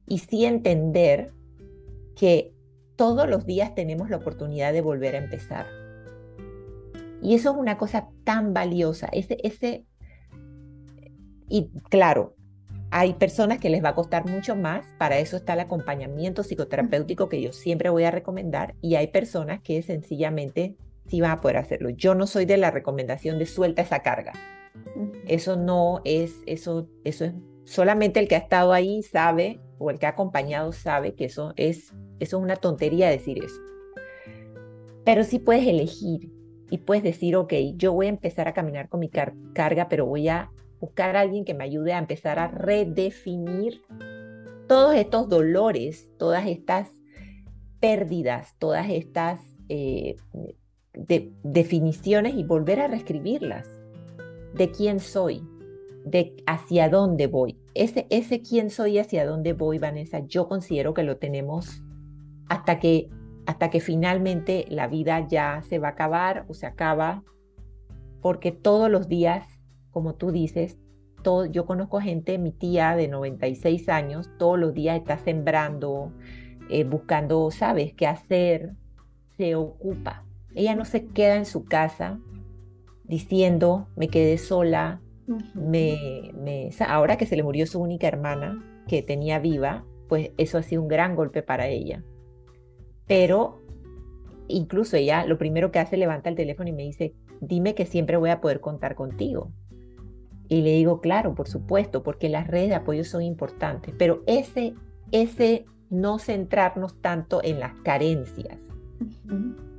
y 0.06 0.18
sí 0.18 0.44
entender 0.44 1.32
que 2.14 2.52
todos 2.96 3.28
los 3.28 3.46
días 3.46 3.74
tenemos 3.74 4.10
la 4.10 4.18
oportunidad 4.18 4.72
de 4.72 4.80
volver 4.80 5.14
a 5.14 5.18
empezar. 5.18 5.66
Y 7.22 7.34
eso 7.34 7.50
es 7.50 7.56
una 7.56 7.78
cosa 7.78 8.08
tan 8.24 8.54
valiosa, 8.54 9.08
ese, 9.12 9.38
ese, 9.42 9.84
y 11.48 11.70
claro, 11.88 12.36
hay 12.90 13.14
personas 13.14 13.58
que 13.58 13.70
les 13.70 13.84
va 13.84 13.90
a 13.90 13.94
costar 13.94 14.26
mucho 14.26 14.56
más, 14.56 14.84
para 14.98 15.18
eso 15.18 15.36
está 15.36 15.54
el 15.54 15.60
acompañamiento 15.60 16.42
psicoterapéutico 16.42 17.28
que 17.28 17.42
yo 17.42 17.52
siempre 17.52 17.90
voy 17.90 18.04
a 18.04 18.10
recomendar 18.10 18.74
y 18.80 18.94
hay 18.94 19.08
personas 19.08 19.60
que 19.60 19.82
sencillamente 19.82 20.76
sí 21.06 21.20
van 21.20 21.32
a 21.32 21.40
poder 21.40 21.58
hacerlo. 21.58 21.90
Yo 21.90 22.14
no 22.14 22.26
soy 22.26 22.44
de 22.44 22.56
la 22.56 22.70
recomendación 22.70 23.38
de 23.38 23.46
suelta 23.46 23.82
esa 23.82 24.00
carga. 24.00 24.32
Eso 25.26 25.56
no 25.56 26.00
es, 26.04 26.36
eso, 26.46 26.88
eso 27.04 27.24
es, 27.26 27.32
solamente 27.64 28.20
el 28.20 28.28
que 28.28 28.36
ha 28.36 28.38
estado 28.38 28.72
ahí 28.72 29.02
sabe 29.02 29.60
o 29.78 29.90
el 29.90 29.98
que 29.98 30.06
ha 30.06 30.10
acompañado 30.10 30.72
sabe 30.72 31.14
que 31.14 31.26
eso 31.26 31.52
es, 31.56 31.92
eso 32.20 32.38
es 32.38 32.42
una 32.42 32.56
tontería 32.56 33.10
decir 33.10 33.42
eso. 33.44 33.60
Pero 35.04 35.24
sí 35.24 35.38
puedes 35.38 35.66
elegir 35.66 36.30
y 36.70 36.78
puedes 36.78 37.02
decir, 37.02 37.36
ok, 37.36 37.52
yo 37.76 37.92
voy 37.92 38.06
a 38.06 38.10
empezar 38.10 38.48
a 38.48 38.54
caminar 38.54 38.88
con 38.88 39.00
mi 39.00 39.08
carga, 39.08 39.88
pero 39.88 40.06
voy 40.06 40.28
a 40.28 40.50
buscar 40.80 41.16
a 41.16 41.20
alguien 41.20 41.44
que 41.44 41.54
me 41.54 41.64
ayude 41.64 41.92
a 41.92 41.98
empezar 41.98 42.38
a 42.38 42.48
redefinir 42.48 43.82
todos 44.68 44.94
estos 44.94 45.28
dolores, 45.28 46.10
todas 46.18 46.46
estas 46.46 46.90
pérdidas, 47.80 48.54
todas 48.58 48.88
estas 48.90 49.40
eh, 49.68 50.16
definiciones 51.42 52.34
y 52.34 52.44
volver 52.44 52.80
a 52.80 52.88
reescribirlas 52.88 53.68
de 54.54 54.70
quién 54.70 55.00
soy, 55.00 55.42
de 56.04 56.34
hacia 56.46 56.88
dónde 56.88 57.26
voy. 57.26 57.56
Ese, 57.74 58.06
ese 58.10 58.40
quién 58.42 58.70
soy 58.70 58.98
hacia 58.98 59.26
dónde 59.26 59.52
voy, 59.52 59.78
Vanessa, 59.78 60.20
yo 60.26 60.48
considero 60.48 60.94
que 60.94 61.02
lo 61.02 61.16
tenemos 61.16 61.82
hasta 62.48 62.78
que, 62.78 63.10
hasta 63.48 63.70
que 63.70 63.80
finalmente 63.80 64.66
la 64.68 64.86
vida 64.86 65.26
ya 65.26 65.62
se 65.68 65.80
va 65.80 65.88
a 65.88 65.92
acabar 65.92 66.44
o 66.48 66.54
se 66.54 66.66
acaba, 66.66 67.24
porque 68.20 68.52
todos 68.52 68.90
los 68.90 69.08
días 69.08 69.58
como 69.90 70.14
tú 70.14 70.30
dices, 70.30 70.78
todo, 71.22 71.46
yo 71.46 71.66
conozco 71.66 72.00
gente, 72.00 72.38
mi 72.38 72.52
tía 72.52 72.94
de 72.94 73.08
96 73.08 73.88
años, 73.88 74.30
todos 74.38 74.58
los 74.58 74.72
días 74.74 74.96
está 74.96 75.18
sembrando, 75.18 76.12
eh, 76.70 76.84
buscando, 76.84 77.50
¿sabes?, 77.50 77.94
qué 77.94 78.06
hacer, 78.06 78.74
se 79.36 79.54
ocupa. 79.56 80.24
Ella 80.54 80.76
no 80.76 80.84
se 80.84 81.06
queda 81.06 81.36
en 81.36 81.46
su 81.46 81.64
casa 81.64 82.20
diciendo, 83.02 83.88
me 83.96 84.08
quedé 84.08 84.38
sola, 84.38 85.00
me, 85.54 86.30
me, 86.34 86.70
ahora 86.86 87.16
que 87.16 87.26
se 87.26 87.34
le 87.36 87.42
murió 87.42 87.66
su 87.66 87.80
única 87.80 88.06
hermana 88.06 88.64
que 88.86 89.02
tenía 89.02 89.38
viva, 89.40 89.84
pues 90.08 90.30
eso 90.38 90.58
ha 90.58 90.62
sido 90.62 90.82
un 90.82 90.88
gran 90.88 91.16
golpe 91.16 91.42
para 91.42 91.66
ella. 91.66 92.04
Pero 93.08 93.62
incluso 94.46 94.96
ella 94.96 95.24
lo 95.26 95.38
primero 95.38 95.72
que 95.72 95.78
hace 95.78 95.96
levanta 95.96 96.28
el 96.28 96.36
teléfono 96.36 96.68
y 96.68 96.72
me 96.72 96.84
dice, 96.84 97.14
dime 97.40 97.74
que 97.74 97.86
siempre 97.86 98.16
voy 98.16 98.30
a 98.30 98.40
poder 98.40 98.60
contar 98.60 98.94
contigo. 98.94 99.50
Y 100.48 100.62
le 100.62 100.72
digo, 100.72 101.00
claro, 101.00 101.34
por 101.34 101.48
supuesto, 101.48 102.02
porque 102.02 102.28
las 102.28 102.46
redes 102.46 102.70
de 102.70 102.74
apoyo 102.76 103.04
son 103.04 103.22
importantes, 103.22 103.94
pero 103.98 104.22
ese, 104.26 104.74
ese 105.12 105.66
no 105.90 106.18
centrarnos 106.18 107.00
tanto 107.00 107.42
en 107.42 107.60
las 107.60 107.74
carencias, 107.80 108.58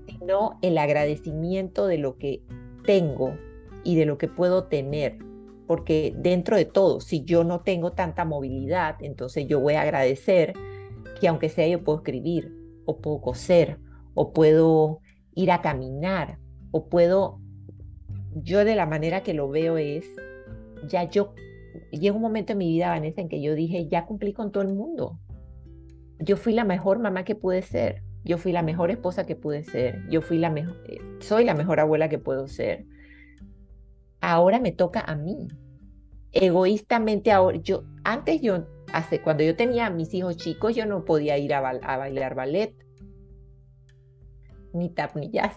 sino 0.07 0.59
el 0.61 0.77
agradecimiento 0.77 1.87
de 1.87 1.97
lo 1.97 2.17
que 2.17 2.43
tengo 2.85 3.35
y 3.83 3.95
de 3.95 4.05
lo 4.05 4.17
que 4.17 4.27
puedo 4.27 4.65
tener. 4.65 5.17
Porque 5.65 6.13
dentro 6.17 6.55
de 6.55 6.65
todo, 6.65 6.99
si 6.99 7.23
yo 7.23 7.43
no 7.43 7.61
tengo 7.61 7.91
tanta 7.91 8.25
movilidad, 8.25 8.95
entonces 9.01 9.47
yo 9.47 9.59
voy 9.59 9.75
a 9.75 9.81
agradecer 9.81 10.53
que 11.19 11.27
aunque 11.27 11.49
sea 11.49 11.67
yo 11.67 11.83
puedo 11.83 11.99
escribir, 11.99 12.58
o 12.89 13.01
puedo 13.01 13.21
coser, 13.21 13.79
o 14.15 14.33
puedo 14.33 14.99
ir 15.35 15.51
a 15.51 15.61
caminar, 15.61 16.39
o 16.71 16.89
puedo, 16.89 17.39
yo 18.33 18.65
de 18.65 18.75
la 18.75 18.85
manera 18.85 19.21
que 19.21 19.33
lo 19.33 19.49
veo 19.49 19.77
es 19.77 20.05
ya 20.87 21.03
yo, 21.03 21.33
llegó 21.91 22.15
un 22.15 22.21
momento 22.21 22.53
en 22.53 22.57
mi 22.57 22.67
vida, 22.67 22.89
Vanessa, 22.89 23.21
en 23.21 23.29
que 23.29 23.41
yo 23.41 23.53
dije, 23.55 23.87
ya 23.87 24.05
cumplí 24.05 24.33
con 24.33 24.51
todo 24.51 24.63
el 24.63 24.73
mundo. 24.73 25.19
Yo 26.19 26.35
fui 26.35 26.53
la 26.53 26.65
mejor 26.65 26.99
mamá 26.99 27.23
que 27.23 27.35
pude 27.35 27.61
ser. 27.61 28.03
Yo 28.23 28.37
fui 28.37 28.51
la 28.51 28.63
mejor 28.63 28.91
esposa 28.91 29.25
que 29.25 29.35
pude 29.35 29.63
ser. 29.63 30.07
Yo 30.09 30.21
fui 30.21 30.37
la 30.37 30.49
mejor, 30.49 30.75
eh, 30.87 30.99
soy 31.19 31.45
la 31.45 31.53
mejor 31.53 31.79
abuela 31.79 32.09
que 32.09 32.17
puedo 32.17 32.47
ser. 32.47 32.85
Ahora 34.19 34.59
me 34.59 34.71
toca 34.71 35.01
a 35.01 35.15
mí. 35.15 35.47
Egoístamente 36.31 37.31
ahora, 37.31 37.57
yo, 37.57 37.83
antes 38.03 38.41
yo, 38.41 38.65
hace, 38.93 39.21
cuando 39.21 39.43
yo 39.43 39.55
tenía 39.55 39.87
a 39.87 39.89
mis 39.89 40.13
hijos 40.13 40.37
chicos, 40.37 40.75
yo 40.75 40.85
no 40.85 41.05
podía 41.05 41.37
ir 41.37 41.53
a, 41.53 41.59
a 41.59 41.97
bailar 41.97 42.35
ballet, 42.35 42.75
ni 44.73 44.89
tap, 44.89 45.15
ni 45.15 45.29
jazz. 45.29 45.55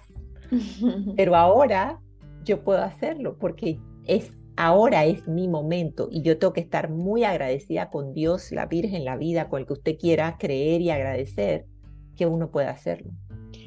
Pero 1.17 1.37
ahora 1.37 2.01
yo 2.45 2.63
puedo 2.65 2.83
hacerlo 2.83 3.39
porque 3.39 3.79
es 4.07 4.33
ahora 4.57 5.05
es 5.05 5.27
mi 5.27 5.49
momento 5.49 6.09
y 6.11 6.23
yo 6.23 6.39
tengo 6.39 6.53
que 6.53 6.61
estar 6.61 6.91
muy 6.91 7.25
agradecida 7.25 7.91
con 7.91 8.13
Dios, 8.13 8.53
la 8.53 8.67
Virgen, 8.67 9.05
la 9.05 9.17
vida, 9.17 9.49
con 9.49 9.61
el 9.61 9.67
que 9.67 9.73
usted 9.73 9.97
quiera 9.99 10.37
creer 10.39 10.81
y 10.81 10.91
agradecer, 10.91 11.67
que 12.17 12.27
uno 12.27 12.51
pueda 12.51 12.71
hacerlo. 12.71 13.13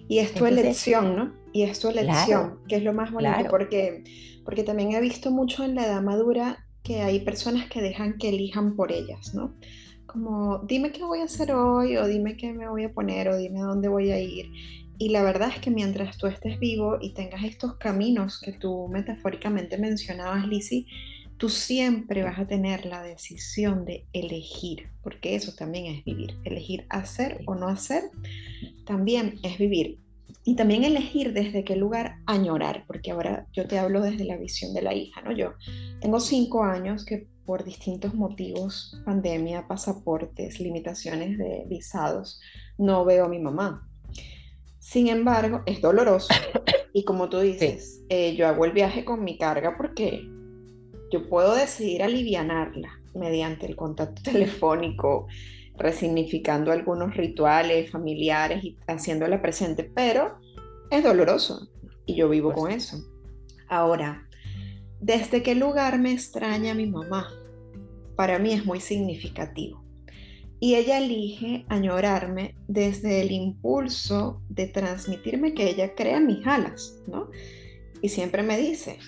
Y 0.07 0.19
es 0.19 0.33
tu 0.33 0.45
elección, 0.45 1.15
¿no? 1.15 1.33
Y 1.51 1.63
es 1.63 1.79
tu 1.79 1.89
elección, 1.89 2.59
que 2.67 2.75
es 2.75 2.83
lo 2.83 2.93
más 2.93 3.11
bonito, 3.11 3.49
porque, 3.49 4.03
porque 4.43 4.63
también 4.63 4.91
he 4.91 5.01
visto 5.01 5.31
mucho 5.31 5.63
en 5.63 5.73
la 5.73 5.87
edad 5.87 6.01
madura 6.03 6.64
que 6.85 7.01
hay 7.01 7.19
personas 7.19 7.67
que 7.67 7.81
dejan 7.81 8.17
que 8.17 8.29
elijan 8.29 8.75
por 8.75 8.91
ellas, 8.91 9.33
¿no? 9.33 9.53
Como, 10.05 10.59
dime 10.59 10.91
qué 10.91 11.03
voy 11.03 11.19
a 11.19 11.25
hacer 11.25 11.51
hoy, 11.51 11.97
o 11.97 12.07
dime 12.07 12.37
qué 12.37 12.53
me 12.53 12.69
voy 12.69 12.85
a 12.85 12.93
poner, 12.93 13.27
o 13.27 13.37
dime 13.37 13.59
dónde 13.59 13.89
voy 13.89 14.11
a 14.11 14.19
ir. 14.21 14.49
Y 14.97 15.09
la 15.09 15.23
verdad 15.23 15.49
es 15.49 15.59
que 15.59 15.71
mientras 15.71 16.17
tú 16.17 16.27
estés 16.27 16.57
vivo 16.59 16.97
y 17.01 17.13
tengas 17.13 17.43
estos 17.43 17.75
caminos 17.75 18.39
que 18.39 18.53
tú 18.53 18.87
metafóricamente 18.87 19.77
mencionabas, 19.77 20.47
Lizzie, 20.47 20.85
tú 21.37 21.49
siempre 21.49 22.23
vas 22.23 22.39
a 22.39 22.47
tener 22.47 22.85
la 22.85 23.03
decisión 23.03 23.83
de 23.83 24.05
elegir, 24.13 24.87
porque 25.03 25.35
eso 25.35 25.53
también 25.53 25.87
es 25.87 26.05
vivir. 26.05 26.37
Elegir 26.45 26.85
hacer 26.89 27.41
o 27.45 27.55
no 27.55 27.67
hacer 27.67 28.03
también 28.85 29.39
es 29.43 29.57
vivir. 29.57 29.99
Y 30.45 30.55
también 30.55 30.83
elegir 30.83 31.33
desde 31.33 31.63
qué 31.63 31.75
lugar 31.75 32.17
añorar, 32.27 32.85
porque 32.87 33.11
ahora 33.11 33.47
yo 33.51 33.67
te 33.67 33.79
hablo 33.79 33.99
desde 34.01 34.23
la 34.23 34.37
visión 34.37 34.73
de 34.73 34.83
la 34.83 34.93
hija, 34.93 35.21
¿no? 35.23 35.31
Yo 35.31 35.53
tengo 35.99 36.19
cinco 36.19 36.63
años 36.63 37.03
que 37.03 37.27
por 37.45 37.63
distintos 37.63 38.13
motivos, 38.13 39.01
pandemia, 39.05 39.67
pasaportes, 39.67 40.59
limitaciones 40.59 41.37
de 41.37 41.65
visados, 41.67 42.39
no 42.77 43.05
veo 43.05 43.25
a 43.25 43.29
mi 43.29 43.39
mamá. 43.39 43.87
Sin 44.79 45.07
embargo, 45.07 45.61
es 45.65 45.81
doloroso. 45.81 46.33
Y 46.97 47.03
como 47.03 47.27
tú 47.27 47.39
dices, 47.39 48.05
eh, 48.07 48.37
yo 48.37 48.47
hago 48.47 48.63
el 48.63 48.71
viaje 48.71 49.03
con 49.03 49.21
mi 49.21 49.37
carga 49.37 49.75
porque 49.75 50.21
yo 51.11 51.27
puedo 51.27 51.53
decidir 51.53 52.01
alivianarla 52.01 53.01
mediante 53.13 53.65
el 53.65 53.75
contacto 53.75 54.21
telefónico, 54.31 55.27
resignificando 55.77 56.71
algunos 56.71 57.15
rituales 57.15 57.91
familiares 57.91 58.63
y 58.63 58.77
haciéndola 58.87 59.41
presente, 59.41 59.83
pero 59.83 60.39
es 60.89 61.03
doloroso 61.03 61.67
y 62.05 62.15
yo 62.15 62.29
vivo 62.29 62.53
con 62.53 62.69
pues 62.69 62.85
eso. 62.85 63.03
Ahora, 63.67 64.27
¿desde 64.99 65.43
qué 65.43 65.55
lugar 65.55 65.99
me 65.99 66.11
extraña 66.11 66.73
mi 66.73 66.87
mamá? 66.87 67.27
Para 68.15 68.39
mí 68.39 68.53
es 68.53 68.65
muy 68.65 68.79
significativo. 68.79 69.83
Y 70.59 70.75
ella 70.75 70.99
elige 70.99 71.65
añorarme 71.67 72.55
desde 72.67 73.21
el 73.21 73.31
impulso 73.31 74.41
de 74.49 74.67
transmitirme 74.67 75.53
que 75.53 75.69
ella 75.69 75.95
crea 75.95 76.19
mis 76.19 76.47
alas, 76.47 76.97
¿no? 77.07 77.29
Y 78.01 78.09
siempre 78.09 78.41
me 78.41 78.57
dice, 78.57 78.99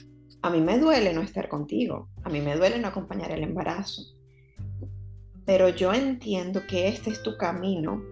a 0.41 0.49
mí 0.49 0.59
me 0.59 0.77
duele 0.77 1.13
no 1.13 1.21
estar 1.21 1.47
contigo, 1.47 2.09
a 2.23 2.29
mí 2.29 2.41
me 2.41 2.55
duele 2.55 2.79
no 2.79 2.89
acompañar 2.89 3.31
el 3.31 3.43
embarazo, 3.43 4.01
pero 5.47 5.69
yo 5.69 5.93
entiendo 5.93 6.61
que 6.67 6.89
este 6.89 7.09
es 7.09 7.23
tu 7.23 7.37
camino 7.37 8.03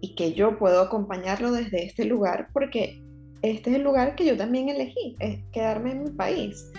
y 0.00 0.14
que 0.14 0.32
yo 0.32 0.56
puedo 0.56 0.80
acompañarlo 0.80 1.50
desde 1.50 1.84
este 1.84 2.04
lugar 2.04 2.48
porque 2.52 3.02
este 3.42 3.70
es 3.70 3.76
el 3.76 3.82
lugar 3.82 4.14
que 4.14 4.24
yo 4.24 4.36
también 4.36 4.68
elegí, 4.68 5.16
es 5.18 5.40
quedarme 5.52 5.90
en 5.90 6.04
mi 6.04 6.10
país. 6.10 6.72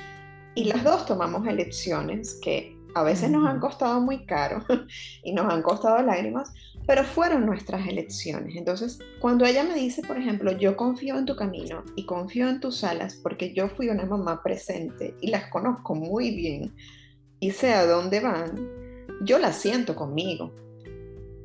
Y 0.56 0.64
las 0.64 0.84
dos 0.84 1.06
tomamos 1.06 1.46
elecciones 1.48 2.40
que 2.42 2.76
a 2.96 3.04
veces 3.04 3.30
nos 3.30 3.46
han 3.46 3.60
costado 3.60 4.00
muy 4.00 4.26
caro 4.26 4.64
y 5.24 5.34
nos 5.34 5.54
han 5.54 5.62
costado 5.62 6.02
lágrimas, 6.02 6.52
pero 6.88 7.04
fueron 7.04 7.46
nuestras 7.46 7.86
elecciones. 7.88 8.56
Entonces, 8.56 9.00
cuando 9.20 9.46
ella 9.46 9.64
me 9.64 9.76
dice, 9.76 10.02
por 10.02 10.18
ejemplo, 10.18 10.58
yo 10.58 10.78
confío 10.78 11.18
en 11.18 11.26
tu 11.26 11.36
camino 11.36 11.84
y 11.98 12.06
confío 12.06 12.48
en 12.48 12.62
tus 12.62 12.86
alas 12.86 13.20
porque 13.22 13.54
yo 13.54 13.68
fui 13.68 13.90
una 13.90 14.06
mamá 14.06 14.42
presente 14.42 15.14
y 15.20 15.30
las 15.30 15.48
conozco 15.48 15.94
muy 15.94 16.32
bien 16.32 16.74
y 17.40 17.52
sé 17.52 17.74
a 17.74 17.86
dónde 17.86 18.20
van, 18.22 18.87
yo 19.22 19.40
la 19.40 19.52
siento 19.54 19.96
conmigo. 19.96 20.54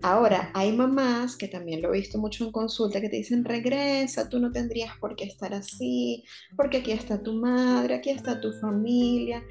Ahora, 0.03 0.51
hay 0.53 0.73
mamás 0.73 1.37
que 1.37 1.47
también 1.47 1.81
lo 1.81 1.95
he 1.95 1.99
visto 1.99 2.19
mucho 2.19 2.45
en 2.45 2.51
consulta 2.51 3.01
que 3.01 3.09
te 3.09 3.17
dicen, 3.17 3.45
regresa, 3.45 4.29
tú 4.29 4.41
no 4.41 4.51
tendrías 4.51 4.97
por 4.99 5.15
qué 5.15 5.25
estar 5.25 5.55
así, 5.55 6.25
porque 6.57 6.79
aquí 6.79 6.91
está 6.91 7.23
tu 7.23 7.35
madre, 7.35 7.95
aquí 7.95 8.11
está 8.11 8.41
tu 8.41 8.53
familia 8.55 9.45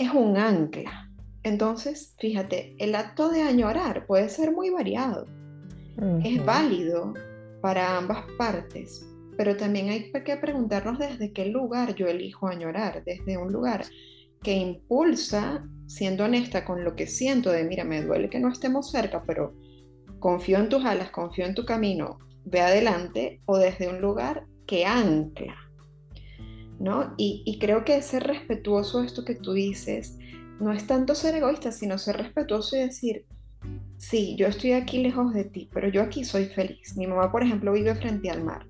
es 0.00 0.10
un 0.14 0.36
ancla. 0.38 1.10
Entonces, 1.42 2.14
fíjate, 2.18 2.74
el 2.78 2.94
acto 2.94 3.28
de 3.28 3.42
añorar 3.42 4.06
puede 4.06 4.28
ser 4.30 4.50
muy 4.50 4.70
variado. 4.70 5.26
Es 6.24 6.42
válido 6.44 7.12
para 7.60 7.98
ambas 7.98 8.24
partes, 8.38 9.06
pero 9.36 9.56
también 9.56 9.90
hay 9.90 10.10
que 10.10 10.36
preguntarnos 10.38 10.98
desde 10.98 11.32
qué 11.32 11.46
lugar 11.46 11.94
yo 11.94 12.06
elijo 12.06 12.48
añorar, 12.48 13.04
desde 13.04 13.36
un 13.36 13.52
lugar 13.52 13.84
que 14.42 14.54
impulsa, 14.54 15.64
siendo 15.86 16.24
honesta 16.24 16.64
con 16.64 16.84
lo 16.84 16.96
que 16.96 17.06
siento 17.06 17.50
de, 17.50 17.64
mira, 17.64 17.84
me 17.84 18.02
duele 18.02 18.30
que 18.30 18.40
no 18.40 18.48
estemos 18.48 18.90
cerca, 18.90 19.22
pero 19.26 19.54
confío 20.18 20.58
en 20.58 20.68
tus 20.68 20.84
alas, 20.84 21.10
confío 21.10 21.44
en 21.44 21.54
tu 21.54 21.64
camino, 21.64 22.18
ve 22.44 22.60
adelante, 22.60 23.40
o 23.46 23.58
desde 23.58 23.88
un 23.88 24.00
lugar 24.00 24.46
que 24.66 24.86
ancla, 24.86 25.56
¿no? 26.78 27.14
Y, 27.18 27.58
creo 27.60 27.84
que 27.84 28.00
ser 28.02 28.22
respetuoso 28.22 29.02
esto 29.02 29.24
que 29.24 29.34
tú 29.34 29.52
dices 29.52 30.16
no 30.60 30.72
es 30.72 30.86
tanto 30.86 31.14
ser 31.14 31.34
egoísta, 31.34 31.72
sino 31.72 31.98
ser 31.98 32.18
respetuoso 32.18 32.76
y 32.76 32.80
decir, 32.80 33.26
sí, 33.96 34.36
yo 34.38 34.46
estoy 34.46 34.72
aquí 34.72 34.98
lejos 35.02 35.32
de 35.34 35.44
ti, 35.44 35.68
pero 35.72 35.88
yo 35.88 36.02
aquí 36.02 36.24
soy 36.24 36.46
feliz. 36.46 36.96
Mi 36.96 37.06
mamá, 37.06 37.32
por 37.32 37.42
ejemplo, 37.42 37.72
vive 37.72 37.94
frente 37.94 38.30
al 38.30 38.44
mar. 38.44 38.66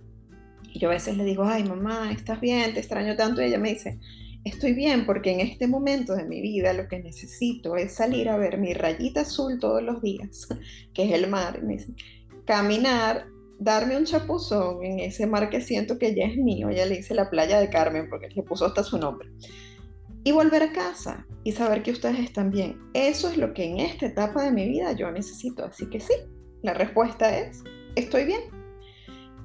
Y 0.72 0.78
yo 0.78 0.88
a 0.88 0.92
veces 0.92 1.16
le 1.16 1.24
digo, 1.24 1.44
ay, 1.44 1.64
mamá, 1.64 2.12
¿estás 2.12 2.40
bien? 2.40 2.74
Te 2.74 2.80
extraño 2.80 3.16
tanto. 3.16 3.42
Y 3.42 3.46
ella 3.46 3.58
me 3.58 3.70
dice, 3.70 3.98
estoy 4.44 4.72
bien 4.72 5.06
porque 5.06 5.32
en 5.32 5.40
este 5.40 5.66
momento 5.66 6.14
de 6.14 6.24
mi 6.24 6.40
vida 6.40 6.72
lo 6.72 6.88
que 6.88 7.00
necesito 7.00 7.76
es 7.76 7.94
salir 7.94 8.28
a 8.28 8.36
ver 8.36 8.58
mi 8.58 8.74
rayita 8.74 9.22
azul 9.22 9.58
todos 9.58 9.82
los 9.82 10.02
días, 10.02 10.48
que 10.94 11.04
es 11.04 11.12
el 11.12 11.28
mar. 11.28 11.60
Caminar 12.46 13.26
darme 13.60 13.96
un 13.96 14.06
chapuzón 14.06 14.82
en 14.82 15.00
ese 15.00 15.26
mar 15.26 15.50
que 15.50 15.60
siento 15.60 15.98
que 15.98 16.14
ya 16.14 16.24
es 16.24 16.36
mío, 16.36 16.70
ya 16.70 16.86
le 16.86 16.98
hice 16.98 17.14
la 17.14 17.28
playa 17.28 17.60
de 17.60 17.68
Carmen 17.68 18.08
porque 18.08 18.30
le 18.30 18.42
puso 18.42 18.64
hasta 18.64 18.82
su 18.82 18.98
nombre, 18.98 19.30
y 20.24 20.32
volver 20.32 20.62
a 20.62 20.72
casa 20.72 21.26
y 21.44 21.52
saber 21.52 21.82
que 21.82 21.92
ustedes 21.92 22.18
están 22.20 22.50
bien. 22.50 22.80
Eso 22.94 23.28
es 23.28 23.36
lo 23.36 23.52
que 23.52 23.64
en 23.64 23.80
esta 23.80 24.06
etapa 24.06 24.42
de 24.42 24.50
mi 24.50 24.66
vida 24.66 24.92
yo 24.92 25.10
necesito, 25.12 25.64
así 25.64 25.86
que 25.90 26.00
sí, 26.00 26.14
la 26.62 26.74
respuesta 26.74 27.38
es, 27.38 27.62
estoy 27.96 28.24
bien. 28.24 28.40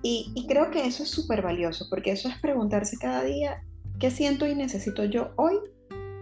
Y, 0.01 0.31
y 0.35 0.47
creo 0.47 0.71
que 0.71 0.85
eso 0.85 1.03
es 1.03 1.09
súper 1.09 1.41
valioso, 1.41 1.87
porque 1.89 2.11
eso 2.11 2.29
es 2.29 2.39
preguntarse 2.39 2.97
cada 2.97 3.23
día, 3.23 3.63
¿qué 3.99 4.11
siento 4.11 4.47
y 4.47 4.55
necesito 4.55 5.03
yo 5.05 5.31
hoy 5.37 5.55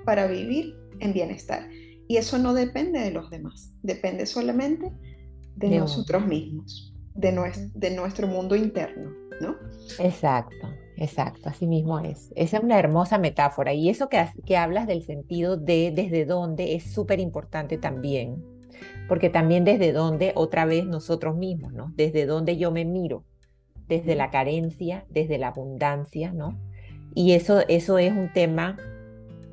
para 0.05 0.27
vivir 0.27 0.75
en 0.99 1.13
bienestar? 1.13 1.67
Y 2.07 2.17
eso 2.17 2.37
no 2.37 2.53
depende 2.53 2.99
de 2.99 3.11
los 3.11 3.29
demás, 3.29 3.73
depende 3.81 4.25
solamente 4.25 4.91
de, 5.55 5.79
nosotros 5.79 6.25
mismos 6.25 6.93
de, 7.15 7.51
de 7.75 7.91
nuestro 7.91 8.27
mundo 8.27 8.55
interno, 8.55 9.11
¿no? 9.39 9.55
Exacto, 9.99 10.67
exacto, 10.97 11.49
así 11.49 11.67
mismo 11.67 11.99
es. 11.99 12.31
Esa 12.35 12.57
es 12.57 12.63
una 12.63 12.79
hermosa 12.79 13.17
metáfora 13.17 13.73
y 13.73 13.89
eso 13.89 14.09
que, 14.09 14.25
que 14.45 14.57
hablas 14.57 14.87
del 14.87 15.03
sentido 15.03 15.57
de 15.57 15.91
desde 15.95 16.25
dónde 16.25 16.75
es 16.75 16.91
súper 16.93 17.19
importante 17.19 17.77
también, 17.77 18.43
porque 19.07 19.29
también 19.29 19.63
desde 19.63 19.93
dónde, 19.93 20.33
otra 20.35 20.65
vez 20.65 20.85
nosotros 20.85 21.35
mismos, 21.35 21.73
¿no? 21.73 21.93
Desde 21.95 22.25
dónde 22.25 22.57
yo 22.57 22.71
me 22.71 22.85
miro, 22.85 23.23
desde 23.87 24.15
la 24.15 24.29
carencia, 24.29 25.05
desde 25.09 25.37
la 25.37 25.49
abundancia, 25.49 26.33
¿no? 26.33 26.59
Y 27.15 27.33
eso, 27.33 27.61
eso 27.67 27.97
es 27.97 28.11
un 28.11 28.31
tema 28.33 28.77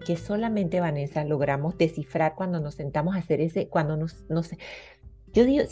que 0.06 0.16
solamente, 0.16 0.80
Vanessa, 0.80 1.24
logramos 1.24 1.76
descifrar 1.76 2.34
cuando 2.34 2.60
nos 2.60 2.74
sentamos 2.74 3.14
a 3.14 3.18
hacer 3.18 3.40
ese, 3.40 3.68
cuando 3.68 3.96
nos, 3.96 4.24
nos 4.30 4.50
yo 5.32 5.44
digo, 5.44 5.64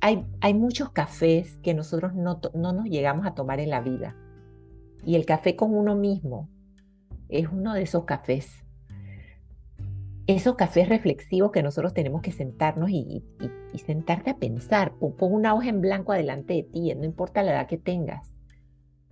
hay, 0.00 0.26
hay 0.40 0.54
muchos 0.54 0.90
cafés 0.90 1.58
que 1.58 1.74
nosotros 1.74 2.14
no, 2.14 2.40
no 2.54 2.72
nos 2.72 2.86
llegamos 2.86 3.26
a 3.26 3.34
tomar 3.34 3.60
en 3.60 3.70
la 3.70 3.80
vida. 3.80 4.16
Y 5.04 5.14
el 5.14 5.24
café 5.24 5.54
con 5.54 5.74
uno 5.74 5.94
mismo 5.94 6.48
es 7.28 7.48
uno 7.48 7.74
de 7.74 7.82
esos 7.82 8.04
cafés. 8.04 8.64
Esos 10.26 10.56
cafés 10.56 10.88
reflexivos 10.88 11.52
que 11.52 11.62
nosotros 11.62 11.94
tenemos 11.94 12.22
que 12.22 12.32
sentarnos 12.32 12.90
y, 12.90 13.24
y, 13.72 13.78
sentarte 13.78 14.30
a 14.30 14.36
pensar. 14.36 14.92
Pon, 14.98 15.14
una 15.32 15.54
hoja 15.54 15.68
en 15.68 15.80
blanco 15.80 16.12
adelante 16.12 16.54
de 16.54 16.62
ti, 16.64 16.94
no 16.94 17.04
importa 17.04 17.42
la 17.42 17.52
edad 17.52 17.66
que 17.66 17.78
tengas. 17.78 18.32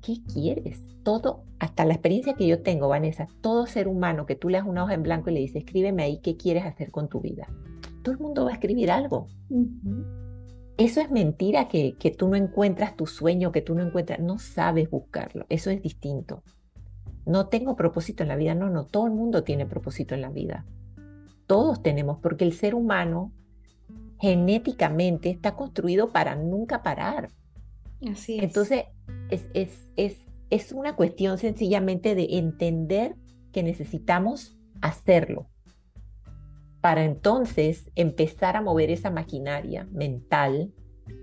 ¿Qué 0.03 0.19
quieres? 0.33 0.85
Todo, 1.03 1.45
hasta 1.59 1.85
la 1.85 1.95
experiencia 1.95 2.35
que 2.35 2.47
yo 2.47 2.63
tengo, 2.63 2.89
Vanessa, 2.89 3.29
todo 3.41 3.67
ser 3.67 3.89
humano 3.89 4.27
que 4.27 4.37
tú 4.37 4.49
le 4.49 4.59
das 4.59 4.67
una 4.67 4.85
hoja 4.85 4.95
en 4.95 5.03
blanco 5.03 5.31
y 5.31 5.35
le 5.35 5.41
dices, 5.41 5.65
escríbeme 5.65 6.03
ahí 6.03 6.21
qué 6.23 6.37
quieres 6.37 6.65
hacer 6.65 6.91
con 6.91 7.09
tu 7.09 7.21
vida 7.21 7.47
todo 8.07 8.15
el 8.15 8.21
mundo 8.21 8.45
va 8.45 8.53
a 8.53 8.55
escribir 8.55 8.93
algo. 8.93 9.27
Eso 10.77 11.01
es 11.01 11.11
mentira 11.11 11.67
que, 11.67 11.97
que 11.99 12.13
tú 12.13 12.29
no 12.29 12.37
encuentras 12.37 12.97
tu 12.97 13.09
sueño, 13.09 13.51
que 13.51 13.63
tú 13.63 13.75
no 13.75 13.83
encuentras, 13.83 14.21
no 14.21 14.39
sabes 14.39 14.89
buscarlo. 14.89 15.45
Eso 15.49 15.71
es 15.71 15.83
distinto. 15.83 16.45
No 17.25 17.49
tengo 17.49 17.75
propósito 17.75 18.23
en 18.23 18.29
la 18.29 18.37
vida, 18.37 18.55
no, 18.55 18.71
no, 18.71 18.87
todo 18.87 19.07
el 19.07 19.13
mundo 19.13 19.43
tiene 19.43 19.67
propósito 19.67 20.15
en 20.15 20.21
la 20.21 20.31
vida. 20.31 20.65
Todos 21.49 21.83
tenemos, 21.83 22.19
porque 22.23 22.45
el 22.45 22.53
ser 22.53 22.77
humano 22.77 23.33
genéticamente 24.21 25.29
está 25.29 25.57
construido 25.57 26.13
para 26.13 26.37
nunca 26.37 26.85
parar. 26.85 27.31
Así 28.11 28.39
es. 28.39 28.45
Entonces, 28.45 28.85
es, 29.31 29.47
es, 29.55 29.89
es, 29.97 30.17
es 30.51 30.73
una 30.73 30.97
cuestión 30.97 31.39
sencillamente 31.39 32.15
de 32.15 32.39
entender 32.39 33.17
que 33.53 33.63
necesitamos 33.63 34.57
hacerlo 34.81 35.49
para 36.81 37.05
entonces 37.05 37.91
empezar 37.97 38.57
a 38.57 38.63
mover 38.63 38.91
esa 38.91 39.11
maquinaria 39.11 39.89
mental 39.91 40.73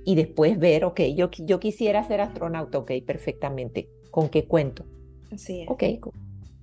y 0.03 0.15
después 0.15 0.59
ver, 0.59 0.83
ok, 0.83 1.01
yo, 1.15 1.29
yo 1.31 1.59
quisiera 1.59 2.03
ser 2.03 2.21
astronauta, 2.21 2.79
ok, 2.79 2.91
perfectamente, 3.05 3.87
¿con 4.11 4.29
qué 4.29 4.45
cuento? 4.45 4.85
Así 5.31 5.61
es. 5.61 5.69
Ok, 5.69 5.83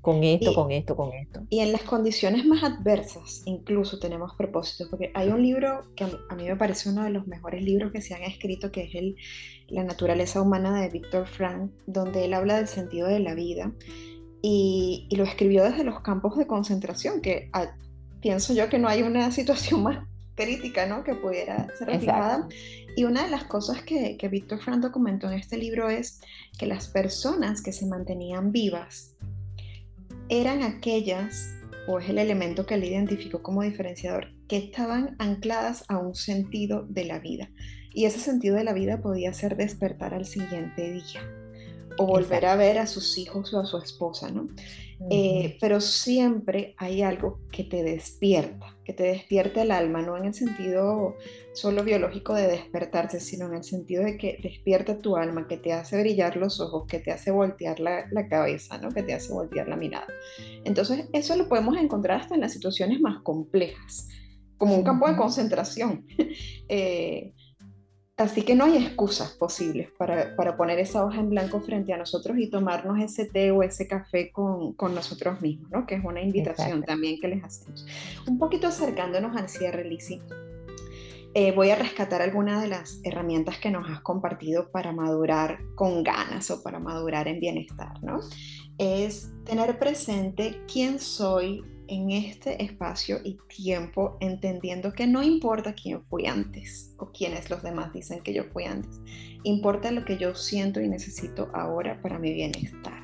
con 0.01 0.25
esto, 0.25 0.55
con 0.55 0.71
esto, 0.71 0.97
con 0.97 1.13
esto. 1.13 1.43
Y 1.51 1.61
en 1.61 1.73
las 1.73 1.83
condiciones 1.83 2.47
más 2.47 2.63
adversas, 2.63 3.43
incluso 3.45 3.99
tenemos 3.99 4.35
propósitos, 4.35 4.89
porque 4.89 5.11
hay 5.15 5.29
un 5.29 5.43
libro 5.43 5.83
que 5.95 6.05
a 6.05 6.35
mí, 6.37 6.45
me 6.45 6.57
parece 6.57 6.89
uno 6.89 7.05
de 7.05 7.11
los 7.11 7.27
mejores 7.27 7.63
libros 7.63 7.93
que 7.93 8.01
se 8.01 8.15
han 8.15 8.23
escrito, 8.23 8.73
que 8.73 8.85
es 8.85 8.95
el 8.95 9.17
La 9.71 9.85
naturaleza 9.85 10.43
humana 10.43 10.81
de 10.81 10.89
Víctor 10.89 11.27
Frank, 11.27 11.71
donde 11.87 12.25
él 12.25 12.35
habla 12.35 12.57
del 12.57 12.69
sentido 12.69 13.09
de 13.09 13.21
la 13.21 13.35
vida 13.35 13.73
y, 14.43 15.09
lo 15.13 15.25
escribió 15.25 15.65
desde 15.65 15.85
los 15.85 16.01
campos 16.01 16.37
de 16.37 16.47
concentración, 16.47 17.21
que 17.21 17.51
ah, 17.53 17.75
pienso 18.21 18.55
yo 18.55 18.69
que 18.69 18.79
no 18.79 18.89
hay 18.89 19.03
una 19.03 19.31
situación 19.33 19.83
más 19.83 19.99
crítica 20.35 20.87
¿no? 20.87 21.05
que 21.05 21.15
pudiera 21.15 21.69
ser 21.79 21.89
reflejada. 21.89 22.49
Y 22.97 23.05
una 23.05 23.25
de 23.25 23.31
las 23.31 23.45
cosas 23.45 23.83
que, 23.83 24.17
que 24.17 24.29
Víctor 24.29 24.61
Frank 24.61 24.81
documentó 24.81 25.29
en 25.31 25.39
este 25.39 25.57
libro 25.57 25.89
es 25.91 26.21
que 26.59 26.67
las 26.67 26.89
personas 26.89 27.63
que 27.63 27.73
se 27.73 27.87
mantenían 27.87 28.51
vivas 28.51 29.15
eran 30.29 30.63
aquellas, 30.63 31.55
o 31.87 31.99
es 31.99 32.09
el 32.09 32.19
elemento 32.19 32.65
que 32.65 32.75
él 32.75 32.85
identificó 32.85 33.43
como 33.43 33.63
diferenciador, 33.63 34.29
que 34.49 34.57
estaban 34.57 35.17
ancladas 35.19 35.85
a 35.89 35.99
un 35.99 36.15
sentido 36.15 36.87
de 36.89 37.05
la 37.05 37.19
vida. 37.19 37.51
Y 37.93 38.05
ese 38.05 38.21
sentido 38.21 38.57
de 38.57 38.65
la 38.65 38.73
vida 38.73 39.01
podía 39.01 39.33
ser 39.33 39.57
despertar 39.57 40.15
al 40.15 40.27
siguiente 40.27 40.93
día 40.93 41.21
o 41.99 42.07
volver 42.07 42.47
a 42.47 42.57
ver 42.57 42.79
a 42.79 42.87
sus 42.87 43.19
hijos 43.19 43.53
o 43.53 43.61
a 43.61 43.67
su 43.67 43.77
esposa, 43.79 44.31
¿no? 44.31 44.49
Eh, 45.09 45.57
pero 45.61 45.81
siempre 45.81 46.75
hay 46.77 47.01
algo 47.01 47.41
que 47.51 47.65
te 47.65 47.83
despierta, 47.83 48.77
que 48.85 48.93
te 48.93 49.05
despierta 49.05 49.63
el 49.63 49.71
alma, 49.71 50.03
no 50.03 50.17
en 50.17 50.27
el 50.27 50.35
sentido 50.35 51.17
solo 51.55 51.85
biológico 51.85 52.35
de 52.35 52.47
despertarse, 52.49 53.19
sino 53.19 53.47
en 53.47 53.55
el 53.55 53.65
sentido 53.65 54.05
de 54.05 54.19
que 54.19 54.39
despierta 54.43 54.99
tu 54.99 55.17
alma, 55.17 55.49
que 55.49 55.57
te 55.57 55.73
hace 55.73 55.99
brillar 56.01 56.37
los 56.37 56.61
ojos, 56.61 56.87
que 56.87 56.99
te 56.99 57.13
hace 57.13 57.31
voltear 57.31 57.81
la, 57.81 58.09
cabeza, 58.29 58.77
¿no? 58.77 58.91
que 58.91 59.03
te 59.03 59.15
hace 59.15 59.33
voltear 59.33 59.69
la 59.69 59.77
mirada. 59.77 60.07
Entonces, 60.65 61.09
eso 61.15 61.35
lo 61.37 61.49
podemos 61.49 61.79
encontrar 61.79 62.21
hasta 62.21 62.35
en 62.35 62.43
las 62.43 62.53
situaciones 62.53 63.01
más 63.01 63.23
complejas, 63.23 64.07
como 64.59 64.77
un 64.77 64.85
campo 64.85 65.09
de 65.09 65.17
concentración. 65.17 66.07
eh, 66.69 67.33
Así 68.21 68.43
que 68.43 68.55
no 68.55 68.67
hay 68.67 68.77
excusas 68.77 69.31
posibles 69.31 69.89
para, 69.97 70.37
poner 70.55 70.79
esa 70.79 71.03
hoja 71.03 71.21
en 71.21 71.31
blanco 71.31 71.63
frente 71.63 71.95
a 71.95 71.97
nosotros 71.97 72.37
y 72.37 72.51
tomarnos 72.51 73.01
ese 73.01 73.25
té 73.25 73.51
o 73.51 73.63
ese 73.63 73.89
café 73.89 74.31
con, 74.31 74.75
nosotros 74.95 75.41
mismos, 75.41 75.71
¿no? 75.71 75.87
que 75.87 75.95
es 75.95 76.05
una 76.05 76.21
invitación 76.21 76.83
también 76.83 77.19
que 77.19 77.29
les 77.29 77.43
hacemos. 77.43 77.87
Un 78.27 78.39
poquito 78.39 78.67
acercándonos 78.67 79.35
al 79.39 79.49
cierre, 79.49 79.85
Lisi, 79.85 80.21
eh, 81.33 81.53
voy 81.53 81.71
a 81.71 81.77
rescatar 81.77 82.21
algunas 82.21 82.61
de 82.61 82.69
las 82.69 83.01
herramientas 83.05 83.57
que 83.57 83.71
nos 83.71 83.89
has 83.89 84.03
compartido 84.03 84.71
para 84.71 84.93
madurar 84.93 85.59
con 85.75 86.03
ganas 86.03 86.51
o 86.51 86.63
para 86.63 86.79
madurar 86.79 87.27
en 87.27 87.41
bienestar. 87.41 88.03
¿no? 88.03 88.21
Es 88.77 89.33
tener 89.47 89.79
presente 89.79 90.61
quién 90.71 90.99
soy 90.99 91.65
en 91.91 92.13
este 92.13 92.63
espacio 92.63 93.19
y 93.25 93.37
tiempo 93.49 94.17
entendiendo 94.21 94.93
que 94.93 95.09
no 95.09 95.25
importa 95.25 95.75
quién 95.75 96.01
fui 96.03 96.27
antes 96.27 96.95
o 96.99 97.11
quiénes 97.11 97.51
los 97.51 97.65
demás 97.65 97.93
dicen 97.93 98.23
que 98.23 98.33
yo 98.33 98.45
fui 98.45 98.65
antes, 98.65 99.01
importa 99.43 99.91
lo 99.91 100.05
que 100.05 100.17
yo 100.17 100.35
siento 100.37 100.81
y 100.81 100.89
necesito 100.89 101.51
ahora 101.53 102.01
para 102.01 102.19
mi 102.19 102.33
bienestar. 102.33 103.03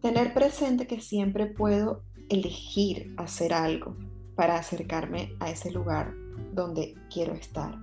Tener 0.00 0.32
presente 0.32 0.86
que 0.86 1.00
siempre 1.00 1.46
puedo 1.46 2.02
elegir 2.30 3.12
hacer 3.18 3.52
algo 3.52 3.94
para 4.36 4.56
acercarme 4.56 5.34
a 5.38 5.50
ese 5.50 5.70
lugar 5.70 6.14
donde 6.52 6.94
quiero 7.12 7.34
estar. 7.34 7.78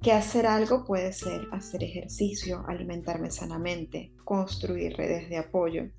Que 0.00 0.12
hacer 0.12 0.46
algo 0.46 0.84
puede 0.84 1.12
ser 1.12 1.48
hacer 1.52 1.82
ejercicio, 1.82 2.64
alimentarme 2.68 3.30
sanamente, 3.30 4.12
construir 4.24 4.96
redes 4.96 5.28
de 5.28 5.38
apoyo, 5.38 5.90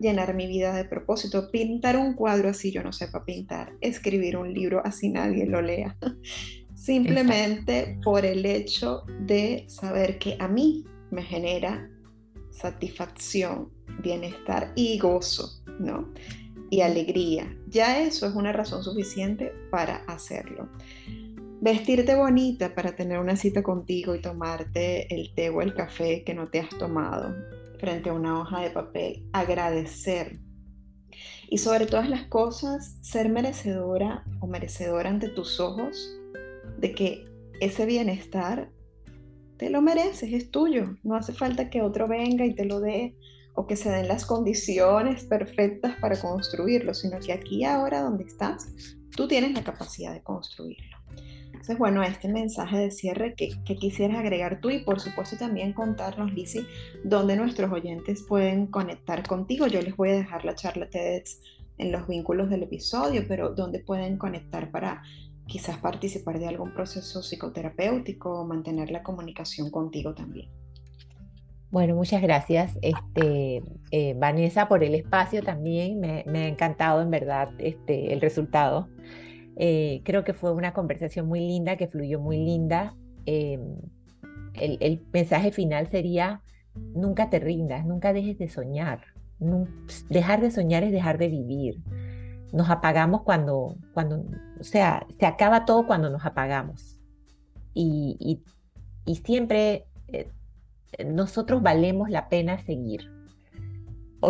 llenar 0.00 0.34
mi 0.34 0.46
vida 0.46 0.74
de 0.74 0.84
propósito, 0.84 1.50
pintar 1.50 1.96
un 1.96 2.14
cuadro 2.14 2.48
así 2.48 2.70
yo 2.70 2.82
no 2.82 2.92
sepa 2.92 3.24
pintar, 3.24 3.72
escribir 3.80 4.36
un 4.36 4.52
libro 4.52 4.82
así 4.84 5.08
nadie 5.08 5.46
lo 5.46 5.62
lea. 5.62 5.96
Simplemente 6.74 7.98
por 8.04 8.24
el 8.24 8.44
hecho 8.44 9.04
de 9.20 9.64
saber 9.68 10.18
que 10.18 10.36
a 10.38 10.46
mí 10.46 10.84
me 11.10 11.22
genera 11.22 11.90
satisfacción, 12.50 13.70
bienestar 14.02 14.72
y 14.76 14.98
gozo, 14.98 15.62
¿no? 15.80 16.12
Y 16.70 16.82
alegría. 16.82 17.56
Ya 17.68 18.00
eso 18.00 18.26
es 18.26 18.34
una 18.34 18.52
razón 18.52 18.84
suficiente 18.84 19.52
para 19.70 19.96
hacerlo. 20.06 20.68
Vestirte 21.60 22.14
bonita 22.14 22.74
para 22.74 22.94
tener 22.94 23.18
una 23.18 23.36
cita 23.36 23.62
contigo 23.62 24.14
y 24.14 24.20
tomarte 24.20 25.12
el 25.14 25.34
té 25.34 25.48
o 25.48 25.62
el 25.62 25.74
café 25.74 26.22
que 26.24 26.34
no 26.34 26.48
te 26.48 26.60
has 26.60 26.68
tomado 26.68 27.34
frente 27.78 28.10
a 28.10 28.14
una 28.14 28.40
hoja 28.40 28.60
de 28.60 28.70
papel, 28.70 29.26
agradecer. 29.32 30.40
Y 31.48 31.58
sobre 31.58 31.86
todas 31.86 32.08
las 32.08 32.26
cosas, 32.26 32.98
ser 33.02 33.28
merecedora 33.28 34.24
o 34.40 34.46
merecedora 34.46 35.10
ante 35.10 35.28
tus 35.28 35.60
ojos 35.60 36.10
de 36.78 36.92
que 36.92 37.24
ese 37.60 37.86
bienestar 37.86 38.70
te 39.56 39.70
lo 39.70 39.80
mereces, 39.80 40.32
es 40.32 40.50
tuyo. 40.50 40.96
No 41.02 41.14
hace 41.14 41.32
falta 41.32 41.70
que 41.70 41.82
otro 41.82 42.08
venga 42.08 42.44
y 42.44 42.54
te 42.54 42.64
lo 42.64 42.80
dé 42.80 43.16
o 43.54 43.66
que 43.66 43.76
se 43.76 43.90
den 43.90 44.08
las 44.08 44.26
condiciones 44.26 45.24
perfectas 45.24 45.96
para 46.00 46.20
construirlo, 46.20 46.92
sino 46.92 47.18
que 47.20 47.32
aquí 47.32 47.64
ahora 47.64 48.02
donde 48.02 48.24
estás, 48.24 48.66
tú 49.16 49.26
tienes 49.26 49.52
la 49.52 49.64
capacidad 49.64 50.12
de 50.12 50.22
construirlo. 50.22 50.95
Entonces, 51.56 51.78
bueno, 51.78 52.02
este 52.02 52.28
mensaje 52.28 52.76
de 52.76 52.90
cierre 52.90 53.34
que, 53.34 53.48
quisieras 53.64 54.18
agregar 54.18 54.60
tú 54.60 54.68
y 54.68 54.84
por 54.84 55.00
supuesto 55.00 55.38
también 55.38 55.72
contarnos, 55.72 56.32
Lizzy, 56.34 56.66
dónde 57.02 57.34
nuestros 57.34 57.72
oyentes 57.72 58.22
pueden 58.28 58.66
conectar 58.66 59.26
contigo. 59.26 59.66
Yo 59.66 59.80
les 59.80 59.96
voy 59.96 60.10
a 60.10 60.16
dejar 60.16 60.44
la 60.44 60.54
charla 60.54 60.90
TEDx 60.90 61.40
en 61.78 61.92
los 61.92 62.06
vínculos 62.06 62.50
del 62.50 62.64
episodio, 62.64 63.24
pero 63.26 63.54
dónde 63.54 63.80
pueden 63.80 64.18
conectar 64.18 64.70
para 64.70 65.02
quizás 65.46 65.78
participar 65.78 66.38
de 66.38 66.46
algún 66.46 66.74
proceso 66.74 67.22
psicoterapéutico 67.22 68.42
o 68.42 68.46
mantener 68.46 68.90
la 68.90 69.02
comunicación 69.02 69.70
contigo 69.70 70.14
también. 70.14 70.50
Bueno, 71.70 71.94
muchas 71.96 72.20
gracias, 72.20 72.78
este, 72.82 73.62
eh, 73.90 74.14
Vanessa, 74.18 74.68
por 74.68 74.84
el 74.84 74.94
espacio 74.94 75.42
también. 75.42 76.00
Me, 76.00 76.22
me, 76.26 76.44
ha 76.44 76.48
encantado, 76.48 77.00
en 77.00 77.10
verdad, 77.10 77.48
este, 77.58 78.12
el 78.12 78.20
resultado. 78.20 78.88
Eh, 79.56 80.02
creo 80.04 80.24
que 80.24 80.34
fue 80.34 80.52
una 80.52 80.72
conversación 80.72 81.26
muy 81.26 81.40
linda, 81.40 81.76
que 81.76 81.88
fluyó 81.88 82.20
muy 82.20 82.38
linda. 82.38 82.94
Em, 83.24 83.76
el, 84.54 85.02
mensaje 85.12 85.50
final 85.52 85.88
sería, 85.90 86.42
nunca 86.94 87.30
te 87.30 87.38
rindas, 87.40 87.84
nunca 87.86 88.12
dejes 88.12 88.38
de 88.38 88.48
soñar. 88.48 89.00
dejar 90.08 90.40
de 90.40 90.50
soñar 90.50 90.82
es 90.82 90.92
dejar 90.92 91.18
de 91.18 91.28
vivir. 91.28 91.82
Nos 92.52 92.70
apagamos 92.70 93.22
cuando, 93.22 93.76
cuando, 93.92 94.24
o 94.60 94.64
sea, 94.64 95.06
se 95.18 95.26
acaba 95.26 95.64
todo 95.64 95.86
cuando 95.86 96.10
nos 96.10 96.24
apagamos. 96.24 97.00
Y, 97.74 98.42
siempre 99.24 99.86
eh, 100.08 100.30
nosotros 101.04 101.62
valemos 101.62 102.10
la 102.10 102.28
pena 102.28 102.58
seguir 102.58 103.15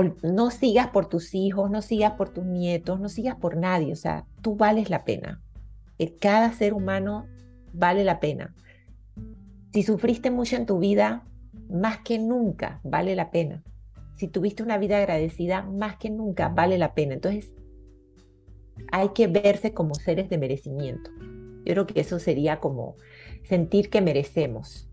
no 0.03 0.51
sigas 0.51 0.88
por 0.88 1.09
tus 1.09 1.34
hijos, 1.34 1.70
no 1.70 1.82
sigas 1.82 2.12
por 2.12 2.30
tus 2.30 2.44
nietos, 2.44 3.01
no 3.01 3.09
sigas 3.09 3.36
por 3.36 3.57
nadie, 3.57 3.92
o 3.92 3.97
sea, 3.97 4.26
tú 4.42 4.57
vales 4.57 4.90
la 4.90 5.05
pena. 5.05 5.40
Eh, 5.99 6.16
cada 6.18 6.53
ser 6.53 6.74
humano 6.74 7.26
vale 7.72 8.05
la 8.05 8.20
pena. 8.20 8.55
Si 9.72 9.82
sufriste 9.82 10.30
mucho 10.30 10.57
en 10.57 10.66
tu 10.66 10.78
vida, 10.78 11.26
más 11.68 11.99
que 11.99 12.18
nunca 12.18 12.80
vale 12.84 13.16
la 13.16 13.30
pena. 13.30 13.62
Si 14.16 14.28
tuviste 14.28 14.62
una 14.62 14.78
vida 14.78 14.99
agradecida, 14.99 15.62
más 15.62 15.97
que 15.97 16.11
nunca 16.11 16.49
vale 16.49 16.78
la 16.78 16.94
pena. 16.94 17.14
Entonces, 17.14 17.53
hay 18.92 19.11
que 19.11 19.26
verse 19.26 19.72
como 19.72 19.94
seres 19.94 20.28
de 20.28 20.38
merecimiento. 20.38 21.11
Yo 21.64 21.72
creo 21.72 21.86
que 21.86 22.01
eso 22.01 22.18
sería 22.18 22.61
como 22.61 22.97
sentir 23.44 23.90
que 23.90 24.01
merecemos 24.01 24.86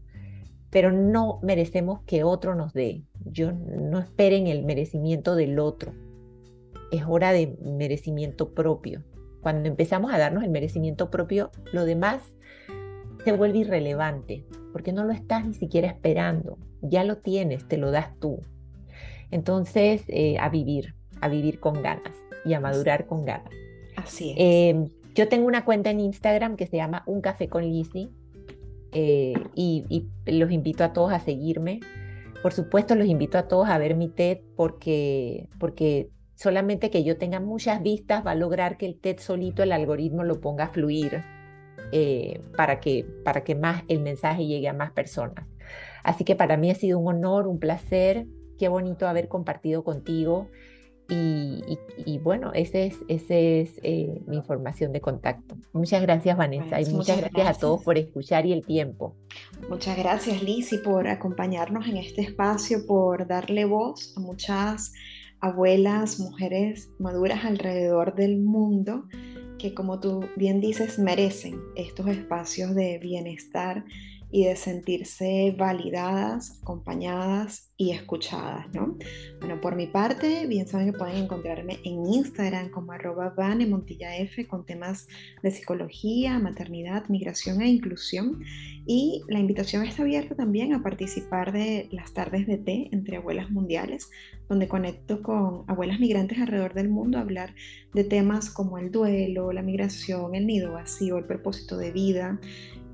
pero 0.74 0.92
no 0.92 1.40
merecemos 1.44 2.02
que 2.08 2.24
otro 2.24 2.56
nos 2.56 2.74
dé. 2.74 3.04
Yo 3.26 3.52
no 3.52 4.00
esperen 4.00 4.48
el 4.48 4.66
merecimiento 4.66 5.36
del 5.36 5.60
otro. 5.60 5.94
Es 6.92 7.04
hora 7.08 7.32
de 7.32 7.56
merecimiento 7.62 8.56
propio. 8.56 9.04
Cuando 9.42 9.70
empezamos 9.70 10.12
a 10.12 10.18
darnos 10.18 10.44
el 10.44 10.50
merecimiento 10.50 11.12
propio, 11.12 11.52
lo 11.72 11.86
demás 11.86 12.24
se 13.24 13.34
vuelve 13.34 13.60
irrelevante, 13.60 14.46
porque 14.72 14.94
no 14.94 15.04
lo 15.04 15.14
estás 15.14 15.46
ni 15.46 15.54
siquiera 15.54 15.88
esperando. 15.88 16.58
Ya 16.82 17.04
lo 17.04 17.18
tienes, 17.18 17.68
te 17.68 17.78
lo 17.78 17.92
das 17.92 18.20
tú. 18.20 18.42
Entonces, 19.30 20.04
eh, 20.08 20.40
a 20.40 20.50
vivir, 20.50 20.96
a 21.22 21.30
vivir 21.30 21.60
con 21.60 21.84
ganas 21.84 22.18
y 22.46 22.54
a 22.54 22.60
madurar 22.60 23.06
con 23.06 23.26
ganas. 23.26 23.54
Así 23.96 24.32
es. 24.32 24.38
Eh, 24.40 24.88
yo 25.14 25.30
tengo 25.30 25.46
una 25.46 25.66
cuenta 25.66 25.92
en 25.92 26.00
Instagram 26.00 26.56
que 26.56 26.66
se 26.66 26.78
llama 26.78 27.04
Un 27.06 27.22
Café 27.22 27.48
con 27.48 27.64
Lizzie 27.64 28.10
eh, 28.94 29.34
y, 29.56 30.08
los 30.26 30.52
invito 30.52 30.84
a 30.84 30.94
todos 30.94 31.12
a 31.12 31.20
seguirme. 31.20 31.80
Por 32.42 32.54
supuesto, 32.54 32.96
los 32.96 33.08
invito 33.08 33.38
a 33.38 33.48
todos 33.48 33.70
a 33.70 33.78
ver 33.78 33.96
mi 33.96 34.10
TED 34.10 34.40
porque, 34.56 35.48
porque 35.60 36.10
solamente 36.36 36.90
que 36.90 37.04
yo 37.04 37.18
tenga 37.18 37.40
muchas 37.40 37.82
vistas 37.82 38.26
va 38.26 38.32
a 38.32 38.36
lograr 38.36 38.78
que 38.78 38.86
el 38.86 39.00
TED 39.00 39.20
solito, 39.20 39.64
el 39.64 39.72
algoritmo, 39.72 40.24
lo 40.24 40.42
ponga 40.42 40.66
a 40.66 40.70
fluir. 40.70 41.24
eh, 41.92 42.42
para, 42.58 42.80
que, 42.80 43.06
para 43.24 43.44
que 43.44 43.54
más 43.54 43.84
el 43.88 44.00
mensaje 44.00 44.48
llegue 44.48 44.68
a 44.68 44.74
más 44.74 44.92
personas. 44.92 45.46
Así 46.04 46.24
que 46.24 46.36
para 46.36 46.58
mí 46.58 46.72
ha 46.72 46.76
sido 46.76 46.98
un 46.98 47.08
honor, 47.08 47.48
un 47.48 47.60
placer, 47.60 48.26
qué 48.58 48.68
bonito 48.68 49.08
haber 49.08 49.28
compartido 49.28 49.84
contigo. 49.84 50.50
Y, 51.10 52.20
bueno, 52.24 52.52
esa 52.54 52.80
es, 52.80 52.98
ese 53.08 53.62
es 53.62 53.80
eh, 53.84 54.22
mi 54.26 54.38
información 54.38 54.92
de 54.94 55.02
contacto. 55.02 55.56
Muchas 55.74 56.02
gracias, 56.02 56.38
Vanessa, 56.38 56.82
y 56.82 56.86
muchas, 56.86 57.20
gracias, 57.20 57.58
a 57.58 57.60
todos 57.60 57.84
por 57.84 57.98
escuchar 57.98 58.46
y 58.46 58.54
el 58.54 58.66
tiempo. 58.66 59.16
Muchas 59.70 59.98
gracias, 59.98 60.42
Lizy, 60.42 60.78
por 60.78 61.08
acompañarnos 61.08 61.88
en 61.88 61.98
este 61.98 62.22
espacio, 62.22 62.86
por 62.88 63.28
darle 63.28 63.66
voz 63.66 64.14
a 64.18 64.22
muchas 64.22 64.94
abuelas, 65.40 66.20
mujeres 66.20 66.90
maduras 67.00 67.44
alrededor 67.44 68.16
del 68.16 68.40
mundo 68.40 69.06
que, 69.60 69.74
como 69.74 70.00
tú 70.00 70.26
bien 70.36 70.62
dices, 70.62 71.00
merecen 71.00 71.60
estos 71.76 72.08
espacios 72.08 72.76
de 72.76 72.98
bienestar 73.00 73.86
y 74.34 74.46
de 74.46 74.56
sentirse 74.56 75.56
validadas, 75.56 76.60
acompañadas 76.64 77.72
y 77.78 77.92
escuchadas, 77.92 78.66
¿no? 78.74 78.98
Bueno, 79.40 79.62
por 79.62 79.76
mi 79.76 79.86
parte, 79.86 80.48
bien 80.48 80.68
saben 80.68 80.92
que 80.92 80.98
pueden 80.98 81.18
encontrarme 81.18 81.78
en 81.84 82.04
Instagram 82.08 82.72
como 82.72 82.94
arroba 82.94 83.36
F 84.18 84.48
con 84.48 84.66
temas 84.66 85.08
de 85.44 85.52
psicología, 85.52 86.40
maternidad, 86.40 87.08
migración 87.10 87.62
e 87.62 87.70
inclusión. 87.70 88.42
Y 88.88 89.22
la 89.28 89.40
invitación 89.40 89.86
está 89.86 90.02
abierta 90.02 90.36
también 90.36 90.74
a 90.74 90.82
participar 90.82 91.54
de 91.54 91.88
las 91.92 92.14
tardes 92.14 92.48
de 92.48 92.58
té 92.58 92.90
entre 92.92 93.18
abuelas 93.18 93.52
mundiales, 93.52 94.10
donde 94.50 94.68
conecto 94.68 95.22
con 95.22 95.64
abuelas 95.68 96.00
migrantes 96.00 96.40
alrededor 96.40 96.74
del 96.74 96.90
mundo 96.90 97.18
a 97.18 97.22
hablar 97.22 97.54
de 97.94 98.04
temas 98.04 98.50
como 98.50 98.78
el 98.78 98.92
duelo, 98.92 99.54
la 99.54 99.62
migración, 99.62 100.36
el 100.36 100.48
nido 100.48 100.74
vacío, 100.74 101.18
el 101.18 101.26
propósito 101.26 101.78
de 101.78 101.92
vida, 101.92 102.40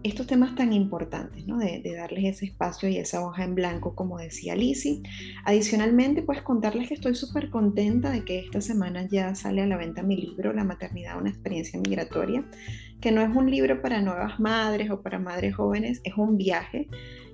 estos 0.03 0.27
temas 0.27 0.55
tan 0.55 0.71
importantes, 0.71 1.45
¿no? 1.45 1.57
de, 1.57 1.81
darles 1.95 2.35
ese 2.35 2.45
espacio 2.45 2.87
y 2.87 2.97
esa 2.97 3.25
hoja 3.25 3.43
en 3.43 3.55
blanco, 3.55 3.95
como 3.95 4.17
decía 4.17 4.55
Lizzie. 4.55 5.03
Adicionalmente, 5.45 6.21
pues 6.21 6.41
contarles 6.41 6.87
que 6.87 6.93
estoy 6.93 7.15
súper 7.15 7.49
contenta 7.49 8.09
de 8.09 8.23
que 8.23 8.39
esta 8.39 8.61
semana 8.61 9.07
ya 9.07 9.35
sale 9.35 9.61
a 9.61 9.67
la 9.67 9.77
venta 9.77 10.03
mi 10.03 10.15
libro, 10.15 10.53
La 10.53 10.63
maternidad, 10.63 11.17
una 11.17 11.29
experiencia 11.29 11.79
migratoria, 11.79 12.45
que 13.01 13.11
no 13.11 13.21
es 13.21 13.35
un 13.35 13.49
libro 13.49 13.81
para 13.81 14.01
nuevas 14.01 14.39
madres 14.39 14.89
o 14.89 15.01
para 15.01 15.19
madres 15.19 15.55
jóvenes, 15.55 16.01
es 16.03 16.13
un 16.15 16.37
viaje. 16.37 16.87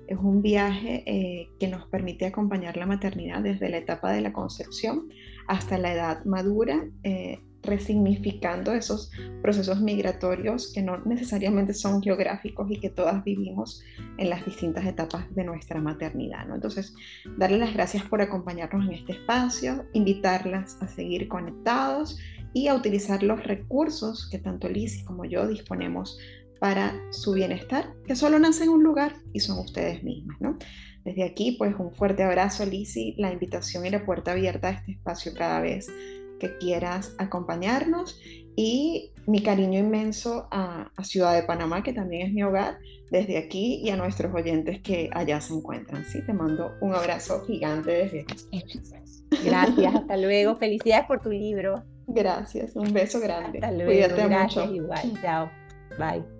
Es 0.08 0.18
un 0.18 0.40
viaje 0.40 1.02
eh, 1.06 1.48
que 1.58 1.66
nos 1.66 1.86
permite 1.88 2.26
acompañar 2.26 2.76
la 2.76 2.86
maternidad 2.86 3.42
desde 3.42 3.68
la 3.68 3.78
etapa 3.78 4.12
de 4.12 4.20
la 4.20 4.32
concepción 4.32 5.08
hasta 5.48 5.78
la 5.78 5.92
edad 5.92 6.24
madura, 6.24 6.84
eh, 7.02 7.40
resignificando 7.66 8.72
esos 8.72 9.10
procesos 9.42 9.80
migratorios 9.80 10.72
que 10.72 10.82
no 10.82 10.98
necesariamente 11.04 11.74
son 11.74 12.02
geográficos 12.02 12.70
y 12.70 12.80
que 12.80 12.90
todas 12.90 13.22
vivimos 13.24 13.82
en 14.18 14.30
las 14.30 14.44
distintas 14.44 14.86
etapas 14.86 15.32
de 15.34 15.44
nuestra 15.44 15.80
maternidad. 15.80 16.46
¿no? 16.46 16.54
Entonces, 16.54 16.94
darle 17.36 17.58
las 17.58 17.74
gracias 17.74 18.04
por 18.04 18.22
acompañarnos 18.22 18.86
en 18.86 18.94
este 18.94 19.12
espacio, 19.12 19.84
invitarlas 19.92 20.80
a 20.80 20.88
seguir 20.88 21.28
conectados 21.28 22.18
y 22.52 22.68
a 22.68 22.74
utilizar 22.74 23.22
los 23.22 23.44
recursos 23.44 24.28
que 24.30 24.38
tanto 24.38 24.68
Liz 24.68 25.04
como 25.04 25.24
yo 25.24 25.46
disponemos 25.46 26.18
para 26.58 26.94
su 27.10 27.32
bienestar, 27.32 27.92
que 28.06 28.16
solo 28.16 28.38
nace 28.38 28.64
en 28.64 28.70
un 28.70 28.82
lugar 28.82 29.16
y 29.32 29.40
son 29.40 29.58
ustedes 29.58 30.02
mismas, 30.02 30.40
¿no? 30.40 30.58
Desde 31.04 31.22
aquí, 31.22 31.52
pues 31.52 31.74
un 31.78 31.92
fuerte 31.92 32.24
abrazo, 32.24 32.66
Lizzy, 32.66 33.14
la 33.16 33.32
invitación 33.32 33.86
y 33.86 33.90
la 33.90 34.04
puerta 34.04 34.32
abierta 34.32 34.68
a 34.68 34.70
este 34.72 34.92
espacio 34.92 35.32
cada 35.34 35.60
vez 35.60 35.88
que 36.38 36.56
quieras 36.58 37.14
acompañarnos 37.18 38.20
y 38.56 39.12
mi 39.26 39.42
cariño 39.42 39.78
inmenso 39.78 40.48
a, 40.50 40.90
Ciudad 41.02 41.34
de 41.34 41.42
Panamá, 41.42 41.82
que 41.82 41.92
también 41.92 42.28
es 42.28 42.32
mi 42.32 42.42
hogar, 42.42 42.78
desde 43.10 43.38
aquí 43.38 43.80
y 43.84 43.90
a 43.90 43.96
nuestros 43.96 44.34
oyentes 44.34 44.80
que 44.80 45.10
allá 45.12 45.40
se 45.40 45.54
encuentran. 45.54 46.04
Sí, 46.04 46.24
te 46.24 46.32
mando 46.32 46.72
un 46.80 46.94
abrazo 46.94 47.44
gigante 47.46 47.90
desde 47.90 48.20
aquí. 48.22 48.64
Gracias, 49.44 49.94
hasta 49.94 50.16
luego. 50.16 50.56
Felicidades 50.56 51.06
por 51.06 51.20
tu 51.20 51.30
libro. 51.30 51.84
Gracias, 52.06 52.74
un 52.76 52.92
beso 52.92 53.20
grande. 53.20 53.58
Hasta 53.58 53.72
luego. 53.72 53.90
Cuídate 53.90 54.28
Gracias, 54.28 54.66
mucho. 54.66 54.74
igual. 54.74 55.12
Chao. 55.20 55.50
Bye. 55.98 56.35